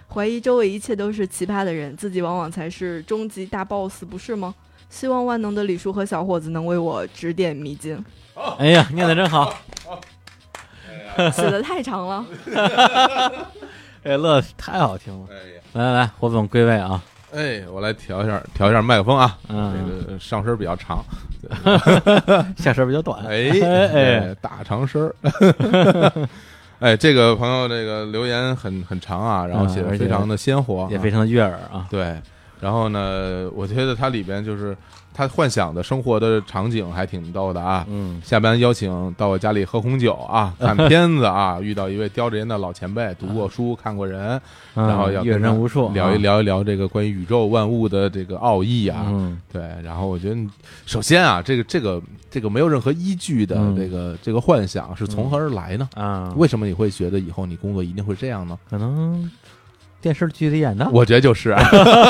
[0.06, 4.54] 怀疑周围一切都是奇葩的人，自己往往才是终极大 boss，不是吗？
[4.90, 7.98] 希望万能的李叔和小伙子能为我指点迷津。
[8.58, 9.58] 哎呀，念得真好，
[11.32, 12.24] 写的太长了。
[14.04, 15.26] 哎，乐太好听了。
[15.30, 17.02] 哎呀，来来来，火总归位啊。
[17.32, 19.74] 哎，我来调一下调一下麦克风啊，嗯
[20.06, 21.04] 这个上身比较长，
[22.56, 23.24] 下身比较短。
[23.26, 25.14] 哎哎哎，大长身儿。
[26.80, 31.86] 哎，这个朋友这个留言很很长啊，然后写的非常的鲜活啊，也非常的悦耳啊。
[31.90, 32.20] 对。
[32.60, 34.76] 然后呢，我觉得它里边就是
[35.14, 37.86] 他幻想的生活的场景还挺逗的啊。
[37.88, 44.40] 嗯，下班邀请到我家里喝红酒啊， 看片子啊，遇到一位叼着烟的老前辈，读过书，看过人，
[44.74, 46.18] 然后要阅人无数，聊一啊。
[46.18, 49.06] 聊一聊这个关于宇宙万物的这个奥义啊。
[49.08, 50.36] 嗯对，然后我觉得，
[50.84, 55.88] 首先啊，这个这个这个没有任何依据的嗯这个这个幻想是从何而来呢？
[55.94, 58.58] 啊，为什么你会觉得以后你工作一定会这样呢？
[58.68, 59.30] 可能
[60.04, 60.86] 电视剧里演的。
[60.92, 61.52] 我觉得就是，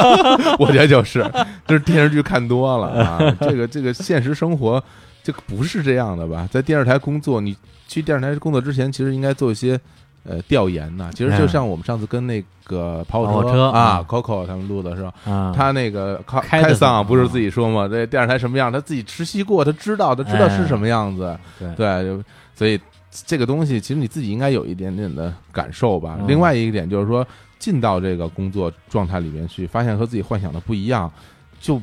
[0.59, 1.25] 我觉得就是，
[1.65, 3.19] 就是电视剧看多了啊。
[3.41, 4.83] 这个这个现实生活，
[5.23, 6.49] 这个不是这样的吧？
[6.51, 7.57] 在电视台工作，你
[7.87, 9.79] 去电视台工作之前，其实应该做一些
[10.25, 11.09] 呃调研呐。
[11.15, 15.15] 其实就嗯像我们上次跟那个跑跑火车啊嗯，Coco 他们录的是吧？
[15.25, 17.87] 啊，他那个开开的开嗓不是自己说吗？
[17.87, 21.39] 这电视台什么样，他自己实习过，他知道，他知道是什么样子。
[21.77, 22.21] 对
[22.57, 22.81] 所以
[23.27, 26.17] 这个东西其实你自己应该有一点点的感受吧。
[26.19, 27.25] 嗯另外一个点就是说，
[27.65, 31.11] 进到这个工作状态里面去，发现和自己幻想的不一样，
[31.59, 31.81] 就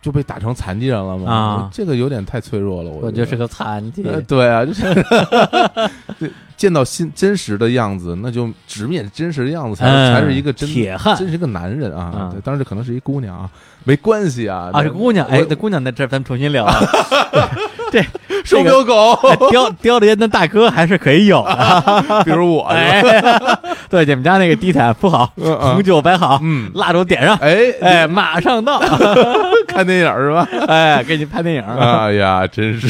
[0.00, 1.30] 就被打成残疾人了嘛？
[1.30, 4.02] 啊这个有点太脆弱了，我觉得我就是个残疾。
[4.04, 4.82] 呃对啊，就是
[6.18, 12.12] 对 见到新真实的样子，那就直面真实的样子，才是、嗯才是一个真铁汉真是一个男人啊！
[12.14, 13.48] 嗯对当然这可能是一姑娘啊，
[13.84, 14.68] 没关系啊。
[14.72, 16.76] 啊，这这姑娘，哎，我这姑娘在这儿，咱们重新聊啊。
[17.90, 18.04] 这
[18.44, 21.94] 收留狗，哎叼叼着烟的大哥还是可以有的。
[22.24, 23.00] 比如我，哎，
[23.88, 28.78] 对，你们家那个地毯铺好，红酒摆好，嗯，蜡烛点上，哎哎，马上到，
[29.66, 30.46] 看电影是吧？
[30.66, 31.62] 哎，给你拍电影。
[31.62, 32.88] 哎呀，真是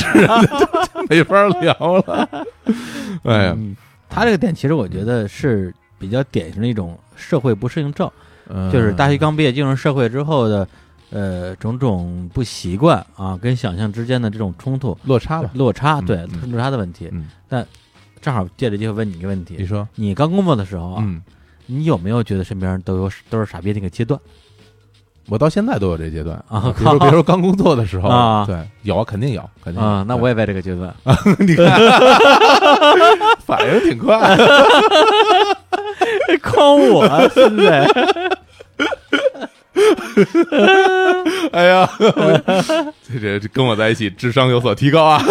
[1.09, 1.73] 没法聊
[2.07, 2.29] 了。
[3.25, 3.77] 哎呀，嗯
[4.09, 8.11] 他这个点其实我觉得是比较典型的一种社会不适应症，
[8.49, 10.67] 嗯就是大学刚毕业进入社会之后的，
[11.11, 15.51] 呃，种种不习惯啊，跟想象之间的这种冲突落差吧。
[15.55, 17.11] 落差，嗯对嗯落差的问题。
[17.13, 17.67] 嗯，
[18.21, 21.23] 正好借着机会问你一个问题：你说，你刚工作的时候啊，嗯，
[21.67, 24.19] 你有没有觉得身边人都有都是傻逼那个阶段？
[25.29, 30.95] 我到现在都有这阶段啊比如说， 比如说刚工作的时候啊对，有啊，肯定有，肯定有啊，那我也在这个阶段。
[31.05, 31.69] 对 你看，
[33.45, 34.37] 反应挺快。
[36.43, 37.87] 诓我，现在
[41.53, 41.89] 哎呀，
[43.03, 45.23] 这这这跟我在一起，智商有所提高啊！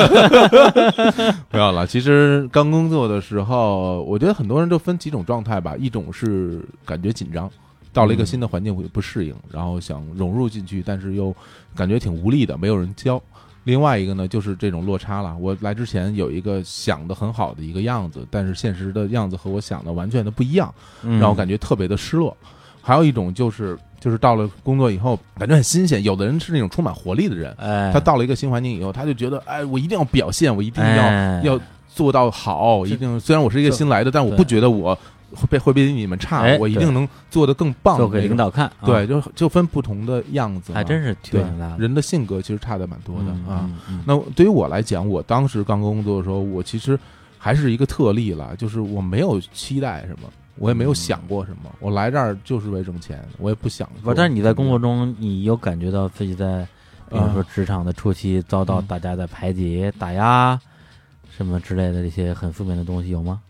[1.49, 1.85] 不要了。
[1.85, 7.49] 其实刚工作的时候，我觉得很多人都分几种状态吧，一种是感觉紧张，
[7.97, 11.35] 到了一个新的环境会不适应，然后想融入进去，但是又
[11.75, 13.19] 感觉挺无力的，没有人教。
[13.63, 15.35] 另外一个呢，就是这种落差了。
[15.37, 20.73] 我来之前有一个想的很好的一个样子，但是现实的样子和我想的完全的不一样。
[21.01, 22.37] 嗯让我感觉特别的失落。
[22.81, 26.01] 还有一种就是，就是到了工作以后，感觉很新鲜。
[26.03, 31.59] 有的人是那种充满活力的人，哎，他到了一个新环境以后，他就觉得，哎，我一定要表现，我一定要、哎要
[31.93, 33.19] 做到好，一定。
[33.19, 34.97] 虽然我是一个新来的，但我对不觉得我
[35.35, 37.97] 会被会比你们差，哎我一定能做得更棒。
[37.97, 38.85] 做给领导看，啊。
[38.85, 41.77] 对，就就分不同的样子啊，还真是挺对大的。
[41.77, 43.69] 人的性格其实差的蛮多的嗯啊。，
[44.05, 46.97] 那对于我来讲，我当时刚工作的时候，我其实
[47.37, 56.67] 还是一个特例了，就是我没有期待什么，我也没有想过什么，我来这儿就是为挣钱，我也不想但是你在工作中，你有感觉到自己在，
[57.09, 57.45] 比如说啊。
[57.53, 58.87] 职场的初期遭到嗯。
[58.87, 60.59] 大家的排挤、打压，
[61.29, 63.41] 什么之类的这些很负面的东西有吗？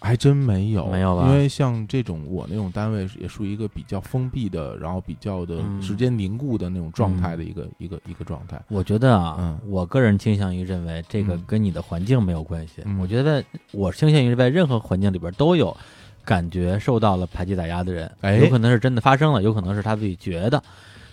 [0.00, 8.60] 还真没有，没有吧因为像这种我那种单位也属于一个比较封闭的，然后比较的嗯时间凝固的那种状态的一个、一个一个状态。
[8.68, 12.82] 我觉得啊，嗯我个人倾向于认为这个嗯跟你的环境没有关系。
[12.84, 15.76] 嗯我觉得我倾向于在任何环境里边都有
[16.24, 20.62] 感觉受到了排挤打压的人，哎有可能是真的发生了，有可能是他自己觉得。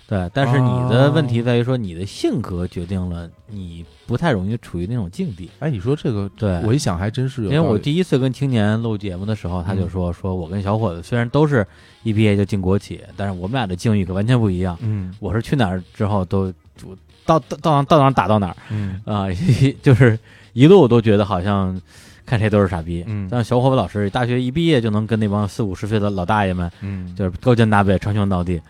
[0.08, 5.52] 对，但是你的问题在于说，你的性格决定了你不太容易处于那种境地。
[5.60, 6.62] 哎，你说这个，对。
[6.64, 9.90] 我一想还真是有因为我第一次跟青年录节目的时候，他就嗯。
[9.90, 11.68] 说，说我跟小伙子虽然都是
[12.04, 14.78] 一毕业就进国企，但是我们俩的境遇可完全不一样。
[14.82, 15.14] 嗯。
[15.20, 18.56] 我是去哪儿之后都就到到到哪到哪儿打到哪儿。
[18.70, 19.02] 嗯。
[19.04, 19.28] 啊、
[19.84, 20.18] 就是
[20.54, 21.78] 一路都觉得好像
[22.26, 23.04] 看谁都是傻逼。
[23.08, 23.28] 嗯。
[23.30, 28.62] 但是小伙子老师大学一毕业就能跟那帮四五十岁的老大爷们嗯，就是勾肩搭背、称兄道弟。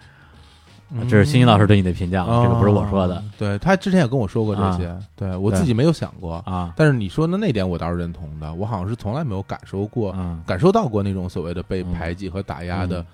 [1.10, 3.24] 这是欣欣老师对你的评价，这个不是我说的哦。
[3.38, 6.36] 对他之前也跟我说过这些，对我自己没有想过。
[6.46, 13.06] 啊但是你说的那点我倒是认同的，我好像是从来没有感受过、嗯，感受到过那种所谓的被嗯排挤和打压的嗯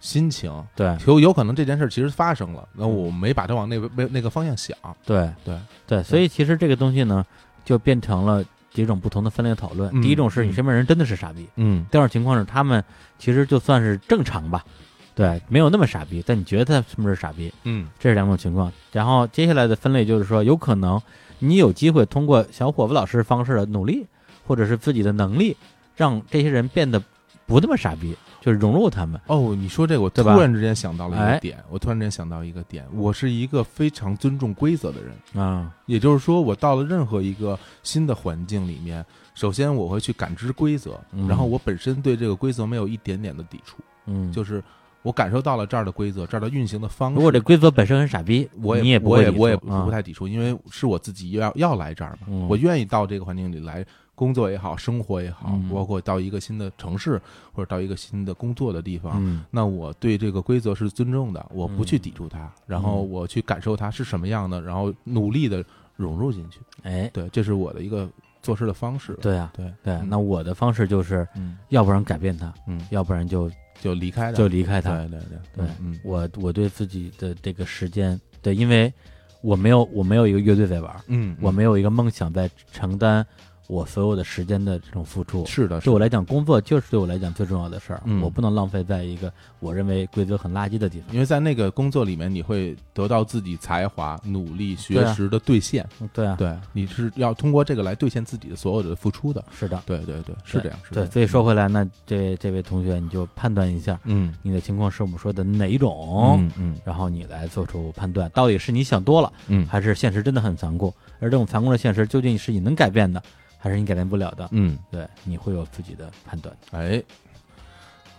[0.00, 0.52] 心情。
[0.74, 4.76] 对有有可能这件事其实发生了，那我没把它往那个那那个方向想。
[5.06, 5.56] 对对
[5.86, 7.24] 对，所以其实这个东西呢，
[7.64, 9.90] 就变成了几种不同的分类讨论。
[9.94, 12.82] 嗯第一种是你嗯身边人真的是傻逼，嗯第二种情况是他们
[13.18, 14.64] 其实就算是正常吧，
[15.14, 17.52] 对，没有那么傻逼，但你觉得他是不是傻逼？
[17.64, 18.72] 嗯这是两种情况。
[18.92, 21.00] 然后接下来的分类就是说，有可能
[21.38, 24.06] 你有机会通过小伙子老师方式的努力，
[24.46, 25.56] 或者是自己的能力，
[25.96, 27.02] 让这些人变得
[27.46, 29.20] 不那么傻逼，就是融入他们。
[29.26, 35.42] 哦，你说这个，我突然之间想到了一哎个点，我突然之间想到一个点，我是一个非常尊重规则的人。
[35.44, 43.76] 啊，也就是说，我到了任何一个新的环境里面，首先我会去感知规则，嗯然后我本身对这个规则没有一点点的抵触，
[44.06, 44.62] 嗯，就是
[45.02, 47.16] 我感受到了这儿的规则，这儿的运行的方式。
[47.16, 52.48] 如果这规则本身很傻逼，我也也不会我也我也不太抵触，因为是我自己要要来这儿嘛，嗯。
[52.48, 53.84] 我愿意到这个环境里来
[54.14, 55.68] 工作也好，生活也好，嗯。
[55.68, 57.20] 包括到一个新的城市
[57.52, 59.44] 或者到一个新的工作的地方，嗯。
[59.50, 65.64] 那我对这个规则是尊重的，我不去嗯抵触它，然后我去感受它是什么样的，然后努力的
[65.96, 66.60] 融入进去。
[66.82, 68.08] 哎，对，这是我的一个
[68.40, 69.18] 做事的方式。
[69.20, 70.08] 对啊，对对，嗯。
[70.08, 71.58] 那我的方式就是，嗯。
[71.70, 73.50] 要不然改变它，嗯，要不然就
[73.82, 74.96] 就离开的，就离开他。
[74.98, 75.98] 对对对对嗯。
[76.04, 78.92] 我我对自己的这个时间，对，因为
[79.40, 83.26] 我没有我没有一个乐队在玩，嗯，我没有一个梦想在承担
[83.66, 85.44] 我所有的时间的这种付出。
[85.46, 91.12] 是的，是对我来讲，工作就是对我来讲最重要的事儿，嗯我不能浪费在一个我认为规则很垃圾的地方。
[91.12, 95.88] 因为在那个工作里面，你会得到自己才华、努力、学识的兑现。
[96.00, 99.42] 嗯对啊，对，你是要通过这个来兑现自己的所有的付出的。
[99.56, 110.92] 是的，对对对，是这样，是这对，所以说回来，那这这位同学，你就判断一下嗯，你的情况是我们说的哪一种，嗯嗯然后你来做出判断，到底是你想多了，嗯还是现实真的很残酷？
[111.20, 113.22] 而这种残酷的现实究竟是你能改变的，
[113.62, 114.48] 还是你改变不了的？
[114.50, 116.52] 嗯，对，你会有自己的判断。
[116.72, 117.00] 哎，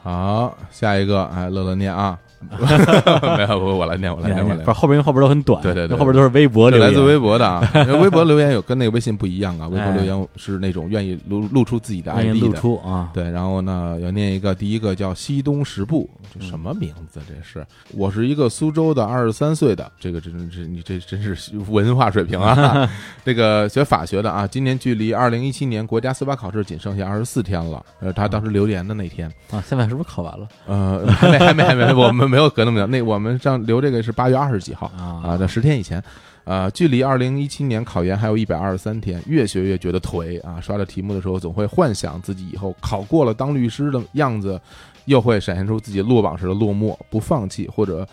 [0.01, 2.17] 好，下一个，哎，乐乐念啊，
[3.37, 4.79] 没有，我我来念，我来念，我来念不是。
[4.79, 12.59] 后边后边都很短，对对对后边都是微博留言，来自微博的啊， 因为微博留言有跟那个微信不一样啊，微博哎留言是那种愿意露露出自己的 ID 露的。
[12.59, 17.19] 出啊，对，然后呢，要念一个，第一个叫西东十部，这嗯什么名字？
[17.27, 17.65] 这是
[17.95, 21.37] 我是一个苏州的二十三岁的，这个真是你这真是
[21.69, 22.89] 文化水平啊！
[23.23, 27.83] 这个学法学的啊，今年距离二零一七年国家司法考试仅剩下二十四天了。
[27.99, 32.87] 呃，他当时留言的那天，啊，现在是不是考完了呃，还没还没还没，我们没有隔那么久。
[32.87, 36.03] 那我们上留这个是八月二十几号啊啊，在十天以前。
[36.45, 40.59] 呃，距离二零一七年考研还有一百二十三天，越学越觉得颓啊！
[40.59, 44.59] 刷着题目的时候，总会幻想自己以后考过了当律师的样子，
[45.05, 48.05] 又会闪现出自己落榜时的落寞，不放弃，或者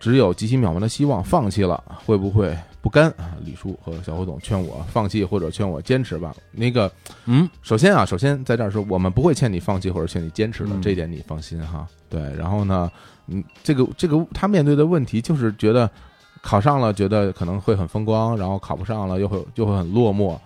[0.00, 3.36] 只有极其渺茫的希望，放弃了会不会不甘啊？
[3.44, 6.34] 李叔和小胡总劝我放弃，或者劝我坚持吧。
[6.50, 6.90] 那个，
[7.26, 11.86] 嗯，首先啊，首先在这儿说，我们不会劝你放弃或者劝你坚持的，嗯这一点你放心哈。
[12.08, 12.90] 对，然后呢，
[13.26, 15.88] 嗯，这个这个他面对的问题就是觉得
[16.42, 20.38] 考上了，觉得可能会很风光，然后考不上了又会又会很落寞，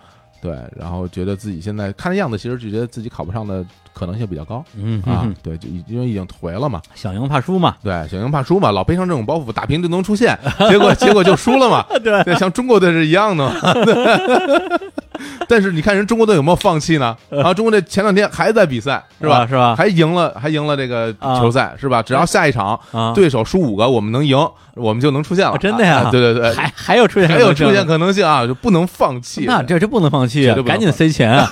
[0.45, 3.65] 对，然后觉得自己现在看那样子，其实就觉得自己考不上的
[3.95, 10.37] 可能性比较高嗯啊，对，就因为已经颓了嘛，小赢怕输嘛，对，小赢怕输嘛，老背上这种包袱，打平就能出线，
[10.69, 11.83] 结果结果就输了嘛。
[12.03, 13.55] 对对，像中国队是一样的嘛。
[15.47, 17.15] 但是你看人中国队有没有放弃呢？
[17.29, 19.39] 然后，中国队前两天还在比赛，是吧？
[19.39, 19.75] 啊是吧？
[19.75, 22.01] 还赢了，还赢了这个啊球赛，是吧？
[22.01, 24.37] 只要下一场啊，对手输五个，我们能赢，
[24.75, 25.51] 我们就能出现了。
[25.51, 29.45] 啊真的呀啊对对对，还还有出现还有出现可能性啊，就不能放弃。
[29.45, 31.47] 那这这不能放弃赶紧塞钱啊，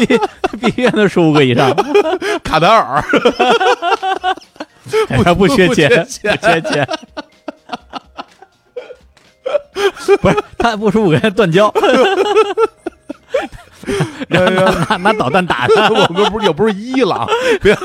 [0.00, 0.18] 必
[0.58, 1.74] 必须让他输五个以上，
[2.42, 3.04] 卡达尔，
[5.24, 6.88] 他不缺钱，不缺钱不缺钱。
[10.20, 11.72] 不是他不输五个人断交，
[14.28, 17.26] 然后拿拿拿导弹打他， 我们不是又不是伊朗，
[17.60, 17.76] 别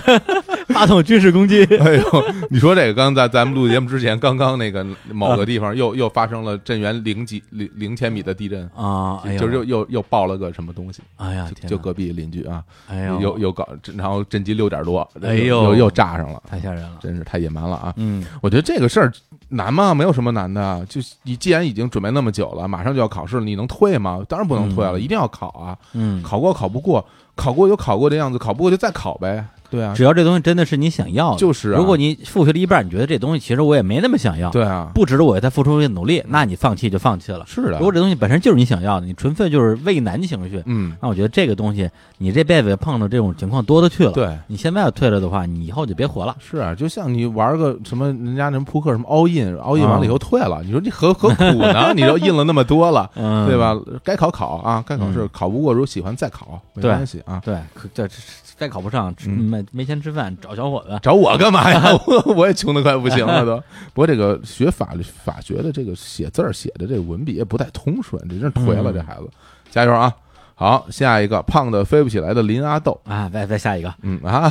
[0.68, 1.62] 发动军事攻击。
[1.64, 16.98] 哎呦，你说这个，刚在咱们录节目之前，刚刚那个某个地方又又发生了震源零几零零千米的地震，啊，哎，就是又又又爆了个什么东西，哎呀，就隔壁邻居啊，哎呦，又又搞，然后震级六点多，哎呦又又炸上了，太吓人了。
[17.02, 17.92] 真是太野蛮了啊！
[17.96, 19.12] 嗯我觉得这个事儿
[19.48, 19.94] 难吗？
[19.94, 24.20] 没有什么难的，就你既然已经准备那么久了，马上就要考试了，你能退吗？
[24.28, 25.78] 当然不能退了，嗯一定要考啊！
[25.92, 27.04] 嗯，考过考不过，
[27.34, 37.44] 考过就考过的样子，考不过就再考呗，对啊，只要这东西真的是你想要的，就是啊如果你复习了一半，你觉得这东西其实我也没那么想要，对啊，不值得我为它付出一些努力，那你放弃就放弃了。
[37.46, 41.88] 是的如，果这东西本身就是你想要的，你纯粹就是畏难情绪，嗯，那我觉得这个东西
[42.18, 44.36] 你这辈子碰到这种情况多的去了。，对。
[44.48, 46.36] 你现在要退了的话，你以后就别活了。
[46.38, 51.92] 是啊，就像你玩个什么人家那扑克什么 all in，all in 啊完了以后退了，你说你何何苦呢？
[51.96, 53.56] 你都印了那么多了，嗯，对？
[53.58, 53.76] 吧？
[54.04, 57.40] 该考考啊，该考试嗯考不过，如果喜欢再考，没对关系啊。
[57.44, 58.14] 对，可这这
[58.56, 59.14] 再考不上，
[59.56, 60.98] 没没钱吃饭，找小伙子。
[61.02, 61.82] 找我干嘛呀？
[62.06, 63.56] 我我也穷的快不行了都。
[63.94, 69.28] 不过这个学法律法学的这个写字儿写的这个文笔也不太通顺，这真是颓了，嗯这孩子，
[69.70, 70.12] 加油啊！
[70.58, 74.50] 好，下一个胖的飞不起来的林阿豆，啊，再再下一个，嗯啊，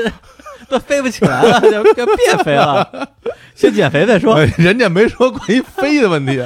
[0.68, 3.08] 都飞不起来了，就就别飞了，
[3.54, 4.34] 先减肥再说。
[4.34, 6.42] 哎人家没说关于飞的问题。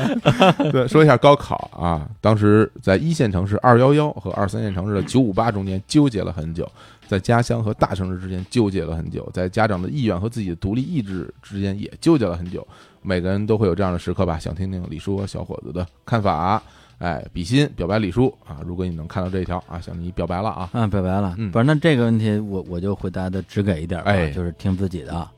[0.72, 6.68] 对，说一下高考啊，当时在一线城市二幺幺和二三线城市的九五八中间纠结了很久，
[7.10, 12.64] 在家乡和大城市之间纠结了很久，在家长的意愿和自己的独立意志之间也纠结了很久。
[13.02, 14.38] 每个人都会有这样的时刻吧？
[14.38, 16.62] 想听听李叔和小伙子的看法。
[16.98, 18.60] 哎，比心表白李叔啊！
[18.64, 20.70] 如果你能看到这一条啊，向你表白了啊！
[20.72, 25.28] 嗯，表白了，嗯不是那这个问题，我我就回答的只给一点吧，哎就是听自己的，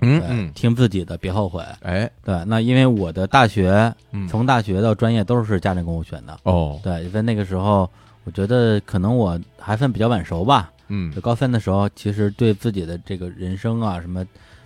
[0.00, 1.62] 嗯嗯，听自己的，别后悔。
[1.82, 7.88] 哎，对，那因为我的大学嗯，从大学到专业都是家长给我选的，哦，对，因为那个时候
[8.24, 11.10] 我觉得可能我还算比较晚熟吧，嗯。
[11.12, 14.22] 就高三的时候，其实对自己的这个人生啊什么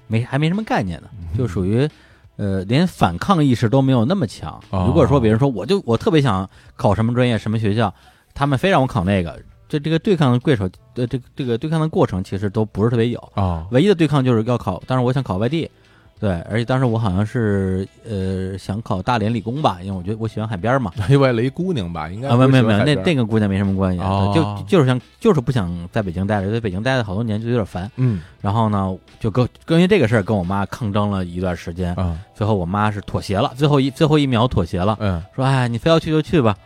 [0.08, 1.38] 没还没什么概念呢，嗯。
[1.38, 1.88] 就属于
[2.34, 4.60] 呃连反抗意识都没有那么强。
[4.70, 4.84] 哦。
[4.88, 7.94] 如果说别人说我就我特别想考什么专业什么学校，
[8.34, 15.70] 他们非让我考那个，这这个对抗的对手呃这个这个对抗的过程其实都不是特别有，啊，唯一的对抗就是要考，但是我想考外地。
[16.20, 20.90] 对，而且当时我好像是呃想考大连理工吧，因为我觉得我喜欢海边嘛。
[21.10, 24.32] 一位雷姑娘吧，应该啊，没有没有没有，那那个姑娘没什么关系，哦。
[24.34, 27.90] 就就是想就是不想在北京待着，在北京待了好多年就有点烦。
[27.96, 28.22] 嗯。
[28.40, 36.56] 然后呢，就跟跟因这个事儿跟我妈抗争了一段时间，嗯最后我妈是妥协了，最后一最后一秒妥协了，嗯，说哎你非要去就去吧，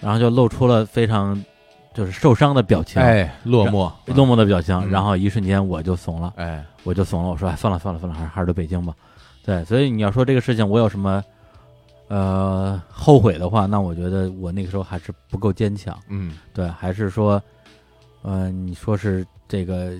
[0.00, 1.42] 然后就露出了非常
[2.00, 8.94] 就是受伤的表情，哎，落寞，落寞的表情，嗯然后一瞬间我就怂了，哎，我就怂了，我说哎算了算了算了，还是还是留北京吧。
[9.44, 11.22] 对，所以你要说这个事情我有什么
[12.08, 15.94] 呃后悔的话，那我觉得我那个时候还是不够坚强。
[16.08, 17.42] 嗯对，还是说，
[18.22, 19.92] 呃，你说是这个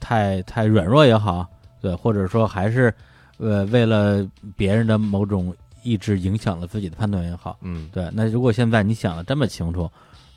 [0.00, 1.46] 太太软弱也好，
[1.80, 2.92] 对，或者说还是
[3.38, 5.54] 呃为了别人的某种
[5.84, 8.10] 意志影响了自己的判断也好，嗯，对。
[8.12, 9.88] 那如果现在你想的这么清楚，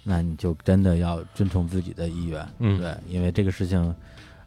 [0.06, 3.94] 那你就真的要遵从自己的意愿，嗯对，因为这个事情。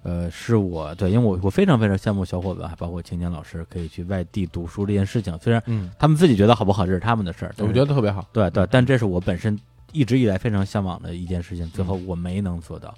[0.05, 5.36] 呃，是我对，因为我我非常非常羡慕小伙伴，包括青年老师可以去外地读书这件事情。
[5.43, 9.59] 虽然嗯，他们自己觉得好不好，这是他们的事儿，但我觉得特别好，对对，但这是我本身
[9.93, 12.94] 一直以来非常向往的一件事情，最后我没能做到。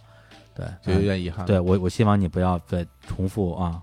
[0.55, 1.47] 对，就有嗯点遗憾。
[1.47, 3.81] 对我我希望你不要再重复啊，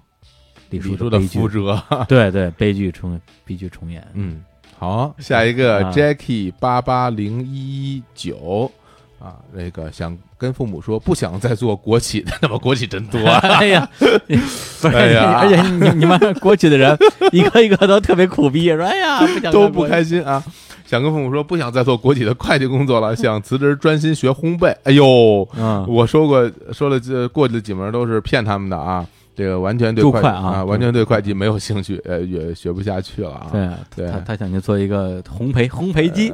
[0.70, 4.08] 李叔的覆辙，对对，悲剧重悲剧重演。
[4.14, 4.44] 嗯，
[4.80, 8.72] 好，下一个啊 Jackie 八八零一九
[9.20, 15.40] 啊，那个想跟父母说不想再做国企的，那么国企真多啊， 哎呀， 不是，哎呀。
[15.42, 16.96] 而且你你们国企的人
[17.32, 20.44] 一个一个都特别苦逼，说哎呀 不想都不开心啊。
[20.86, 24.74] 想跟父母说不想再做国企的会计工作了，想辞职专心学烘焙。
[24.84, 29.06] 哎呦，嗯，我说过说了这过去的几门都是骗他们的啊，
[29.38, 33.48] 这个完全对啊啊，完全对会计没有兴趣，呃，也学不下去了啊。
[33.52, 36.34] 对对他他想去做一个烘焙烘焙机，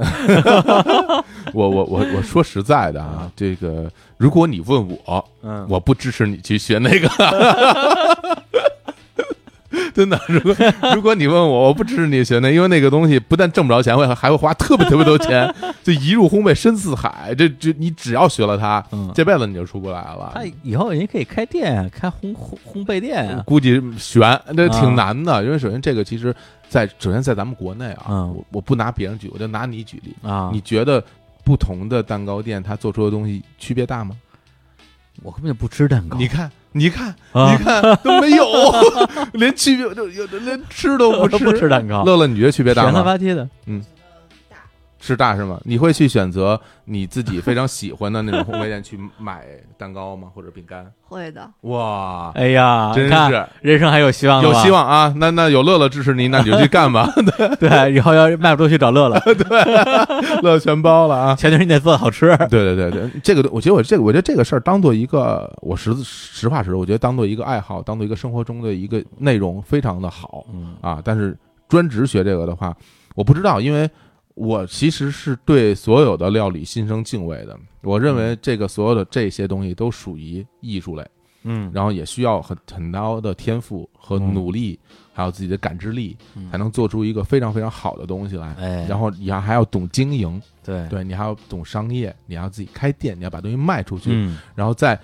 [1.53, 7.09] 我我我我说实在的啊，这个如果你问我，嗯，我不支持你去学那个。
[9.95, 10.55] 真的，如果
[10.95, 15.53] 如果你问我，我不支持你学那，因为那个东西不但挣不着钱，会还会花特别特别多钱。
[15.83, 20.31] 就一入烘焙深似海，这这你只要学了它，嗯这辈子你就出不来了。
[20.33, 23.43] 他以后人可以开店，开烘烘烘焙店啊。
[23.45, 25.43] 估计悬，这挺啊难的。
[25.43, 26.33] 因为首先这个其实
[26.67, 30.15] 在首先在咱们国内啊，嗯我我不拿别人举，我就拿你举例。
[30.27, 31.03] 啊，你觉得
[31.43, 34.15] 不同的蛋糕店它做出的东西区别大吗？
[35.21, 36.17] 我根本就不吃蛋糕。
[36.17, 38.45] 你看，你看，啊你看都没有，
[39.33, 41.37] 连区别都有的连吃都不吃。
[41.45, 43.05] 不吃蛋糕，乐乐，你觉得区别大甜了吗？
[43.05, 43.47] 吧唧的。
[45.05, 45.59] 是大是吗？
[45.65, 49.43] 你会去选择你自己非常喜欢的那种烘焙店去买
[49.77, 50.29] 蛋糕吗？
[50.33, 50.89] 或者饼干？
[51.03, 55.13] 会的，哇，哎呀，真是人生还有希望的有希望啊！
[55.17, 57.07] 那那有乐乐支持您，那你就去干吧，
[57.59, 61.35] 对，以后要是卖不出去找乐乐，对乐全包了啊！
[61.35, 62.35] 前提是你得做的好吃。
[62.49, 71.01] 对对对对，这个我觉得我这个我觉得这个事儿当做一个我实实话实说，我觉得当做一个爱好，当做一个生活中的一个内容，非常的好嗯啊。
[71.03, 72.75] 但是专职学这个的话，
[73.15, 73.89] 我不知道，因为
[74.35, 77.57] 我其实是对所有的料理心生敬畏的。
[77.81, 81.05] 我认为这个所有的这些东西都属于艺术类，
[81.43, 84.33] 嗯，然后也需要很很高的天赋和嗯。
[84.33, 84.79] 努力，
[85.13, 86.49] 还有自己的感知力，嗯。
[86.49, 88.53] 才能做出一个非常非常好的东西来。
[88.55, 94.99] 哎，然后你还还要懂经营，对，对你还要懂商业，你要自己开店，你要把东西卖出去，嗯，然后在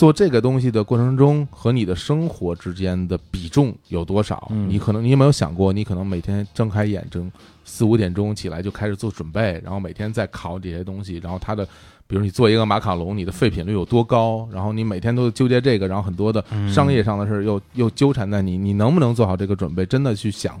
[0.00, 4.48] 做这个东西的过程中和你的生活之间的比重有多少？
[4.50, 7.30] 嗯你可能你有没有想过，你可能每天睁开眼睁
[7.66, 11.68] 四五点钟起来就开始做准备，然后每天在烤这些东西，然后它的。
[12.06, 14.48] 比如你做一个马卡龙，你的废品率有多高？
[14.50, 19.84] 然后你每天都纠结这个，然后很多的嗯商业上的事儿又又纠缠在你，你能不能做好这个准备？
[19.84, 20.58] 真的去想，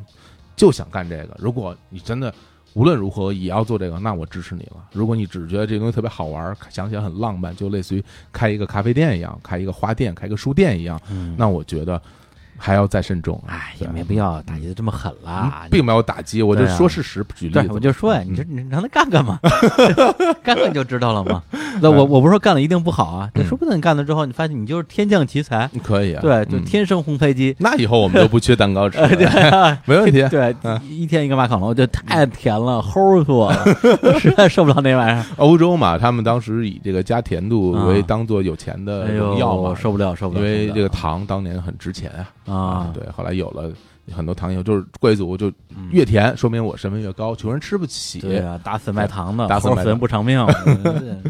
[0.54, 1.34] 就想干这个。
[1.38, 2.32] 如果你真的
[2.74, 4.76] 无论如何也要做这个，那我支持你了。
[4.92, 12.00] 如果你只觉得这东西特别好玩，想起来很浪漫，就类似于开一个咖啡店一样，开一个花店，开一个书店一样，嗯，那我觉得
[12.60, 13.42] 还要再慎重。
[13.46, 17.68] 哎，也没必要打击的这么狠啦嗯，并没有打击，我就说事实，举例，子。
[17.70, 19.38] 我就说呀，你这你让他干干嘛？
[20.44, 21.42] 干干就知道了嘛。
[21.52, 27.54] 嗯 那我我不是说干了一定不好啊，这说不定你干了之后，你发现你就是天降奇才，可以啊，对，就嗯天生红飞机。
[27.60, 30.20] 那以后我们就不缺蛋糕吃了， 没问题。
[30.28, 33.64] 对，嗯一天一个马卡龙，就太甜了，齁死我了，
[34.18, 35.24] 实在受不了那玩意儿。
[35.36, 42.10] 欧洲嘛，他们当时以这个加甜度为啊当做有钱的哎荣耀嘛，，受不了，受不了，因为这个糖当年很值钱
[42.46, 42.49] 啊。
[42.50, 43.70] 啊，对，后来有了
[44.12, 45.88] 很多糖友，就是贵族就嗯。
[45.90, 48.20] 越甜，说明我身份越高，穷人吃不起。
[48.20, 50.40] 对啊，打死卖糖的，打死人不偿命。
[50.66, 51.22] 嗯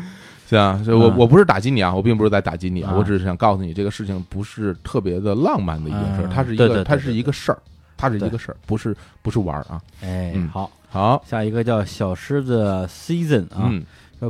[0.48, 6.30] 是啊，所以我啊我不是打击你啊，我并不是在打击你啊啊，我只是想告诉你，这个事情不是特别的浪漫的一件事儿，嗯。
[6.30, 7.58] 它是一个，对对对它是一个事儿，
[7.96, 9.80] 它是一个事儿，不是不是玩儿啊。
[10.02, 13.70] 哎嗯，好，好，下一个叫小狮子 Season 啊，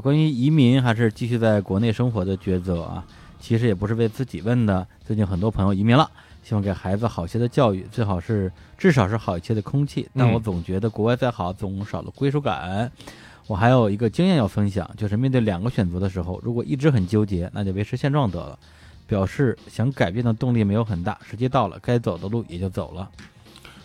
[0.03, 3.03] 关于移民还是继续在国内生活的抉择啊，
[3.41, 4.87] 其实也不是为自己问的。
[5.07, 6.11] 最近很多朋友移民了，
[6.43, 10.09] 希望给孩子好些的教育，最好是至少是好一些的空气。
[10.15, 12.91] 但嗯我总觉得国外再好，总少了归属感。
[13.47, 18.59] 我还有一个经验要分享，就是面对两个选择的时候，如果一直很纠结，那就维持现状得了。
[19.07, 23.11] 表示想改变的动力没有很大，时机到了，该走的路也就走了。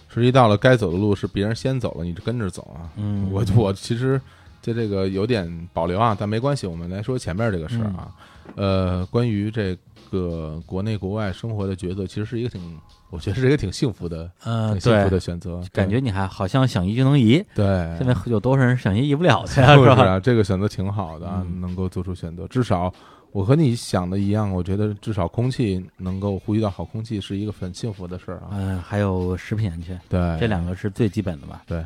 [0.07, 2.88] 时机到了，该走的路是别人先走了，你就跟着走啊。
[2.95, 4.22] 嗯我我其实
[4.61, 8.11] 对这个有点保留啊，但没关系，我们来说前面这个事儿啊。
[8.56, 9.76] 呃，关于这
[10.16, 12.80] 个国内国外生活的角色，其实是一个挺，
[13.10, 15.62] 我觉得是一个挺幸福的、嗯、挺幸福，的选择。
[15.74, 17.66] 感觉你还好像想移就能移，对，
[17.98, 20.04] 现在有多少人想移移不了 的呀，就是吧？
[20.04, 22.92] 啊，这个选择挺好的能够做出选择，至少
[23.32, 28.48] 我和你想的一样，我觉得至少空气能够呼吸到好空气是一个很幸福的事儿啊。
[28.54, 31.62] 嗯，还有食品安全，对，这两个是最基本的吧？
[31.68, 31.86] 对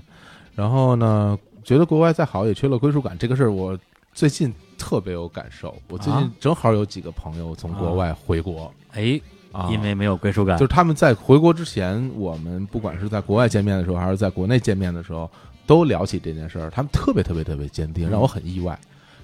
[0.56, 3.78] 然后呢，觉得国外再好也缺了归属感，这个事儿我
[4.14, 5.76] 最近特别有感受。
[5.90, 15.30] 我最近啊正好有几个朋友从国外回国哎，啊，因为没有归属感，就是他们在回国之前，我们不管是在国外见面的时候，还是在国内见面的时候，
[15.68, 16.70] 都聊起这件事儿。
[16.72, 18.80] 他们特别特别特别坚定，嗯让我很意外。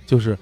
[0.06, 0.38] 就是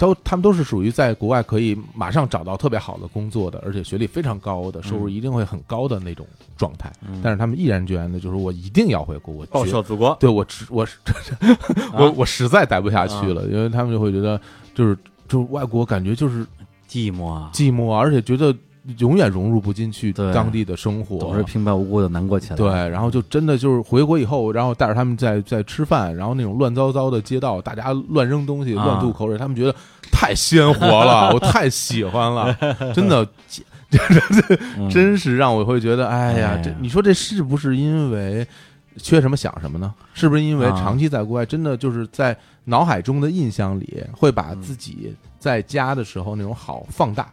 [0.00, 6.90] 都他们都是属于在国外可以马上找到特别好的工作的，而且学历非常高的，收入一定会很高的那种状态。
[7.06, 7.20] 嗯。
[7.22, 10.96] 但是他们毅然决然的，就是我一定要回国，我报效祖国，对我实我实
[11.92, 14.40] 我我实在待不下去了，因为他们就会觉得
[14.74, 14.96] 就是
[15.28, 16.46] 就是外国感觉就是
[16.88, 18.56] 寂寞啊，寂寞，而且觉得
[18.98, 20.32] 永远融入不进去对。
[20.32, 22.56] 当地的生活，总是平白无故的难过起来。
[22.56, 28.84] 对，然后就真的就是回国以后，然后带着他们在在吃饭，然后那种乱糟糟的街道，大家乱扔东西、啊。
[28.84, 29.74] 乱吐口水，他们觉得
[30.10, 32.56] 太鲜活了， 我太喜欢了，
[32.94, 33.26] 真的，
[34.78, 38.46] 嗯，真是让我会觉得，哎呀，哎这你说这是不是因为
[38.96, 39.92] 缺什么想什么呢？
[40.14, 40.76] 是不是因为啊。
[40.78, 44.62] 长期在国外，真的就是在脑海中的印象里，会把嗯。
[44.62, 47.32] 自己在家的时候那种好放大，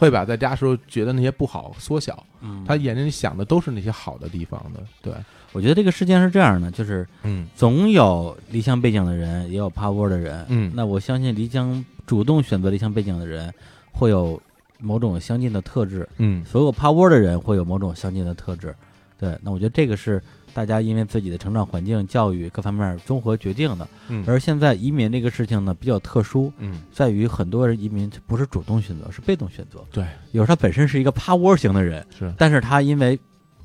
[0.00, 5.12] 会把在家时候觉得那些不好缩小，嗯他眼睛里想的都是那些好的地方的，对，
[5.52, 10.46] 我觉得这个世界上是这样的，就是嗯总有离乡背景的人，也有趴窝的人。
[10.48, 13.52] 嗯那我相信离乡主动选择离乡背景的人，
[13.92, 14.40] 会有
[14.78, 16.08] 某种相近的特质。
[16.16, 18.74] 嗯所有趴窝的人会有某种相近的特质。
[19.18, 20.22] 对，那我觉得这个是
[20.52, 23.88] 大家因为自己的成长环境、教育各方面综合决定的。
[24.08, 24.24] 嗯。
[24.26, 29.84] 而现在移民这个事情呢，比较特殊，嗯，在于很多人移民不是主动选择，是被动选择。
[29.90, 32.32] 对，有时候他本身是一个趴窝型的人，是。
[32.36, 33.18] 但是他因为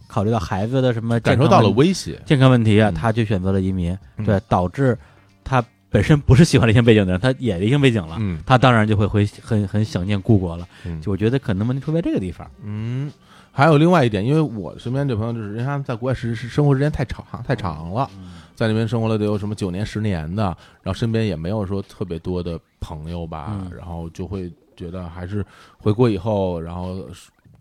[0.07, 2.93] 考虑到孩子的什么感受到了威胁，健康问题啊，嗯。
[2.93, 4.25] 他就选择了移民，嗯。
[4.25, 4.97] 对，导致
[5.43, 8.39] 他本身不是喜欢离乡背景的人，他也离乡背景了，嗯。
[8.45, 10.67] 他当然就会回很很想念故国了。
[10.85, 11.01] 嗯。
[11.01, 12.49] 就我觉得可能问题出在这个地方。
[12.63, 13.11] 嗯，
[13.55, 18.09] 还有另外一点，因为我身边这朋友就是，人家在国外时时生活时间太长太长了，
[18.53, 20.43] 在那边生活了得有什么九年十年的，
[20.83, 23.71] 然后身边也没有说特别多的朋友吧，嗯。
[23.73, 25.43] 然后就会觉得还是
[25.77, 27.07] 回国以后，然后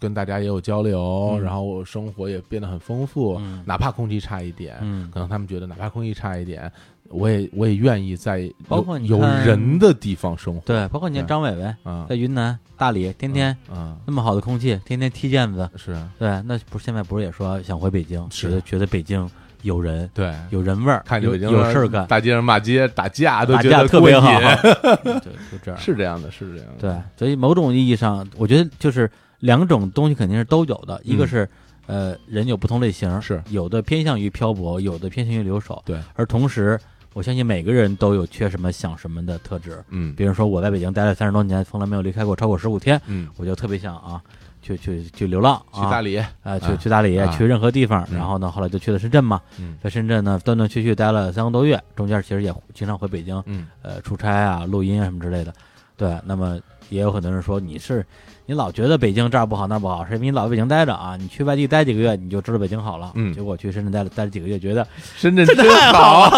[0.05, 6.71] 跟大家也有交流，嗯然后生活也变得很丰富，嗯哪怕空气差一点，嗯可能他们觉得哪怕空气差一点，
[7.09, 10.61] 我也我也愿意在有包括你有人的地方生活。
[10.67, 19.27] 对，包括你看张伟伟啊，在云南大理，天天嗯那么好的空气，天天踢毽子，是对，那不是现在不是也说想回北京，是觉得觉得北京
[19.63, 20.35] 有人对。
[20.51, 24.29] 有人味儿，看见北京有事儿干，大街上骂街打架都打架觉得特别好，
[25.03, 25.81] 对，就这样。
[25.81, 26.81] 是这样的，是这样的。
[26.81, 29.11] 对，所以某种意义上，我觉得就是
[29.45, 31.29] 两种东西肯定是都有的，一个嗯。
[31.29, 31.49] 是
[31.87, 33.43] 呃人有不同类型，是。
[33.51, 36.81] 有的偏向于漂泊，有的偏向于留守，对，而同时
[37.13, 39.85] 我相信每个人都有缺什么想什么的特质。
[39.91, 40.15] 嗯。
[40.15, 44.19] 比如说我在北京待了三十多年，从来没有离开过超过十五天，嗯，我就特别想啊，
[44.63, 46.77] 去去去流浪啊，去大理，啊，去啊。
[46.81, 47.31] 去大理，啊。
[47.37, 48.03] 去任何地方。
[48.11, 48.17] 嗯。
[48.17, 49.77] 然后呢，后来就去了深圳嘛，嗯。
[49.83, 53.67] 在深圳呢断断续续待了三个多月，中间其实也经常回北京，嗯。
[53.83, 55.53] 呃，出差啊、录音啊什么之类的。
[55.99, 56.59] 对，那么
[56.89, 58.05] 也有很多人说你是
[58.47, 63.11] 你老觉得北京这儿不好那儿不好，是因为你老在北京待着啊，你去外地待几个月你就知道北京好了。
[63.15, 63.33] 嗯。
[63.33, 66.31] 结果去深圳待了待了几个月，觉得深圳真太好，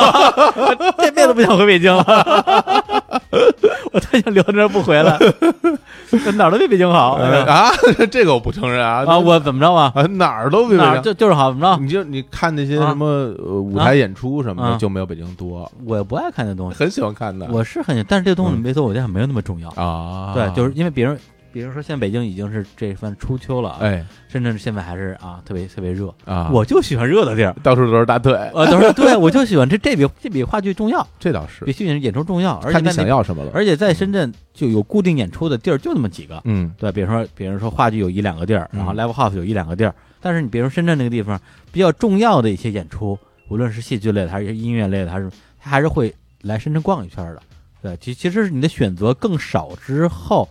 [0.99, 2.05] 这辈子不想回北京了，
[3.93, 5.19] 我太想留在这儿不回来，
[6.37, 7.15] 哪儿都比北京好。
[7.17, 7.71] 呃啊，
[8.11, 9.05] 这个我不承认啊。
[9.05, 9.91] 啊，我怎么着啊？
[9.97, 10.95] 啊哪儿都比北哪儿？
[10.95, 11.83] 京就就是好，怎么着？
[11.83, 12.87] 你就你看那些啊。
[12.89, 14.71] 什么呃舞台演出什么啊。
[14.73, 17.49] 的，就没有北京多，我不爱看那东西，很喜欢看的。
[17.51, 18.61] 我是很，但是这个东西嗯。
[18.61, 19.69] 没错，我觉得没有那么重要。
[19.71, 21.17] 啊，对，就是因为比如
[21.57, 27.57] 比如说现在北京已经是这番初秋了啊，哎深圳现在还是啊特别特别热，啊，我就喜欢热的地儿。
[27.63, 33.51] 到处都是大腿，呃，都是对，我就喜欢这这比这比话剧重要，这倒是比戏演出重要，而且看你，想要什么了。
[33.55, 41.41] 而且在深圳就有固定演出的地儿就那么几个，嗯对，比如说比如说话剧有一两个地儿，然后嗯 live house 有一两个地儿，但是你比如说深圳那个地方
[41.73, 43.19] 比较重要的一些演出，
[43.49, 47.41] 无论是戏剧类的还是音乐类的，还是他还是会来深圳逛一圈的。
[47.81, 50.47] 对，其其实你的选择更少之后，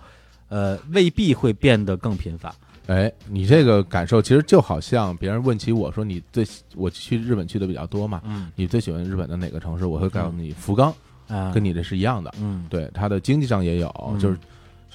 [0.50, 2.54] 呃，未必会变得更频繁。
[2.88, 6.46] 哎，你这个感受其实就好像别人问起我说你最
[6.76, 8.52] 我去日本去的比较多嘛，嗯。
[8.56, 9.88] 你最喜欢日本的哪个城市？
[9.88, 10.94] 我会告诉你福冈，
[11.28, 12.32] 啊，跟你这是一样的。
[12.40, 12.64] 嗯。
[12.70, 14.20] 对，它的经济上也有，嗯。
[14.20, 14.38] 就是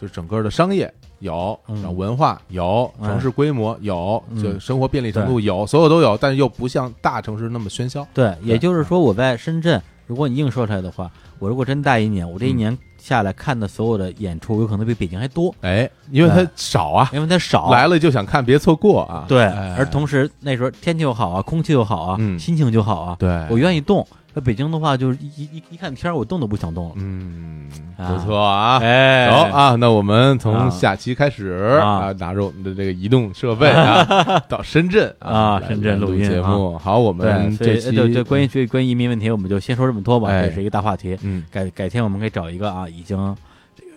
[0.01, 1.75] 就是整个的商业有，嗯。
[1.77, 3.09] 然后文化有，哎。
[3.09, 4.41] 城市规模有，嗯。
[4.41, 8.07] 就生活便利程度有，所有都有，但是又不像大城市那么喧嚣。
[8.15, 11.11] 对，也就是说我在深圳，如果你硬说出来的话，
[11.41, 12.57] 我如果真待一年，我这一嗯。
[12.57, 12.79] 年
[13.11, 17.69] 下来看的所有的演出，有可能比北京还多，哎，因为它少啊，因为它少。
[17.73, 19.25] 来了就想看，别错过啊。
[19.27, 24.07] 对，哎而同时那时候天气又好啊，空气又好啊，嗯心情就好啊，对，我愿意动。
[24.35, 26.95] 在北京的话，就是一一一一看天儿，我动都不想动了。
[26.97, 28.79] 嗯，啊不错啊。
[28.79, 29.35] 哎，走！
[29.57, 34.05] 啊，那我们啊从下期开始啊啊，拿着我们的这个移动设备啊，
[34.49, 36.79] 到深圳啊深圳录录音节目。
[36.79, 41.19] 好，我，们这期呃对对，关于这关于移民问题，我们就先说这么多吧，哎这是一个大话题。
[41.23, 43.37] 嗯改改天我们可以找一个啊，已经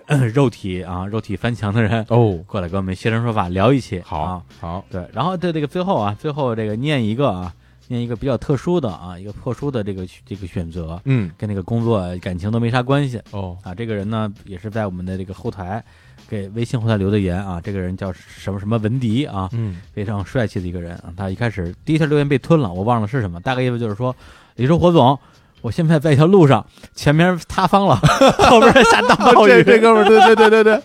[0.08, 4.02] 这个肉体啊 肉体翻墙的人哦，过来跟我们现身说法聊一期。
[4.04, 7.54] 好啊，好，对，然后对这个最后啊，最后这个念一个啊，
[7.88, 13.74] 念一个比较特殊的啊，一个特殊的这个这个选择，嗯跟那个工作感情都没啥关系哦啊。
[13.76, 15.84] 这个人呢，也是在我们的这个后台
[16.28, 17.60] 给微信后台留的言啊。
[17.62, 21.14] 这个人叫什么什么文迪啊，嗯非常帅气的一个人啊。
[21.16, 24.16] 他一开始第一条留言被吞了，我忘了是什么，大概意思就是说，
[24.56, 25.18] 你说火总。
[25.62, 27.96] 我现在在一条路上，前面塌方了，
[28.50, 30.82] 后边在下大暴雨， 这这哥们儿，对对对对对，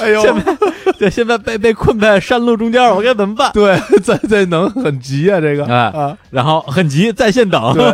[0.00, 0.56] 哎呦，现在
[0.98, 3.50] 对现在被被困在山路中间，我该怎么办？
[3.52, 7.74] 对，再再能很急啊，这个哎啊，然后很急，在线等。
[7.74, 7.84] 对，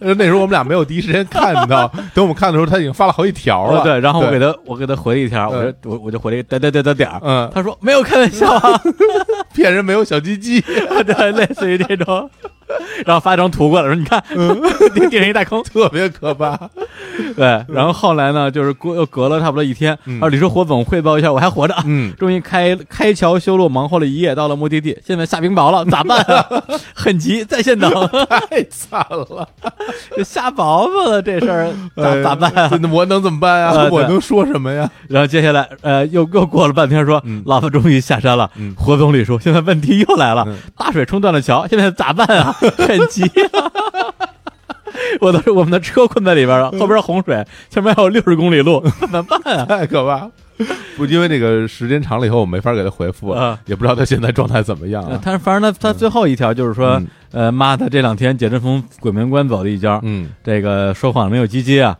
[0.00, 7.20] 呃那时候我们俩没有第一时间看到，等我们看的时候，他已经发了好几条了，哦对，然后我给他我给他回了一条，我说我我就回了一个点点点点点儿。
[7.22, 8.80] 嗯，他说没有开玩笑啊，
[9.54, 10.60] 骗人没有小鸡鸡，
[11.06, 12.28] 对，类似于这种，
[13.04, 14.60] 然后发一张图过来说你看，嗯
[14.94, 15.62] 地地上一大坑。
[15.74, 16.56] 特别可怕，
[17.36, 21.74] 对，然后后来呢，就是过又隔了差不多一天，嗯啊，李叔火总汇报一下，我还活着。
[21.86, 26.46] 嗯，终于开开桥修路，忙活了一夜，到了目的地，现在下冰雹了，咋办啊？
[26.94, 27.90] 很急，在线等，
[28.48, 29.48] 太惨了，
[30.16, 32.70] 这下雹子了，这事儿咋哎咋办啊？
[32.92, 33.88] 我能怎么办呃呀？
[33.90, 34.88] 我能说什么呀？
[35.08, 38.50] 然后接下来，呃，又又过了半天，说、嗯老婆终于下山了。
[38.56, 42.53] 嗯火总理说，现在问题又来了，嗯大水冲断了桥，现在咋办啊？
[42.76, 43.22] 很急、
[45.20, 49.64] 我都是我们的车困在里边了，嗯后边洪水，前面还有六十公里路，怎么办啊？
[49.68, 50.30] 太可怕。
[50.96, 55.20] 不，因为这个时间长了以后，我没法给他回复啊，也不知道他现在状态怎么样呃啊。
[55.22, 61.98] 他反正他他最后一条就是说，嗯呃，妈的，这两天简直从鬼门关走了一跤，嗯，这个说谎没有鸡鸡啊，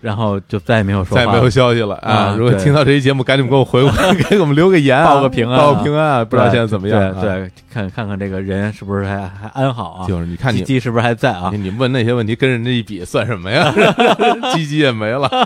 [0.00, 2.34] 然后就再也没有说话了，再没有消息了啊！
[2.38, 3.90] 如果听到这期节目，赶紧给我回复，
[4.30, 6.24] 给我们留个言啊，报个平安啊报个平安啊！
[6.24, 7.14] 不知道现在怎么样啊？
[7.20, 10.06] 对对，看看看这个人是不是还还安好啊？
[10.06, 11.50] 就是你看你鸡鸡是不是还在啊？
[11.52, 13.72] 你问那些问题跟人家一比，算什么呀？
[14.54, 15.28] 鸡鸡也没了。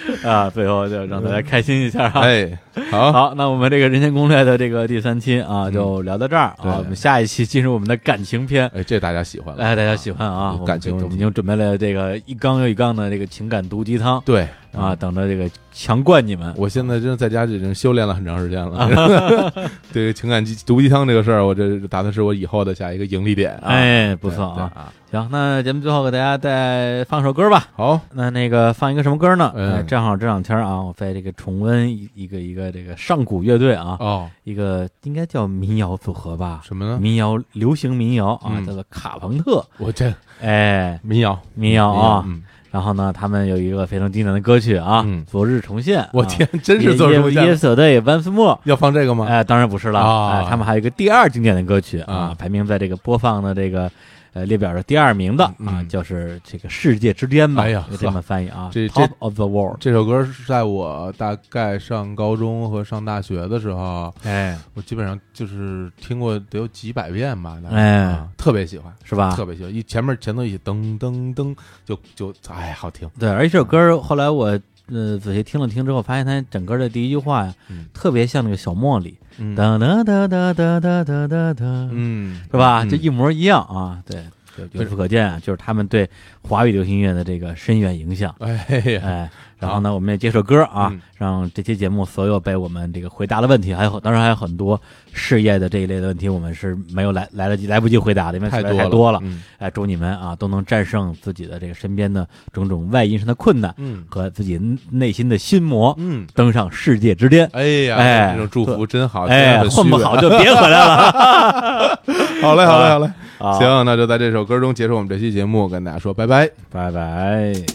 [0.24, 2.20] 啊，最后就让大家开心一下啊。
[2.20, 2.58] 哎，
[2.90, 6.76] 好， 好，那我们这个《人间攻略》的这个第三期啊，就聊到这儿啊。
[6.78, 10.58] 我们下一期进入我们的感情篇，哎，这大家喜欢了，哎，大家喜欢啊？
[10.66, 14.22] 感情我们已经准备了这个一缸又一缸的这个情感毒鸡汤。
[14.24, 16.52] 对啊，，等着这个强灌你们。
[16.56, 19.52] 我现在真的在家已经修炼了很长时间了。
[19.92, 23.68] 对情感鸡毒鸡汤这个事儿，我这打算是我以后的下一个盈利点啊。
[23.68, 24.92] 哎，不错啊。
[25.10, 27.66] 行，那节目最后给大家再放首歌吧。
[27.74, 29.82] 好，那那个放一个什么歌呢？
[29.88, 36.96] 正好这两天啊，我在这个重温一一个一个这个上古乐队啊，哦，一个应该叫民谣组合吧，什么呢？
[37.00, 39.66] 民谣流行民谣啊，嗯叫做卡朋特。
[39.78, 46.08] 我这哎，民谣，民谣啊，嗯，然后呢，他们有一个非常经典的歌曲啊，嗯昨日重现。
[46.12, 48.58] 我天，真是昨日重现了 Yesterday Once More。
[48.64, 49.26] 要放这个吗？
[49.28, 53.90] 哎，当然不是了，啊哎，他们还有一个第二经典的歌曲啊啊，排名在这个播放的这个
[54.32, 59.76] 呃列表的第二名的啊嗯，就是这个世界之巅吧，哎呀就这么翻译啊这，Top 这 of the World。
[59.80, 69.34] 这首歌是在我大概上高中和上大学的时候，哎，我基本上就是听过得有几百遍吧，哎啊特别喜欢，是吧？
[69.34, 74.58] 特别喜欢，一前面前头一起噔噔噔，就就哎好听，对，而且这首歌后来我
[74.90, 82.82] 呃仔细听了听之后，发现他整个的第一句话呀，嗯特别像那个小茉莉，嗯哒哒哒哒哒哒哒哒哒，嗯，是吧？
[82.84, 84.24] 嗯这一模一样啊，对。
[84.56, 86.10] 就由此可见啊，就是他们对
[86.42, 88.34] 华语流行音乐的这个深远影响。
[88.38, 88.50] 哎
[88.92, 91.00] 呀，哎，然后呢，我们也接首歌啊，嗯。
[91.20, 94.80] 让这期节目所有被我们这个回答的问题，还有当然还有很多
[95.12, 99.18] 事业的这一类的问题，我们是没有来来得及来不及回答的，因为太多太多了。
[99.22, 99.42] 嗯。
[99.58, 104.02] 哎，祝你们啊都能战胜自己的这个身边的种种外因上的困难嗯。
[104.08, 104.58] 和自己
[104.90, 107.46] 内心的心魔，嗯，登上世界之巅。
[107.52, 112.00] 哎呀，哎这种祝福真好，哎，混不好就别回来了。
[112.40, 116.48] 好嘞，好嘞， 好嘞，啊，行，那就在这首歌中结束我们这期节目，跟大家说拜拜拜。
[116.70, 117.70] 拜拜。